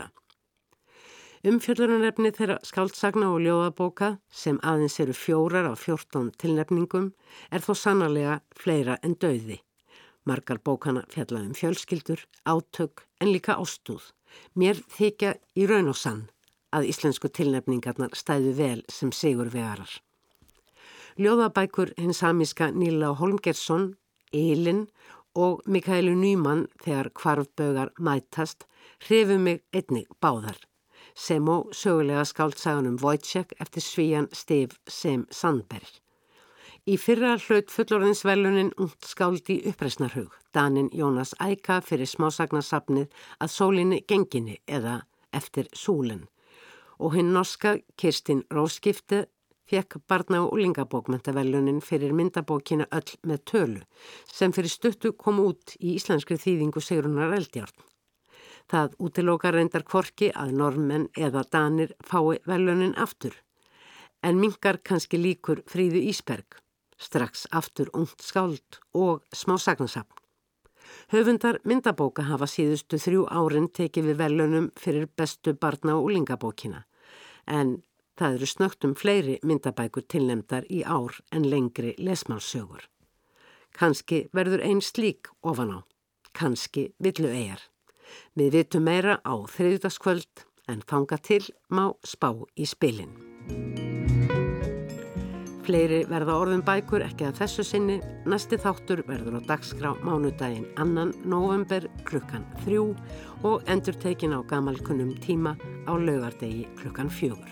Umfjöldunarefni 1.45 2.31
þeirra 2.33 2.55
skáldsagna 2.65 3.27
og 3.29 3.43
ljóðabóka 3.45 4.07
sem 4.33 4.55
aðeins 4.65 4.95
eru 5.03 5.13
fjórar 5.13 5.67
á 5.69 5.77
fjórtón 5.77 6.31
tilnefningum 6.41 7.11
er 7.53 7.61
þó 7.61 7.75
sannarlega 7.77 8.39
fleira 8.57 8.95
en 9.05 9.13
dauði. 9.21 9.59
Margar 10.25 10.57
bókana 10.57 11.03
fjallaðum 11.13 11.53
fjölskyldur, 11.53 12.25
átök 12.49 13.05
en 13.21 13.29
líka 13.29 13.59
ástúð. 13.61 14.09
Mér 14.57 14.81
þykja 14.97 15.35
í 15.53 15.69
raun 15.69 15.93
og 15.93 16.01
sann 16.01 16.25
að 16.73 16.89
íslensku 16.89 17.29
tilnefningarnar 17.29 18.17
stæðu 18.17 18.57
vel 18.57 18.81
sem 18.89 19.13
sigur 19.13 19.53
vegarar. 19.53 20.01
Ljóðabækur 21.21 21.93
hins 22.01 22.25
samíska 22.25 22.73
Níla 22.73 23.13
Holmgersson, 23.21 23.91
Eilin 24.33 24.87
og 25.37 25.61
Mikaelu 25.69 26.17
Nýmann 26.17 26.71
þegar 26.81 27.13
kvarfbögar 27.13 27.93
mætast 28.01 28.65
hrefu 29.05 29.37
mig 29.37 29.61
einnig 29.69 30.09
báðar 30.17 30.57
sem 31.15 31.47
og 31.49 31.71
sögulega 31.73 32.25
skáldsagunum 32.27 32.99
Wojciech 33.01 33.55
eftir 33.59 33.81
svíjan 33.81 34.27
Steve 34.33 34.75
Sem 34.87 35.25
Sandberg. 35.31 36.01
Í 36.85 36.99
fyrra 37.01 37.31
hlaut 37.41 37.71
fullorðinsvelunin 37.73 38.75
ungt 38.77 39.07
skáld 39.09 39.47
í 39.49 39.61
uppreysnarhug, 39.71 40.29
Danin 40.53 40.91
Jónas 40.93 41.33
Æka 41.41 41.79
fyrir 41.81 42.05
smásagnasafnið 42.05 43.07
að 43.41 43.53
sólinni 43.55 44.03
genginni 44.05 44.59
eða 44.67 44.99
eftir 45.33 45.71
súlen 45.73 46.27
og 46.99 47.15
hinn 47.17 47.33
norska 47.33 47.77
Kirstin 47.97 48.43
Róskipte 48.53 49.25
fekk 49.65 49.97
barna- 50.07 50.43
og 50.45 50.53
úlingabókmentavelunin 50.53 51.81
fyrir 51.81 52.13
myndabókina 52.13 52.85
Öll 52.91 53.17
með 53.25 53.43
tölu 53.51 53.81
sem 54.31 54.53
fyrir 54.53 54.69
stuttu 54.69 55.11
kom 55.17 55.39
út 55.39 55.75
í 55.79 55.95
íslenskri 55.97 56.37
þýðingu 56.37 56.81
Sigrunar 56.81 57.33
Eldjárn. 57.33 57.73
Það 58.71 58.95
útilókar 58.97 59.53
reyndar 59.53 59.83
kvorki 59.85 60.31
að 60.33 60.53
normenn 60.59 61.09
eða 61.17 61.43
danir 61.51 61.93
fái 62.01 62.39
velunin 62.49 62.95
aftur. 62.97 63.35
En 64.25 64.39
mingar 64.41 64.79
kannski 64.81 65.19
líkur 65.21 65.61
fríðu 65.69 66.01
Ísberg, 66.09 66.57
strax 66.97 67.45
aftur 67.51 67.91
ungt 67.93 68.21
skáld 68.25 68.79
og 68.93 69.21
smá 69.33 69.57
sagnarsapn. 69.61 70.25
Höfundar 71.13 71.59
myndabóka 71.65 72.25
hafa 72.25 72.47
síðustu 72.49 72.97
þrjú 73.01 73.25
árin 73.29 73.67
tekið 73.69 74.09
við 74.09 74.17
velunum 74.21 74.71
fyrir 74.77 75.07
bestu 75.17 75.53
barna 75.53 75.97
og 75.97 76.09
úlingabókina. 76.09 76.85
En 77.45 77.81
það 78.17 78.37
eru 78.39 78.49
snögtum 78.49 78.95
fleiri 78.97 79.37
myndabækur 79.43 80.05
tilnemdar 80.09 80.65
í 80.69 80.81
ár 80.83 81.19
en 81.31 81.45
lengri 81.49 81.93
lesmálsögur. 81.97 82.89
Kanski 83.75 84.25
verður 84.33 84.63
einn 84.63 84.81
slík 84.81 85.29
ofan 85.43 85.73
á, 85.75 85.79
kanski 86.33 86.93
villu 86.97 87.29
eigar. 87.29 87.61
Við 88.35 88.59
vitum 88.59 88.85
meira 88.87 89.19
á 89.23 89.35
þriðdaskvöld 89.55 90.45
en 90.71 90.81
fanga 90.87 91.17
til 91.21 91.43
má 91.69 91.89
spá 92.03 92.31
í 92.57 92.67
spilin. 92.67 93.13
Fleiri 95.65 96.03
verða 96.05 96.35
orðum 96.37 96.61
bækur 96.65 97.01
ekki 97.01 97.25
að 97.25 97.39
þessu 97.39 97.63
sinni. 97.65 97.95
Næsti 98.29 98.59
þáttur 98.61 99.01
verður 99.07 99.39
á 99.41 99.47
dagskrá 99.49 99.95
mánudaginn 100.05 100.67
annan 100.81 101.13
november 101.25 101.87
klukkan 102.05 102.45
þrjú 102.61 102.91
og 103.49 103.65
endur 103.71 103.97
tekin 103.97 104.35
á 104.37 104.45
gamalkunnum 104.45 105.15
tíma 105.25 105.55
á 105.89 105.93
laugardegi 105.97 106.67
klukkan 106.77 107.09
fjögur. 107.09 107.49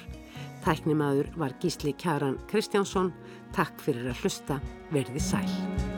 Tæknimaður 0.63 1.33
var 1.41 1.57
Gísli 1.59 1.95
Kjaran 1.97 2.37
Kristjánsson. 2.51 3.11
Takk 3.53 3.81
fyrir 3.81 4.13
að 4.13 4.21
hlusta. 4.21 4.61
Verði 4.93 5.19
sæl. 5.19 5.92